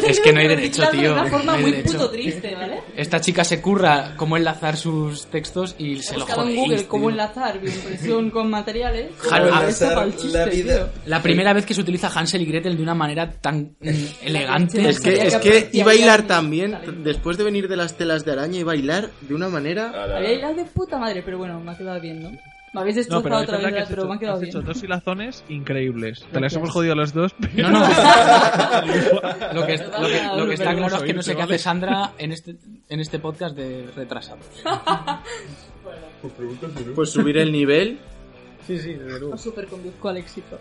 Es 0.07 0.19
que 0.19 0.33
no 0.33 0.39
hay 0.39 0.47
derecho, 0.47 0.81
Reciclando 0.81 0.91
de 0.91 1.01
tío, 1.01 1.13
una 1.13 1.25
forma 1.25 1.45
no 1.45 1.51
hay 1.57 1.61
muy 1.61 1.71
derecho. 1.71 1.91
puto 1.93 2.09
triste, 2.11 2.55
¿vale? 2.55 2.79
Esta 2.95 3.19
chica 3.21 3.43
se 3.43 3.61
curra 3.61 4.13
cómo 4.15 4.37
enlazar 4.37 4.77
sus 4.77 5.25
textos 5.27 5.75
y 5.77 5.97
se 5.97 6.15
He 6.15 6.17
lo 6.19 6.25
buscado 6.25 6.47
en 6.47 6.55
Google 6.55 6.77
tío. 6.77 6.87
cómo 6.87 7.09
enlazar 7.09 7.59
bioimpresión 7.59 8.29
con 8.31 8.49
materiales. 8.49 9.11
A 9.31 9.39
chafado 9.71 10.03
el 10.03 10.09
la 10.11 10.15
chiste, 10.17 10.45
vida. 10.49 10.75
tío. 10.75 10.89
La 11.05 11.21
primera 11.21 11.53
vez 11.53 11.65
que 11.65 11.73
se 11.73 11.81
utiliza 11.81 12.07
Hansel 12.13 12.41
y 12.41 12.45
Gretel 12.45 12.77
de 12.77 12.83
una 12.83 12.93
manera 12.95 13.31
tan 13.31 13.75
mm, 13.79 13.89
elegante. 14.23 14.89
Es 14.89 14.99
que, 14.99 15.13
es 15.27 15.35
que 15.37 15.69
y 15.71 15.83
bailar 15.83 16.23
también, 16.23 16.77
después 17.03 17.37
de 17.37 17.43
venir 17.43 17.67
de 17.67 17.77
las 17.77 17.97
telas 17.97 18.25
de 18.25 18.31
araña 18.33 18.59
y 18.59 18.63
bailar 18.63 19.09
de 19.21 19.33
una 19.33 19.47
manera... 19.49 19.91
Había 20.17 20.33
hilado 20.33 20.55
de 20.55 20.65
puta 20.65 20.97
madre, 20.97 21.21
pero 21.23 21.37
bueno, 21.37 21.59
me 21.59 21.71
ha 21.71 21.77
quedado 21.77 21.99
bien, 22.01 22.23
¿no? 22.23 22.31
Me 22.73 22.79
habéis 22.81 22.95
No, 22.95 22.99
destrozado 22.99 23.23
pero 23.23 23.35
es 23.37 23.43
otra 23.43 23.57
vez, 23.57 23.73
que 23.73 23.79
has 23.81 23.89
pero 23.89 24.01
hecho, 24.03 24.09
me 24.09 24.15
ha 24.15 24.19
quedado 24.19 24.35
has 24.35 24.41
bien. 24.41 24.49
hecho 24.55 24.61
dos 24.61 24.83
hilazones 24.83 25.43
increíbles. 25.49 26.25
Te 26.31 26.39
las 26.39 26.53
hemos 26.55 26.69
jodido 26.69 26.93
a 26.93 26.95
los 26.95 27.13
dos, 27.13 27.35
pero... 27.55 27.69
No, 27.69 27.79
no. 27.81 27.87
lo 29.53 29.65
que, 29.65 29.77
lo 29.77 30.07
que, 30.07 30.37
lo 30.37 30.47
que 30.47 30.53
está 30.53 30.73
claro 30.75 30.95
es 30.95 31.03
que 31.03 31.13
no 31.13 31.21
sé 31.21 31.35
qué 31.35 31.41
hace 31.41 31.57
Sandra 31.57 32.11
en 32.17 32.31
este, 32.31 32.55
en 32.87 32.99
este 33.01 33.19
podcast 33.19 33.55
de 33.55 33.89
retrasados. 33.95 34.45
Pues 36.95 37.09
subir 37.09 37.37
el 37.39 37.51
nivel 37.51 37.97
Os 39.31 39.41
superconduzco 39.41 40.09
al 40.09 40.17
éxito. 40.17 40.59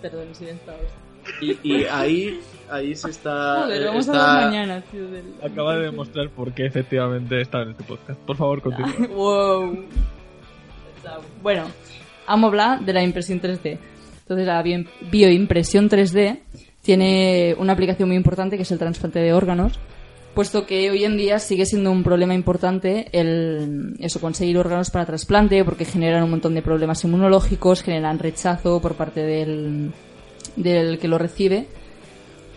Perdón, 0.00 0.34
silenciado. 0.34 0.78
y, 1.42 1.58
y 1.62 1.84
ahí 1.84 2.40
ahí 2.70 2.94
se 2.94 3.10
está... 3.10 3.64
Joder, 3.64 3.82
eh, 3.82 3.84
vamos 3.86 4.08
a 4.08 4.12
está- 4.12 4.30
hablar 4.32 4.44
mañana, 4.46 4.80
tío. 4.90 5.10
Del... 5.10 5.34
Acaba 5.42 5.76
de 5.76 5.82
demostrar 5.86 6.30
por 6.30 6.52
qué 6.54 6.64
efectivamente 6.66 7.40
está 7.40 7.62
en 7.62 7.70
este 7.72 7.84
podcast. 7.84 8.18
Por 8.20 8.36
favor, 8.36 8.62
continúa. 8.62 8.94
wow. 9.14 9.84
Bueno, 11.42 11.64
vamos 12.26 12.44
a 12.44 12.48
hablar 12.48 12.80
de 12.84 12.92
la 12.92 13.02
impresión 13.02 13.40
3D. 13.40 13.78
Entonces, 14.22 14.46
la 14.46 14.62
bio- 14.62 14.84
bioimpresión 15.10 15.88
3D 15.88 16.40
tiene 16.82 17.54
una 17.58 17.72
aplicación 17.72 18.08
muy 18.08 18.16
importante 18.16 18.56
que 18.56 18.62
es 18.62 18.70
el 18.72 18.78
trasplante 18.78 19.18
de 19.18 19.32
órganos, 19.32 19.78
puesto 20.34 20.66
que 20.66 20.90
hoy 20.90 21.04
en 21.04 21.16
día 21.16 21.38
sigue 21.38 21.66
siendo 21.66 21.90
un 21.90 22.02
problema 22.04 22.34
importante 22.34 23.08
el 23.12 23.94
eso 23.98 24.20
conseguir 24.20 24.56
órganos 24.58 24.90
para 24.90 25.04
trasplante 25.06 25.64
porque 25.64 25.84
generan 25.84 26.22
un 26.24 26.30
montón 26.30 26.54
de 26.54 26.62
problemas 26.62 27.02
inmunológicos, 27.04 27.82
generan 27.82 28.18
rechazo 28.18 28.80
por 28.80 28.94
parte 28.94 29.22
del, 29.22 29.92
del 30.56 30.98
que 30.98 31.08
lo 31.08 31.18
recibe 31.18 31.66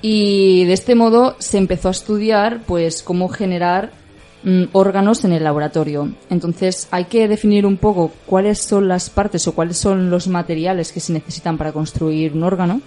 y 0.01 0.65
de 0.65 0.73
este 0.73 0.95
modo 0.95 1.35
se 1.39 1.57
empezó 1.57 1.87
a 1.87 1.91
estudiar 1.91 2.61
pues 2.65 3.01
cómo 3.03 3.29
generar 3.29 3.91
mm, 4.43 4.63
órganos 4.73 5.23
en 5.25 5.33
el 5.33 5.43
laboratorio. 5.43 6.11
Entonces 6.29 6.87
hay 6.91 7.05
que 7.05 7.27
definir 7.27 7.65
un 7.65 7.77
poco 7.77 8.11
cuáles 8.25 8.61
son 8.61 8.87
las 8.87 9.09
partes 9.09 9.47
o 9.47 9.53
cuáles 9.53 9.77
son 9.77 10.09
los 10.09 10.27
materiales 10.27 10.91
que 10.91 10.99
se 10.99 11.13
necesitan 11.13 11.57
para 11.57 11.71
construir 11.71 12.33
un 12.33 12.43
órgano. 12.43 12.81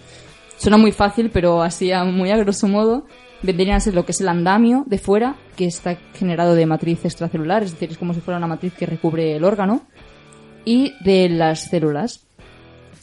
Suena 0.57 0.77
muy 0.77 0.93
fácil, 0.93 1.31
pero 1.31 1.63
así 1.63 1.93
a 1.93 2.05
muy 2.05 2.31
a 2.31 2.37
grosso 2.37 2.69
modo 2.69 3.07
vendrían 3.43 3.77
a 3.77 3.81
ser 3.81 3.95
lo 3.95 4.05
que 4.05 4.13
es 4.13 4.21
el 4.21 4.29
andamio 4.29 4.85
de 4.87 4.99
fuera, 4.99 5.37
que 5.57 5.67
está 5.67 5.97
generado 6.15 6.55
de 6.55 6.67
matriz 6.67 7.05
extracelular, 7.05 7.63
es 7.63 7.73
decir, 7.73 7.91
es 7.91 7.99
como 7.99 8.15
si 8.15 8.21
fuera 8.21 8.39
una 8.39 8.47
matriz 8.47 8.73
que 8.73 8.87
recubre 8.87 9.37
el 9.37 9.45
órgano, 9.45 9.83
y 10.65 10.95
de 11.05 11.29
las 11.29 11.69
células. 11.69 12.27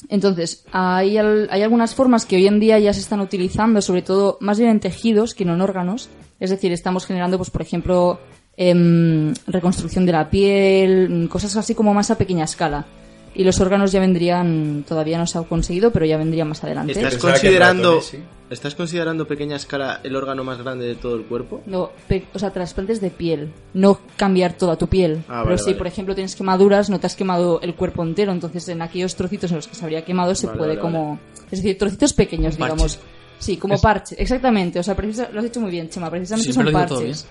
Entonces, 0.10 0.66
hay, 0.72 1.18
hay 1.18 1.62
algunas 1.62 1.93
formas 1.93 2.26
que 2.26 2.36
hoy 2.36 2.47
en 2.47 2.60
día 2.60 2.80
ya 2.80 2.93
se 2.93 2.99
están 2.99 3.22
utilizando, 3.22 3.82
sobre 3.82 4.02
todo 4.02 4.38
más 4.41 4.58
bien 4.58 4.72
en 4.72 4.80
tejidos 4.80 5.36
que 5.36 5.45
no 5.45 5.54
en 5.54 5.62
órganos. 5.62 6.10
Es 6.39 6.49
decir, 6.49 6.72
estamos 6.72 7.06
generando, 7.06 7.38
pues, 7.38 7.52
por 7.52 7.62
ejemplo, 7.62 8.20
em, 8.58 9.34
reconstrucción 9.47 10.06
de 10.06 10.12
la 10.12 10.30
piel, 10.30 11.10
mm, 11.10 11.28
cosas 11.28 11.56
así 11.58 11.76
como 11.76 11.93
más 11.93 12.12
a 12.12 12.18
pequeña 12.18 12.43
escala. 12.45 12.86
Y 13.34 13.45
los 13.45 13.62
órganos 13.62 13.93
ya 13.93 14.02
vendrían, 14.02 14.84
todavía 14.86 15.18
no 15.18 15.26
se 15.26 15.38
ha 15.38 15.43
conseguido, 15.43 15.91
pero 15.91 16.06
ya 16.06 16.18
vendrían 16.18 16.49
más 16.49 16.64
adelante. 16.66 16.91
¿Estás 16.91 17.16
considerando, 17.16 18.02
sí. 18.02 18.18
¿Estás 18.49 18.76
considerando 18.76 19.26
pequeña 19.26 19.56
escala 19.56 20.02
el 20.04 20.18
órgano 20.18 20.43
más 20.43 20.58
grande 20.62 20.86
de 20.86 20.95
todo 20.95 21.16
el 21.16 21.24
cuerpo? 21.24 21.62
No, 21.66 21.91
pe- 22.10 22.26
o 22.34 22.39
sea, 22.39 22.52
trasplantes 22.52 22.99
de 22.99 23.10
piel, 23.10 23.54
no 23.74 23.97
cambiar 24.18 24.52
toda 24.58 24.76
tu 24.76 24.88
piel. 24.88 25.20
Ah, 25.30 25.43
Pero 25.43 25.45
vale, 25.45 25.58
si, 25.60 25.64
vale. 25.68 25.78
por 25.78 25.88
ejemplo, 25.88 26.14
tienes 26.14 26.36
quemaduras, 26.36 26.89
no 26.89 26.99
te 26.99 27.08
has 27.08 27.16
quemado 27.16 27.62
el 27.62 27.74
cuerpo 27.76 28.04
entero, 28.04 28.34
entonces 28.34 28.68
en 28.68 28.82
aquellos 28.82 29.16
trocitos 29.16 29.49
en 29.52 29.56
los 29.56 29.68
que 29.70 29.76
se 29.76 29.86
habría 29.86 30.04
quemado 30.04 30.36
se 30.36 30.47
Vale, 30.47 30.58
puede 30.58 30.70
vale, 30.76 30.82
como... 30.82 31.18
Es 31.49 31.62
decir, 31.64 31.78
trocitos 31.78 32.12
pequeños, 32.12 32.58
Parches. 32.58 32.76
digamos. 32.76 32.99
Sí, 33.39 33.56
como 33.56 33.80
parches, 33.80 34.20
exactamente. 34.20 34.78
O 34.80 34.84
sea, 34.84 34.95
precisa- 34.97 35.30
lo 35.32 35.39
has 35.39 35.45
dicho 35.45 35.62
muy 35.62 35.72
bien, 35.72 35.89
Chema, 35.89 36.10
precisamente 36.12 36.52
Siempre 36.52 36.74
son 36.74 36.82
parches. 36.88 37.26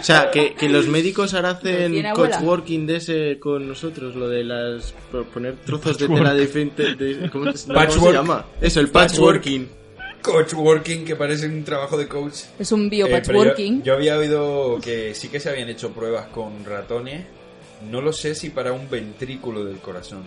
O 0.00 0.02
sea, 0.02 0.30
que, 0.30 0.54
que 0.54 0.68
los 0.68 0.86
médicos 0.88 1.34
ahora 1.34 1.50
hacen 1.50 1.94
coachworking 2.14 2.86
de 2.86 2.96
ese 2.96 3.38
con 3.38 3.66
nosotros, 3.68 4.14
lo 4.14 4.28
de 4.28 4.44
las 4.44 4.94
poner 5.32 5.56
trozos 5.64 5.98
de 5.98 6.08
tela 6.08 6.34
diferente, 6.34 6.94
de, 6.94 7.30
¿cómo, 7.30 7.52
se- 7.52 7.68
no, 7.68 7.74
¿cómo 7.74 7.86
se 7.86 7.88
Patchwork. 7.88 8.14
llama? 8.14 8.46
Eso, 8.60 8.80
el 8.80 8.88
Patchwork. 8.88 9.36
patchworking. 9.42 9.68
Coach 10.20 10.52
working, 10.54 11.04
que 11.04 11.14
parece 11.14 11.46
un 11.46 11.62
trabajo 11.62 11.96
de 11.96 12.08
coach. 12.08 12.34
Es 12.58 12.72
un 12.72 12.86
Eh, 12.86 12.88
biopatchworking. 12.90 13.78
yo, 13.78 13.84
yo 13.84 13.94
había 13.94 14.18
oído 14.18 14.78
que 14.82 15.14
sí 15.14 15.28
que 15.28 15.38
se 15.38 15.48
habían 15.48 15.68
hecho 15.68 15.90
pruebas 15.92 16.26
con 16.26 16.64
ratones. 16.64 17.24
No 17.90 18.00
lo 18.00 18.12
sé 18.12 18.34
si 18.34 18.50
para 18.50 18.72
un 18.72 18.90
ventrículo 18.90 19.64
del 19.64 19.76
corazón. 19.78 20.22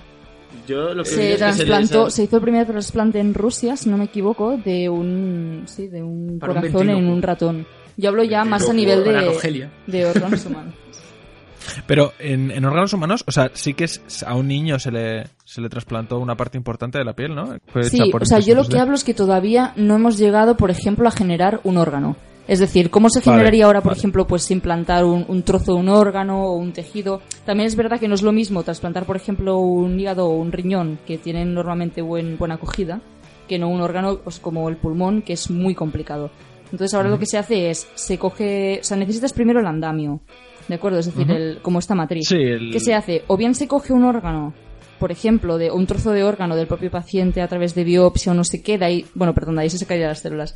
Yo 0.68 0.94
lo 0.94 1.04
que 1.04 1.10
se 1.10 1.34
es 1.34 1.42
que 1.42 1.54
se 1.54 1.66
trasplantó, 1.66 2.06
les- 2.06 2.14
se 2.14 2.24
hizo 2.24 2.38
el 2.38 2.42
primer 2.42 2.66
trasplante 2.68 3.20
en 3.20 3.34
Rusia, 3.34 3.76
si 3.76 3.90
no 3.90 3.98
me 3.98 4.06
equivoco, 4.06 4.58
de 4.64 4.88
un, 4.90 5.64
sí, 5.66 5.88
de 5.88 6.02
un 6.02 6.40
corazón 6.40 6.90
en 6.90 7.08
un 7.08 7.22
ratón. 7.22 7.66
Yo 8.02 8.10
hablo 8.10 8.24
ya 8.24 8.44
más 8.44 8.68
a 8.68 8.74
nivel 8.74 9.04
de, 9.04 10.06
órganos 10.06 10.46
humanos. 10.46 10.74
Pero 11.86 12.14
en, 12.18 12.50
en 12.50 12.66
órganos 12.66 12.92
humanos, 12.94 13.24
o 13.28 13.32
sea, 13.32 13.52
sí 13.54 13.76
que 13.76 13.84
es- 13.84 14.24
a 14.26 14.34
un 14.36 14.48
niño 14.48 14.80
se 14.80 14.92
le, 14.92 15.28
se 15.46 15.62
le 15.62 15.70
trasplantó 15.70 16.18
una 16.18 16.36
parte 16.36 16.58
importante 16.58 16.98
de 16.98 17.06
la 17.06 17.14
piel, 17.14 17.36
¿no? 17.36 17.58
Fue 17.68 17.84
Sí, 17.84 18.12
o 18.12 18.26
sea, 18.26 18.40
yo 18.40 18.56
lo 18.56 18.66
que 18.68 18.80
hablo 18.80 18.96
es 18.96 19.04
que 19.04 19.14
todavía 19.14 19.74
no 19.76 19.96
hemos 19.96 20.18
llegado, 20.18 20.58
por 20.58 20.72
ejemplo, 20.72 21.08
a 21.08 21.12
generar 21.12 21.62
un 21.64 21.78
órgano. 21.78 22.16
Es 22.48 22.58
decir, 22.60 22.90
¿cómo 22.90 23.10
se 23.12 23.20
Vale, 23.20 23.38
generaría 23.38 23.66
ahora, 23.68 23.82
por 23.82 23.92
vale. 23.92 24.00
ejemplo, 24.00 24.26
pues 24.26 24.50
implantar 24.50 25.06
un, 25.06 25.24
un 25.28 25.44
trozo 25.44 25.74
de 25.76 25.80
un 25.80 25.90
órgano 25.90 26.44
o 26.46 26.56
un 26.56 26.74
tejido? 26.74 27.22
También 27.46 27.68
es 27.68 27.76
verdad 27.76 28.00
que 28.00 28.08
no 28.08 28.16
es 28.16 28.24
lo 28.24 28.32
mismo 28.32 28.64
trasplantar, 28.64 29.06
por 29.06 29.16
ejemplo, 29.16 29.60
un 29.60 30.00
hígado 30.00 30.26
o 30.26 30.36
un 30.36 30.52
riñón, 30.52 30.98
que 31.06 31.20
tienen 31.20 31.54
normalmente 31.54 32.02
buen, 32.02 32.40
buena 32.40 32.56
acogida, 32.56 33.00
que 33.48 33.60
no 33.60 33.70
un 33.70 33.82
órgano 33.82 34.18
pues, 34.18 34.40
como 34.40 34.68
el 34.70 34.78
pulmón, 34.78 35.22
que 35.22 35.34
es 35.34 35.52
muy 35.52 35.76
complicado. 35.76 36.32
Entonces 36.72 36.94
ahora 36.94 37.10
lo 37.10 37.20
que 37.20 37.26
se 37.26 37.38
hace 37.38 37.70
es, 37.70 37.88
se 37.96 38.18
coge, 38.18 38.80
o 38.82 38.84
sea, 38.84 38.96
necesitas 38.98 39.34
primero 39.34 39.60
el 39.60 39.66
andamio, 39.68 40.22
¿de 40.68 40.76
acuerdo? 40.76 41.00
Es 41.00 41.08
decir, 41.08 41.30
el, 41.30 41.60
como 41.62 41.80
esta 41.80 41.96
matriz. 41.96 42.28
Sí, 42.30 42.36
el- 42.38 42.72
¿Qué 42.72 42.80
se 42.80 42.94
hace? 42.94 43.24
O 43.28 43.36
bien 43.38 43.56
se 43.56 43.68
coge 43.68 43.92
un 43.94 44.06
órgano, 44.06 44.54
por 45.00 45.12
ejemplo, 45.12 45.58
de 45.58 45.70
un 45.72 45.86
trozo 45.88 46.12
de 46.12 46.24
órgano 46.24 46.56
del 46.56 46.68
propio 46.68 46.90
paciente 46.92 47.42
a 47.42 47.48
través 47.48 47.76
de 47.76 47.84
biopsia 47.84 48.32
o 48.32 48.36
no 48.36 48.44
sé 48.44 48.62
qué, 48.62 48.78
de 48.78 48.86
ahí, 48.86 49.06
bueno, 49.16 49.34
perdón, 49.34 49.56
de 49.58 49.64
ahí 49.64 49.70
se 49.70 49.78
sacarían 49.80 50.10
las 50.10 50.20
células. 50.20 50.56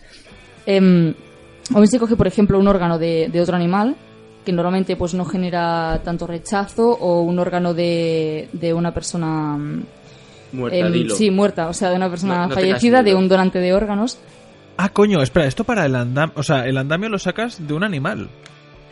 Em, 0.65 1.13
o 1.73 1.75
bien 1.75 1.87
se 1.87 1.99
coge, 1.99 2.15
por 2.15 2.27
ejemplo, 2.27 2.59
un 2.59 2.67
órgano 2.67 2.97
de, 2.97 3.27
de 3.31 3.41
otro 3.41 3.55
animal, 3.55 3.95
que 4.45 4.51
normalmente 4.53 4.95
pues 4.95 5.13
no 5.15 5.25
genera 5.25 5.99
tanto 6.03 6.27
rechazo, 6.27 6.91
o 6.91 7.21
un 7.23 7.39
órgano 7.39 7.73
de, 7.73 8.47
de 8.53 8.73
una 8.73 8.93
persona... 8.93 9.57
Muerta, 10.51 10.77
em, 10.77 10.93
sí, 11.15 11.31
muerta, 11.31 11.67
o 11.67 11.73
sea, 11.73 11.89
de 11.89 11.95
una 11.97 12.09
persona 12.09 12.35
No- 12.43 12.47
no 12.49 12.55
fallecida, 12.55 12.99
de 13.03 13.15
un 13.15 13.27
donante 13.27 13.59
de 13.59 13.73
órganos. 13.73 14.19
Ah, 14.77 14.89
coño, 14.89 15.21
espera, 15.21 15.45
esto 15.45 15.63
para 15.63 15.85
el 15.85 15.95
andamio, 15.95 16.33
o 16.35 16.43
sea, 16.43 16.65
el 16.67 16.77
andamio 16.77 17.09
lo 17.09 17.17
sacas 17.19 17.65
de 17.65 17.73
un 17.73 17.83
animal. 17.83 18.29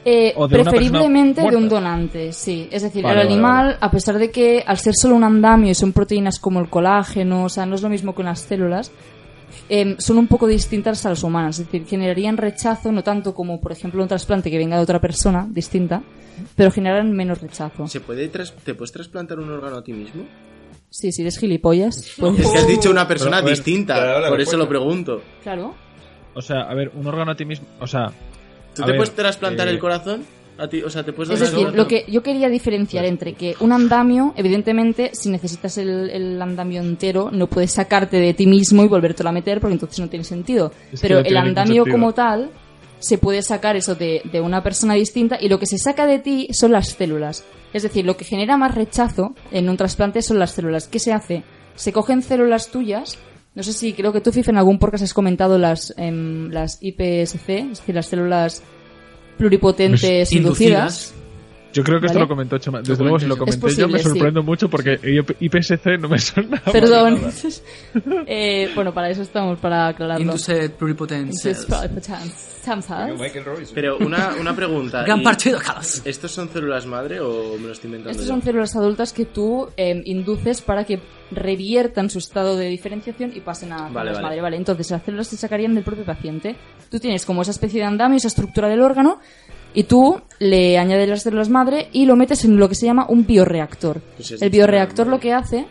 Eh, 0.05 0.33
O 0.35 0.47
de 0.49 0.59
preferiblemente 0.63 1.41
de 1.41 1.55
un 1.55 1.69
donante, 1.69 2.33
sí. 2.33 2.67
Es 2.71 2.81
decir, 2.83 3.03
Vale, 3.03 3.21
el 3.21 3.27
animal, 3.27 3.65
vale. 3.67 3.77
a 3.79 3.89
pesar 3.91 4.17
de 4.17 4.31
que 4.31 4.63
al 4.65 4.77
ser 4.77 4.93
solo 4.95 5.15
un 5.15 5.23
andamio 5.23 5.71
y 5.71 5.75
son 5.75 5.93
proteínas 5.93 6.39
como 6.39 6.59
el 6.59 6.69
colágeno, 6.69 7.45
o 7.45 7.49
sea, 7.49 7.65
no 7.65 7.75
es 7.75 7.81
lo 7.81 7.89
mismo 7.89 8.13
que 8.13 8.21
unas 8.21 8.41
células, 8.41 8.91
em, 9.69 9.95
son 9.99 10.17
un 10.17 10.27
poco 10.27 10.45
distintas 10.47 11.05
a 11.05 11.09
las 11.09 11.23
humanas. 11.23 11.59
Es 11.59 11.65
decir, 11.67 11.85
generarían 11.87 12.35
rechazo, 12.35 12.91
no 12.91 13.01
tanto 13.03 13.33
como, 13.33 13.61
por 13.61 13.71
ejemplo, 13.71 14.01
un 14.01 14.09
trasplante 14.09 14.51
que 14.51 14.57
venga 14.57 14.75
de 14.77 14.83
otra 14.83 14.99
persona 14.99 15.47
distinta, 15.49 16.01
pero 16.55 16.69
generan 16.71 17.11
menos 17.13 17.41
rechazo. 17.41 17.87
¿Se 17.87 18.01
puede 18.01 18.27
tras- 18.27 18.53
¿Te 18.53 18.73
puedes 18.73 18.91
trasplantar 18.91 19.39
un 19.39 19.49
órgano 19.51 19.77
a 19.77 19.83
ti 19.83 19.93
mismo? 19.93 20.23
Sí, 20.93 21.11
si 21.11 21.23
eres 21.23 21.39
gilipollas, 21.39 22.13
pues, 22.19 22.39
Es 22.39 22.51
que 22.51 22.57
has 22.59 22.67
dicho 22.67 22.91
una 22.91 23.07
persona 23.07 23.37
Pero, 23.37 23.47
a 23.47 23.49
ver, 23.49 23.55
distinta, 23.55 24.29
por 24.29 24.39
eso 24.39 24.57
lo 24.57 24.69
pregunto. 24.69 25.23
claro. 25.41 25.73
O 26.35 26.41
sea, 26.41 26.61
a 26.61 26.73
ver, 26.75 26.91
un 26.93 27.07
órgano 27.07 27.31
a 27.31 27.35
ti 27.35 27.45
mismo, 27.45 27.65
o 27.79 27.87
sea... 27.87 28.11
¿Tú 28.75 28.83
te 28.83 28.89
ver, 28.91 28.97
puedes 28.97 29.15
trasplantar 29.15 29.67
eh, 29.67 29.71
el 29.71 29.79
corazón? 29.79 30.23
A 30.59 30.67
ti, 30.67 30.83
o 30.83 30.89
sea, 30.91 31.03
te 31.03 31.13
puedes 31.13 31.33
Es 31.33 31.39
decir, 31.51 31.73
lo 31.73 31.87
que 31.87 32.05
yo 32.07 32.21
quería 32.21 32.47
diferenciar 32.47 33.05
entre 33.05 33.33
que 33.33 33.55
un 33.59 33.71
andamio, 33.71 34.35
evidentemente, 34.37 35.09
si 35.13 35.29
necesitas 35.29 35.79
el, 35.79 36.11
el 36.11 36.39
andamio 36.39 36.81
entero, 36.81 37.29
no 37.31 37.47
puedes 37.47 37.71
sacarte 37.71 38.17
de 38.17 38.35
ti 38.35 38.45
mismo 38.45 38.83
y 38.83 38.87
volvértelo 38.87 39.29
a 39.29 39.31
meter 39.31 39.59
porque 39.59 39.73
entonces 39.73 39.99
no 39.99 40.09
tiene 40.09 40.23
sentido. 40.25 40.71
Es 40.91 41.01
que 41.01 41.07
Pero 41.07 41.15
no 41.15 41.19
el 41.21 41.25
tiene 41.25 41.39
andamio 41.39 41.83
sentido. 41.85 41.91
como 41.95 42.13
tal 42.13 42.51
se 43.03 43.17
puede 43.17 43.41
sacar 43.41 43.75
eso 43.75 43.95
de, 43.95 44.21
de 44.31 44.39
una 44.39 44.63
persona 44.63 44.93
distinta 44.93 45.37
y 45.39 45.49
lo 45.49 45.59
que 45.59 45.65
se 45.65 45.77
saca 45.77 46.07
de 46.07 46.19
ti 46.19 46.47
son 46.51 46.71
las 46.71 46.87
células. 46.87 47.43
Es 47.73 47.83
decir, 47.83 48.05
lo 48.05 48.15
que 48.15 48.23
genera 48.23 48.55
más 48.55 48.73
rechazo 48.73 49.35
en 49.51 49.67
un 49.67 49.75
trasplante 49.75 50.21
son 50.21 50.39
las 50.39 50.51
células. 50.51 50.87
¿Qué 50.87 50.99
se 50.99 51.11
hace? 51.11 51.43
Se 51.75 51.91
cogen 51.91 52.21
células 52.21 52.69
tuyas. 52.69 53.17
No 53.55 53.61
sé 53.61 53.73
si 53.73 53.91
creo 53.91 54.13
que 54.13 54.21
tú, 54.21 54.31
Fifa, 54.31 54.51
en 54.51 54.57
algún 54.57 54.79
podcast 54.79 55.03
has 55.03 55.13
comentado 55.13 55.57
las, 55.57 55.93
em, 55.97 56.49
las 56.49 56.77
IPSC, 56.81 57.49
es 57.49 57.79
decir, 57.79 57.93
las 57.93 58.05
células 58.07 58.63
pluripotentes 59.37 60.31
inducidas. 60.31 60.31
Inducidas. 60.31 61.22
Yo 61.73 61.83
creo 61.83 61.99
que 61.99 62.05
esto 62.05 62.19
¿Vale? 62.19 62.25
lo 62.25 62.29
comentó 62.29 62.57
Chema. 62.59 62.77
Lo 62.79 62.83
Desde 62.83 63.03
luego, 63.03 63.19
si 63.19 63.25
lo 63.25 63.37
comenté, 63.37 63.69
sí. 63.69 63.81
yo, 63.81 63.87
me 63.87 63.93
posible, 63.93 64.13
sorprendo 64.13 64.43
mucho 64.43 64.69
porque 64.69 64.99
IPSC 65.39 65.99
no 65.99 66.07
me 66.07 66.19
suena. 66.19 66.61
Perdón. 66.71 67.21
nada. 67.21 67.33
Eh, 68.25 68.69
bueno, 68.75 68.93
para 68.93 69.09
eso 69.09 69.21
estamos, 69.21 69.59
para 69.59 69.87
aclararlo. 69.87 70.23
Induced 70.23 70.71
pluripotent. 70.71 71.33
Pero 73.73 73.97
una, 73.97 74.33
una 74.39 74.55
pregunta. 74.55 75.03
Gran 75.03 75.21
¿y 75.21 75.23
partido, 75.23 75.59
Carlos. 75.59 76.01
¿Estos 76.05 76.31
son 76.31 76.49
células 76.49 76.85
madre 76.85 77.19
o 77.19 77.57
me 77.57 77.67
lo 77.67 77.73
estoy 77.73 77.89
inventando? 77.89 78.11
Estas 78.11 78.27
yo? 78.27 78.33
son 78.33 78.41
células 78.41 78.75
adultas 78.75 79.13
que 79.13 79.25
tú 79.25 79.69
eh, 79.75 80.01
induces 80.05 80.61
para 80.61 80.83
que 80.83 80.99
reviertan 81.31 82.09
su 82.09 82.19
estado 82.19 82.55
de 82.55 82.67
diferenciación 82.67 83.31
y 83.35 83.41
pasen 83.41 83.73
a 83.73 83.87
células 83.87 83.93
vale. 83.93 84.21
madre. 84.21 84.41
Vale, 84.41 84.57
entonces 84.57 84.91
las 84.91 85.03
células 85.03 85.27
se 85.27 85.37
sacarían 85.37 85.75
del 85.75 85.83
propio 85.83 86.05
paciente. 86.05 86.55
Tú 86.89 86.99
tienes 86.99 87.25
como 87.25 87.41
esa 87.41 87.51
especie 87.51 87.79
de 87.79 87.87
andamio, 87.87 88.17
esa 88.17 88.27
estructura 88.27 88.69
del 88.69 88.81
órgano, 88.81 89.19
y 89.73 89.83
tú 89.83 90.21
le 90.39 90.77
añades 90.77 91.09
las 91.09 91.23
células 91.23 91.49
madre 91.49 91.89
y 91.91 92.05
lo 92.05 92.15
metes 92.15 92.45
en 92.45 92.57
lo 92.57 92.69
que 92.69 92.75
se 92.75 92.85
llama 92.85 93.05
un 93.07 93.25
bioreactor. 93.25 94.01
Pues 94.15 94.31
es 94.31 94.41
El 94.41 94.49
bioreactor 94.49 95.07
lo 95.07 95.19
que 95.19 95.33
hace 95.33 95.65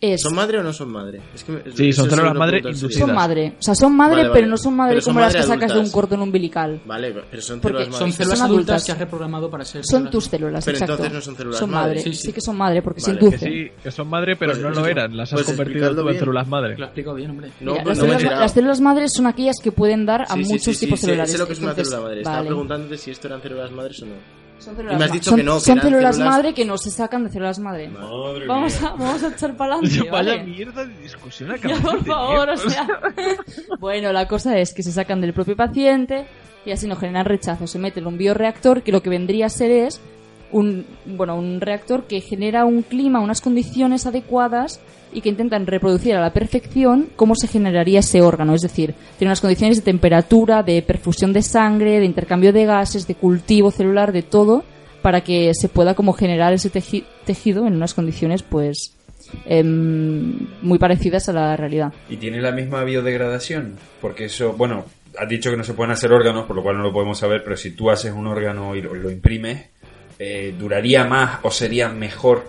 es... 0.00 0.22
¿Son 0.22 0.34
madre 0.34 0.58
o 0.58 0.62
no 0.62 0.72
son 0.72 0.90
madre? 0.90 1.20
Es 1.34 1.44
que 1.44 1.52
me- 1.52 1.62
Sí, 1.74 1.92
son 1.92 2.08
células 2.08 2.34
madre 2.34 2.58
inducidas. 2.58 2.94
Son 2.94 3.14
madre. 3.14 3.54
O 3.58 3.62
sea, 3.62 3.74
son 3.74 3.94
madre, 3.94 4.16
Vale, 4.16 4.28
vale. 4.28 4.40
pero 4.40 4.46
no 4.50 4.56
son 4.56 4.74
madre 4.74 4.92
Pero 4.94 5.02
son 5.02 5.10
como 5.14 5.20
las 5.20 5.34
madre 5.34 5.40
que 5.40 5.46
sacas 5.46 5.60
de 5.60 5.72
un 5.74 5.78
adultas. 5.80 5.92
cordón 5.92 6.22
umbilical. 6.22 6.80
Vale, 6.86 7.14
pero 7.30 7.42
son 7.42 7.60
células 7.60 7.88
madre. 7.88 7.98
Son 7.98 8.12
células 8.12 8.38
Son 8.38 8.46
adultas 8.46 8.68
adultas. 8.68 8.84
que 8.86 8.92
has 8.92 8.98
reprogramado 8.98 9.50
para 9.50 9.64
ser 9.64 9.82
Son 9.84 9.90
células 9.98 10.10
tus 10.12 10.24
células, 10.24 10.64
Pero 10.64 10.76
exacto. 10.76 10.92
entonces 10.94 11.14
no 11.14 11.20
son 11.20 11.36
células 11.36 11.58
Son 11.58 11.70
madre. 11.70 11.88
madre. 11.96 12.02
Sí, 12.02 12.14
Sí, 12.14 12.26
sí. 12.28 12.32
que 12.32 12.40
son 12.40 12.56
madre 12.56 12.82
porque 12.82 13.00
se 13.00 13.06
Vale, 13.10 13.18
Que 13.18 13.24
inducen. 13.26 13.52
sí, 13.52 13.70
que 13.82 13.90
son 13.90 14.08
madre, 14.08 14.36
pero 14.36 14.52
Pues, 14.52 14.62
no 14.62 14.70
lo 14.70 14.86
eran. 14.86 15.16
Las 15.16 15.32
has 15.32 15.36
pues 15.42 15.46
convertido 15.46 15.94
tú 15.94 16.08
en 16.08 16.18
células 16.18 16.48
madre. 16.48 16.76
Lo 16.78 16.84
he 16.84 16.86
explicado 16.86 17.16
bien, 17.16 17.30
hombre. 17.30 17.50
No, 17.60 17.72
Mira, 17.72 17.84
pues 17.84 17.98
las, 17.98 18.06
no 18.08 18.14
células, 18.18 18.40
las 18.40 18.52
células 18.52 18.80
madres 18.80 19.12
son 19.12 19.26
aquellas 19.26 19.56
que 19.62 19.70
pueden 19.72 20.06
dar 20.06 20.24
a 20.28 20.36
muchos 20.36 20.78
tipos 20.78 20.78
sí, 20.78 20.86
sé- 20.86 20.96
celulares. 20.96 21.32
Sé 21.32 21.38
lo 21.38 21.46
que 21.46 21.52
es 21.52 21.60
una 21.60 21.74
célula 21.74 22.00
madre. 22.00 22.18
Estaba 22.20 22.42
preguntándote 22.42 22.96
si 22.96 23.10
esto 23.10 23.26
eran 23.28 23.42
células 23.42 23.70
madres 23.70 24.02
o 24.02 24.06
no. 24.06 24.39
Son 24.60 24.74
Y 24.74 24.76
células 24.76 24.98
me 24.98 25.04
has 25.04 25.10
ma- 25.10 25.14
dicho 25.14 25.30
son- 25.30 25.36
que 25.38 25.42
no, 25.42 25.54
que 25.54 25.60
Son 25.60 25.78
eran 25.78 25.88
células 25.90 26.16
células- 26.16 26.34
madre 26.36 26.54
que 26.54 26.64
no 26.64 26.78
se 26.78 26.90
sacan 26.90 27.24
de 27.24 27.30
células 27.30 27.58
madre. 27.58 27.88
Madre 27.88 28.46
Vamos 28.46 28.80
mía. 28.80 28.90
a, 28.90 28.92
vamos 28.96 29.22
a 29.22 29.28
echar 29.28 29.56
para 29.56 29.74
adelante. 29.74 29.98
Vaya 30.10 30.12
¿vale? 30.32 30.44
mierda 30.44 30.84
de 30.84 30.94
discusión 30.98 31.48
de 31.62 31.68
por 31.80 32.04
favor, 32.04 32.48
o 32.50 32.56
sea. 32.56 32.86
bueno, 33.80 34.12
la 34.12 34.28
cosa 34.28 34.58
es 34.58 34.72
que 34.74 34.82
se 34.82 34.92
sacan 34.92 35.20
del 35.20 35.32
propio 35.32 35.56
paciente 35.56 36.26
y 36.66 36.72
así 36.72 36.86
no 36.86 36.96
generan 36.96 37.24
rechazo. 37.24 37.66
Se 37.66 37.78
mete 37.78 38.00
en 38.00 38.06
un 38.06 38.18
bioreactor 38.18 38.82
que 38.82 38.92
lo 38.92 39.02
que 39.02 39.10
vendría 39.10 39.46
a 39.46 39.48
ser 39.48 39.70
es 39.70 40.00
un, 40.52 40.84
bueno, 41.06 41.36
un 41.36 41.60
reactor 41.60 42.04
que 42.04 42.20
genera 42.20 42.64
un 42.64 42.82
clima, 42.82 43.20
unas 43.20 43.40
condiciones 43.40 44.06
adecuadas 44.06 44.80
y 45.12 45.20
que 45.20 45.28
intentan 45.28 45.66
reproducir 45.66 46.14
a 46.14 46.20
la 46.20 46.32
perfección 46.32 47.08
cómo 47.16 47.34
se 47.34 47.48
generaría 47.48 48.00
ese 48.00 48.20
órgano. 48.22 48.54
Es 48.54 48.60
decir, 48.62 48.94
tiene 49.18 49.30
unas 49.30 49.40
condiciones 49.40 49.76
de 49.78 49.82
temperatura, 49.82 50.62
de 50.62 50.82
perfusión 50.82 51.32
de 51.32 51.42
sangre, 51.42 51.98
de 51.98 52.04
intercambio 52.06 52.52
de 52.52 52.64
gases, 52.64 53.06
de 53.06 53.14
cultivo 53.16 53.70
celular, 53.70 54.12
de 54.12 54.22
todo, 54.22 54.64
para 55.02 55.22
que 55.22 55.52
se 55.54 55.68
pueda 55.68 55.94
como 55.94 56.12
generar 56.12 56.52
ese 56.52 56.70
teji- 56.70 57.04
tejido 57.24 57.66
en 57.66 57.74
unas 57.74 57.94
condiciones, 57.94 58.42
pues, 58.42 58.94
em, 59.46 60.46
muy 60.62 60.78
parecidas 60.78 61.28
a 61.28 61.32
la 61.32 61.56
realidad. 61.56 61.92
¿Y 62.08 62.16
tiene 62.16 62.40
la 62.40 62.52
misma 62.52 62.84
biodegradación? 62.84 63.76
Porque 64.00 64.26
eso, 64.26 64.52
bueno, 64.52 64.84
has 65.18 65.28
dicho 65.28 65.50
que 65.50 65.56
no 65.56 65.64
se 65.64 65.74
pueden 65.74 65.92
hacer 65.92 66.12
órganos, 66.12 66.46
por 66.46 66.56
lo 66.56 66.62
cual 66.62 66.76
no 66.76 66.82
lo 66.84 66.92
podemos 66.92 67.18
saber, 67.18 67.42
pero 67.42 67.56
si 67.56 67.72
tú 67.72 67.90
haces 67.90 68.12
un 68.12 68.26
órgano 68.26 68.76
y 68.76 68.82
lo, 68.82 68.94
lo 68.94 69.10
imprimes, 69.10 69.66
eh, 70.22 70.54
¿duraría 70.58 71.04
más 71.04 71.38
o 71.42 71.50
sería 71.50 71.88
mejor 71.88 72.46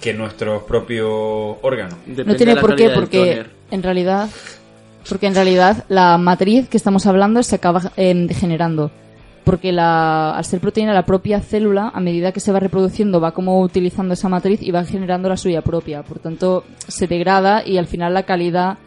que 0.00 0.14
nuestros 0.14 0.62
propios 0.62 1.56
órganos? 1.60 1.96
Depende 2.06 2.24
no 2.24 2.36
tiene 2.36 2.56
por 2.56 2.76
qué, 2.76 2.90
porque 2.90 3.44
en 3.72 3.82
realidad, 3.82 4.30
porque 5.08 5.26
en 5.26 5.34
realidad 5.34 5.84
la 5.88 6.16
matriz 6.18 6.68
que 6.68 6.76
estamos 6.76 7.04
hablando 7.06 7.42
se 7.42 7.56
acaba 7.56 7.90
em, 7.96 8.28
degenerando. 8.28 8.92
Porque 9.42 9.72
la, 9.72 10.36
al 10.36 10.44
ser 10.44 10.60
proteína, 10.60 10.94
la 10.94 11.04
propia 11.04 11.40
célula, 11.40 11.90
a 11.92 12.00
medida 12.00 12.32
que 12.32 12.40
se 12.40 12.52
va 12.52 12.60
reproduciendo, 12.60 13.20
va 13.20 13.32
como 13.32 13.60
utilizando 13.60 14.14
esa 14.14 14.28
matriz 14.28 14.62
y 14.62 14.70
va 14.70 14.84
generando 14.84 15.28
la 15.28 15.36
suya 15.36 15.62
propia. 15.62 16.02
Por 16.02 16.20
tanto, 16.20 16.64
se 16.86 17.08
degrada 17.08 17.66
y 17.66 17.76
al 17.76 17.88
final 17.88 18.14
la 18.14 18.22
calidad 18.22 18.78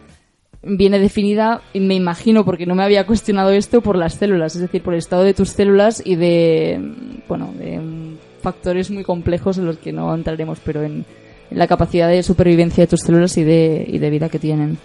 viene 0.64 1.00
definida, 1.00 1.62
me 1.74 1.96
imagino, 1.96 2.46
porque 2.46 2.66
no 2.66 2.76
me 2.76 2.84
había 2.84 3.06
cuestionado 3.06 3.52
esto, 3.52 3.82
por 3.82 3.98
las 3.98 4.16
células, 4.16 4.56
es 4.56 4.62
decir, 4.62 4.82
por 4.82 4.94
el 4.94 5.00
estado 5.00 5.24
de 5.24 5.34
tus 5.34 5.50
células 5.50 6.02
y 6.06 6.16
de, 6.16 6.80
bueno, 7.28 7.54
de 7.58 7.80
factores 8.42 8.92
muy 8.92 9.04
complejos 9.04 9.58
en 9.58 9.66
los 9.66 9.78
que 9.78 9.92
no 9.92 10.14
entraremos, 10.14 10.60
pero 10.64 10.84
en, 10.84 11.06
en 11.52 11.58
la 11.58 11.68
capacidad 11.68 12.10
de 12.10 12.24
supervivencia 12.24 12.84
de 12.84 12.88
tus 12.88 13.02
células 13.02 13.38
y 13.38 13.44
de, 13.44 13.86
y 13.88 13.98
de 13.98 14.10
vida 14.10 14.30
que 14.30 14.40
tienen. 14.40 14.78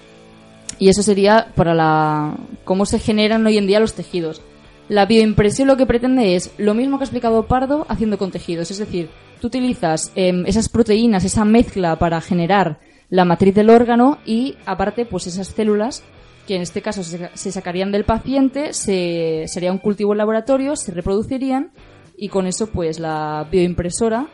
Y 0.79 0.89
eso 0.89 1.03
sería 1.03 1.49
para 1.55 1.75
la 1.75 2.35
cómo 2.65 2.87
se 2.87 2.99
generan 2.99 3.47
hoy 3.47 3.59
en 3.59 3.67
día 3.67 3.81
los 3.81 3.95
tejidos. 3.95 4.43
La 4.89 5.07
bioimpresión 5.07 5.69
lo 5.69 5.77
que 5.77 5.87
pretende 5.87 6.35
es 6.35 6.53
lo 6.59 6.75
mismo 6.75 6.99
que 6.99 7.05
ha 7.05 7.07
explicado 7.07 7.47
Pardo 7.47 7.87
haciendo 7.89 8.19
con 8.19 8.31
tejidos. 8.31 8.71
Es 8.71 8.79
decir, 8.79 9.09
tú 9.41 9.47
utilizas 9.47 10.11
em, 10.17 10.45
esas 10.47 10.69
proteínas, 10.69 11.25
esa 11.25 11.45
mezcla 11.45 11.97
para 11.99 12.21
generar 12.21 12.81
la 13.13 13.27
matriz 13.27 13.55
del 13.55 13.69
órgano 13.69 14.17
y 14.25 14.57
aparte 14.65 15.05
pues 15.05 15.27
esas 15.27 15.49
células 15.49 16.03
que 16.47 16.57
en 16.57 16.63
este 16.63 16.81
caso 16.81 17.05
se, 17.05 17.53
sacarían 17.53 17.93
del 17.93 18.05
paciente, 18.05 18.73
se, 18.73 19.45
sería 19.49 19.71
un 19.71 19.77
cultivo 19.77 20.13
en 20.13 20.19
laboratorio, 20.19 20.77
se 20.77 20.93
reproducirían 20.93 21.73
y 22.17 22.31
con 22.31 22.47
eso 22.47 22.69
pues 22.69 22.99
la 22.99 23.47
bioimpresora 23.53 24.29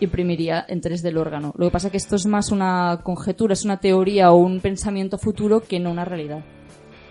imprimiría 0.00 0.62
en 0.68 0.82
3D 0.82 1.08
el 1.08 1.16
órgano. 1.16 1.54
Lo 1.56 1.66
que 1.66 1.72
pasa 1.72 1.88
es 1.88 1.92
que 1.92 1.96
esto 1.96 2.16
es 2.16 2.26
más 2.26 2.52
una 2.52 3.00
conjetura, 3.02 3.54
es 3.54 3.64
una 3.64 3.78
teoría 3.78 4.30
o 4.30 4.36
un 4.36 4.60
pensamiento 4.60 5.16
futuro 5.16 5.62
que 5.62 5.80
no 5.80 5.90
una 5.90 6.04
realidad. 6.04 6.44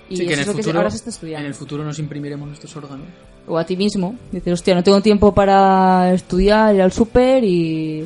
Y 0.09 0.18
Sí, 0.18 0.28
que 0.28 0.34
en 0.34 0.39
eso 0.39 0.41
el, 0.41 0.41
es 0.41 0.47
lo 0.47 0.53
que 0.53 0.61
futuro, 0.61 0.78
ahora 0.78 0.91
se 0.91 0.97
está 0.97 1.09
en 1.09 1.13
estudiando. 1.13 1.47
el 1.47 1.55
futuro 1.55 1.84
nos 1.84 1.97
imprimiremos 1.97 2.47
nuestros 2.47 2.76
órganos. 2.78 3.07
O 3.48 3.58
a 3.58 3.66
ti 3.66 3.78
mismo. 3.78 4.16
Dices, 4.32 4.54
hostia, 4.54 4.76
no 4.76 4.84
tengo 4.84 5.02
tiempo 5.02 5.34
para 5.34 6.14
estudiar, 6.14 6.76
ir 6.76 6.82
al 6.82 6.91
súper 6.91 7.43
y, 7.45 8.06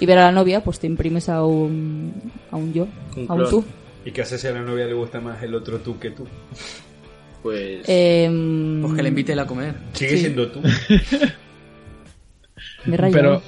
y 0.00 0.06
ver 0.06 0.18
a 0.18 0.24
la 0.26 0.32
novia, 0.32 0.62
pues 0.64 0.80
te 0.80 0.86
imprimes 0.88 1.28
a 1.28 1.44
un, 1.44 2.12
a 2.50 2.56
un 2.56 2.72
yo, 2.72 2.88
Un 3.16 3.26
a 3.28 3.34
un 3.34 3.38
clon. 3.40 3.50
tú. 3.50 3.64
¿Y 4.04 4.10
qué 4.10 4.22
hace 4.22 4.36
si 4.38 4.46
a 4.48 4.52
la 4.52 4.62
novia 4.62 4.86
le 4.86 4.94
gusta 4.94 5.20
más 5.20 5.40
el 5.42 5.54
otro 5.54 5.78
tú 5.78 5.98
que 5.98 6.10
tú? 6.10 6.26
Pues. 7.42 7.84
Em, 7.86 8.80
Pues 8.82 8.94
que 8.94 9.02
le 9.02 9.08
invite 9.10 9.38
a 9.38 9.46
comer. 9.46 9.74
Sigue 9.92 10.10
Sí. 10.10 10.18
siendo 10.18 10.50
tú. 10.50 10.60
me 12.86 12.96
rayo. 12.96 13.12
Pero. 13.14 13.42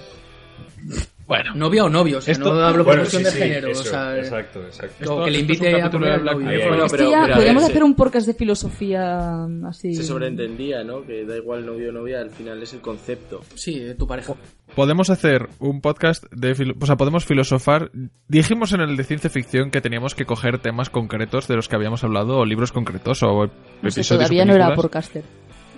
Bueno. 1.27 1.55
Novia 1.55 1.85
o 1.85 1.89
novio, 1.89 2.19
o 2.19 2.21
sea, 2.21 2.33
Esto- 2.33 2.53
no 2.53 2.61
hablo 2.61 2.85
por 2.85 2.95
Bueno, 2.97 3.03
cuestión 3.03 3.23
sí, 3.23 3.27
de 3.27 3.31
sí, 3.33 3.39
género. 3.39 3.69
eso, 3.69 3.81
o 3.81 3.85
sea, 3.85 4.19
exacto, 4.19 4.65
exacto. 4.65 5.25
que 5.25 5.31
le 5.31 5.39
invite 5.39 5.81
a 5.81 5.87
al 5.87 5.93
novio. 5.93 6.37
Mirror. 6.37 6.69
Bueno, 6.69 6.85
Este 6.87 6.99
pero- 6.99 7.61
hacer 7.61 7.85
un 7.85 7.95
podcast 7.95 8.27
de 8.27 8.35
filosofía 8.35 9.45
así. 9.69 9.95
Se 9.95 10.03
sobreentendía, 10.03 10.83
¿no? 10.85 11.03
Que 11.07 11.25
da 11.25 11.37
igual 11.37 11.65
novio 11.65 11.91
o 11.91 11.93
novia, 11.93 12.21
al 12.21 12.31
final 12.31 12.63
es 12.63 12.73
el 12.75 12.81
concepto. 12.81 13.41
Sí, 13.55 13.79
de 13.79 13.95
tu 13.95 14.07
pareja. 14.07 14.35
Podemos 14.75 15.11
hacer 15.11 15.49
un 15.59 15.81
podcast 15.81 16.25
de... 16.33 16.55
filo- 16.55 16.75
O 16.81 16.87
sea, 16.87 16.97
podemos 16.97 17.25
filosofar. 17.25 17.91
Dijimos 18.29 18.73
en 18.73 18.81
el 18.81 18.97
de 18.97 19.05
ciencia 19.05 19.31
ficción 19.31 19.71
que 19.71 19.81
teníamos 19.81 20.15
que 20.15 20.25
coger 20.25 20.59
temas 20.59 20.91
concretos 20.91 21.47
de 21.47 21.57
los 21.57 21.69
que 21.69 21.77
habíamos 21.77 22.03
hablado, 22.05 22.39
o 22.39 22.45
libros 22.45 22.73
concretos, 22.73 23.23
o 23.23 23.47
No 23.47 23.51
episodios 23.83 24.07
sé, 24.07 24.15
o 24.15 24.17
todavía 24.19 24.45
no 24.45 24.55
era 24.55 24.67
películas. 24.69 24.83
podcaster. 24.93 25.25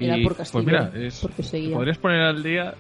Era 0.01 0.19
Y, 0.19 0.25
por 0.25 0.37
Pues 0.37 0.55
mira, 0.67 0.91
es- 0.95 1.27
podrías 1.73 1.99
poner 1.99 2.23
al 2.23 2.43
día... 2.43 2.75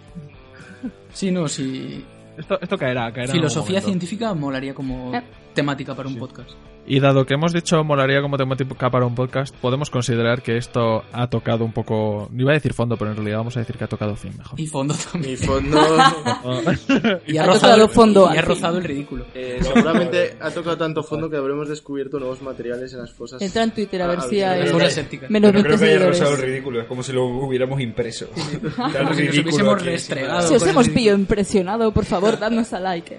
Sí, 1.13 1.31
no, 1.31 1.47
sí. 1.49 2.05
Esto, 2.37 2.59
esto 2.61 2.77
caerá, 2.79 3.13
caerá. 3.13 3.33
Filosofía 3.33 3.81
científica 3.81 4.35
molaría 4.35 4.75
como 4.75 5.15
Eh. 5.15 5.23
temática 5.55 5.95
para 5.95 6.09
un 6.09 6.17
podcast. 6.19 6.51
Y 6.87 7.01
dado 7.01 7.25
que 7.25 7.33
hemos 7.35 7.53
dicho 7.55 7.83
molaría 7.83 8.21
como 8.21 8.37
temática 8.37 8.91
para 8.91 9.07
un 9.07 9.15
podcast, 9.15 9.55
podemos 9.57 9.89
considerar 9.89 10.43
que 10.43 10.59
esto 10.59 11.03
ha 11.13 11.29
tocado 11.29 11.65
un 11.65 11.73
poco... 11.73 12.29
No 12.31 12.43
iba 12.43 12.51
a 12.51 12.55
decir 12.55 12.75
fondo, 12.75 12.97
pero 12.99 13.11
en 13.11 13.17
realidad 13.17 13.39
vamos 13.39 13.57
a 13.57 13.61
decir 13.61 13.77
que 13.79 13.85
ha 13.85 13.89
tocado 13.89 14.15
fin 14.17 14.37
mejor. 14.37 14.61
Y 14.61 14.67
fondo 14.67 14.95
también. 15.11 15.31
Mi 15.33 15.37
fondo. 15.39 15.79
Y 17.27 17.39
Ha 17.39 17.47
tocado 17.47 17.89
fondo, 17.89 18.31
Y 18.35 18.37
ha 18.37 18.43
rozado 18.43 18.79
el 18.79 18.85
ridículo. 18.85 19.25
eh, 19.35 19.59
seguramente 19.63 20.37
ha 20.41 20.51
tocado 20.51 20.77
tanto 20.77 21.03
fondo 21.03 21.31
que 21.31 21.37
habremos 21.39 21.69
descubierto 21.69 22.19
nuevos 22.19 22.43
materiales 22.43 22.93
en 22.93 23.01
las 23.01 23.13
fosas. 23.13 23.41
Entra 23.41 23.63
en 23.63 23.71
Twitter 23.73 24.03
a 24.03 24.07
ver 24.07 24.19
Ah, 24.21 24.27
si 24.29 24.43
hay 24.43 24.61
menos 24.65 25.53
Pero 25.53 25.53
20 25.53 25.63
creo 25.63 25.79
que 25.79 25.85
haya 25.87 26.07
rozado 26.07 26.35
el 26.35 26.43
ridículo, 26.43 26.81
es 26.83 26.87
como 26.87 27.03
si 27.03 27.13
lo 27.13 27.25
hubiéramos 27.25 27.81
impreso. 27.81 28.27
Si 28.35 28.59
nos 28.59 29.17
hubiésemos 29.17 29.83
restregado. 29.83 30.49
Si 30.49 30.55
os 30.55 30.67
hemos 30.67 30.89
pillo 30.91 31.15
impresionado, 31.15 31.93
por 31.93 32.05
favor, 32.05 32.39
dadnos 32.39 32.73
a 32.73 32.81
like. 32.81 33.17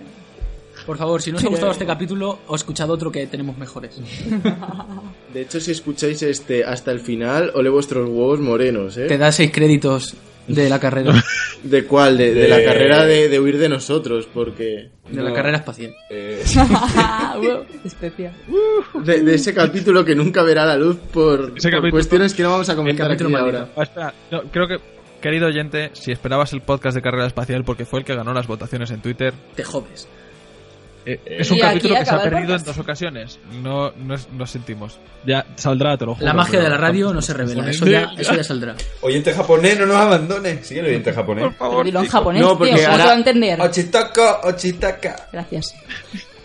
Eh. 0.85 0.87
Por 0.87 0.97
favor, 0.97 1.21
si 1.21 1.31
no 1.31 1.37
os 1.37 1.43
ha 1.43 1.47
gustado 1.49 1.71
este 1.71 1.85
capítulo, 1.85 2.39
os 2.47 2.61
escuchad 2.61 2.89
otro 2.89 3.11
que 3.11 3.25
tenemos 3.27 3.57
mejores. 3.57 3.99
De 5.33 5.41
hecho, 5.41 5.59
si 5.59 5.71
escucháis 5.71 6.21
este 6.23 6.63
hasta 6.63 6.91
el 6.91 6.99
final, 6.99 7.51
ole 7.55 7.69
vuestros 7.69 8.07
huevos 8.07 8.39
morenos, 8.39 8.97
¿eh? 8.97 9.07
Te 9.07 9.17
da 9.17 9.31
seis 9.31 9.51
créditos 9.51 10.15
de 10.47 10.69
la 10.69 10.79
carrera. 10.79 11.13
¿De 11.63 11.85
cuál? 11.85 12.17
De, 12.17 12.33
de 12.33 12.41
De- 12.41 12.47
la 12.47 12.63
carrera 12.63 13.05
de, 13.05 13.27
de 13.29 13.39
huir 13.39 13.57
de 13.57 13.67
nosotros, 13.67 14.27
porque... 14.33 14.89
De 15.09 15.21
la 15.23 15.33
carrera 15.33 15.57
espacial. 15.57 15.93
Eh, 16.09 16.41
Especial. 17.83 18.33
De, 19.03 19.21
de 19.21 19.35
ese 19.35 19.53
capítulo 19.53 20.05
que 20.05 20.15
nunca 20.15 20.43
verá 20.43 20.65
la 20.65 20.77
luz 20.77 20.97
por, 21.11 21.53
cuestiones 21.91 22.33
que 22.33 22.43
no 22.43 22.51
vamos 22.51 22.69
a 22.69 22.75
comentar 22.75 23.11
aquí 23.11 23.23
ahora. 23.33 23.69
Ah, 23.75 23.83
espera, 23.83 24.13
no, 24.31 24.43
creo 24.43 24.67
que, 24.67 24.77
querido 25.21 25.47
oyente, 25.47 25.89
si 25.93 26.11
esperabas 26.11 26.53
el 26.53 26.61
podcast 26.61 26.95
de 26.95 27.01
carrera 27.01 27.27
espacial 27.27 27.63
porque 27.63 27.85
fue 27.85 27.99
el 27.99 28.05
que 28.05 28.15
ganó 28.15 28.33
las 28.33 28.47
votaciones 28.47 28.91
en 28.91 29.01
Twitter, 29.01 29.33
Te 29.55 29.63
jodes. 29.63 30.07
Eh, 31.05 31.19
es 31.25 31.51
un 31.51 31.57
Y 31.57 31.59
capítulo 31.61 31.95
que 31.95 32.05
se 32.05 32.11
ha 32.15 32.21
perdido 32.21 32.55
en 32.55 32.63
dos 32.63 32.77
ocasiones. 32.77 33.39
No, 33.61 33.91
no 33.91 34.15
es- 34.15 34.27
nos 34.31 34.49
sentimos. 34.51 34.97
Ya 35.25 35.45
saldrá, 35.55 35.97
te 35.97 36.05
lo 36.05 36.15
juro. 36.15 36.25
La 36.25 36.33
magia 36.33 36.59
de 36.59 36.69
la 36.69 36.77
radio 36.77 37.13
no 37.13 37.21
se 37.21 37.33
revela. 37.33 37.69
Eso 37.69 37.85
ya, 37.85 38.11
eso 38.17 38.33
ya 38.35 38.43
saldrá. 38.43 38.75
oyente 39.01 39.33
japonés, 39.33 39.79
no 39.79 39.85
nos 39.85 39.97
abandones. 39.97 40.65
Sigue 40.67 40.79
el 40.81 40.87
oyente 40.87 41.13
japonés. 41.13 41.53
Pero 41.59 41.83
dilo 41.83 41.99
en 42.01 42.07
japonés, 42.07 42.41
No, 42.41 42.47
tío, 42.49 42.57
porque 42.57 42.71
¿cómo 42.71 42.81
te 42.83 42.91
ahora- 42.91 43.05
va 43.05 43.11
a 43.11 43.15
entender? 43.15 43.61
Ochitaka, 43.61 44.39
ochitaka. 44.43 45.27
Gracias. 45.31 45.75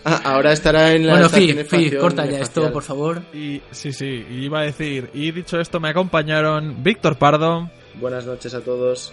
Ah, 0.04 0.20
ahora 0.24 0.52
estará 0.52 0.92
en 0.92 1.06
la 1.06 1.12
Bueno, 1.12 1.26
estación 1.26 1.48
Fi, 1.48 1.54
Fi, 1.54 1.60
espacial 1.60 2.00
corta 2.00 2.24
ya 2.24 2.30
espacial. 2.38 2.42
esto, 2.64 2.72
por 2.72 2.82
favor. 2.82 3.22
Y 3.34 3.60
sí, 3.70 3.92
sí, 3.92 4.24
y 4.30 4.44
iba 4.46 4.60
a 4.60 4.62
decir, 4.62 5.10
y 5.12 5.30
dicho 5.30 5.60
esto, 5.60 5.78
me 5.78 5.90
acompañaron 5.90 6.82
Víctor 6.82 7.16
Pardo, 7.16 7.68
Buenas 7.96 8.24
noches 8.24 8.54
a 8.54 8.60
todos. 8.60 9.12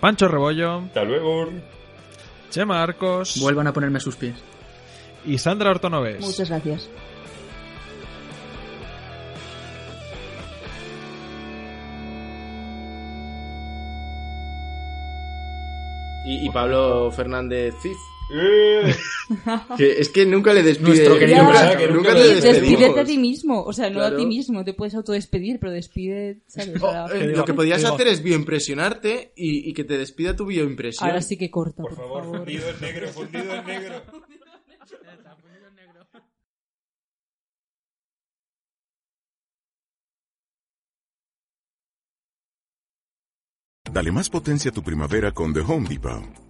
Pancho 0.00 0.26
Rebollo, 0.26 0.78
Hasta 0.86 1.04
luego. 1.04 1.50
Chema 2.50 2.82
Arcos 2.82 3.38
Vuelvan 3.40 3.66
a 3.66 3.72
ponerme 3.72 3.98
a 3.98 4.00
sus 4.00 4.16
pies. 4.16 4.34
y 5.24 5.38
Sandra 5.38 5.70
Ortonoves. 5.70 6.20
Muchas 6.20 6.48
gracias. 6.48 6.88
Y, 16.24 16.46
y 16.46 16.50
Pablo 16.50 17.10
Fernández 17.10 17.74
Cif. 17.80 17.96
Eh, 18.32 18.94
Que 19.76 20.00
es 20.00 20.08
que 20.08 20.26
nunca 20.26 20.52
le 20.52 20.62
despide. 20.62 20.88
Nuestro 20.88 21.18
querido 21.18 21.42
nunca, 21.44 21.76
que 21.76 21.86
te 21.86 22.40
despídete 22.40 23.00
a 23.00 23.04
ti 23.04 23.18
mismo. 23.18 23.62
O 23.62 23.72
sea, 23.72 23.90
no 23.90 24.00
a 24.02 24.16
ti 24.16 24.26
mismo. 24.26 24.64
Te 24.64 24.74
puedes 24.74 24.94
autodespedir, 24.94 25.58
pero 25.58 25.72
despide, 25.72 26.40
¿sabes? 26.46 26.80
Oh, 26.82 27.08
eh, 27.12 27.26
lo 27.26 27.44
que 27.44 27.54
podías 27.54 27.84
hacer 27.84 28.08
es 28.08 28.22
bioimpresionarte 28.22 29.32
y, 29.36 29.68
y 29.68 29.72
que 29.74 29.84
te 29.84 29.98
despida 29.98 30.36
tu 30.36 30.46
bioimpresión. 30.46 31.08
ahora 31.08 31.22
sí 31.22 31.36
que 31.36 31.50
corta, 31.50 31.82
Por 31.82 31.96
favor, 31.96 32.24
fundido 32.24 32.68
en 32.70 32.80
negro, 32.80 33.08
fundido 33.12 33.54
en 33.54 33.66
negro. 33.66 34.02
Dale 43.92 44.12
más 44.12 44.30
potencia 44.30 44.70
a 44.70 44.74
tu 44.74 44.82
primavera 44.82 45.32
con 45.32 45.52
The 45.52 45.60
Home 45.60 45.88
Depot. 45.88 46.49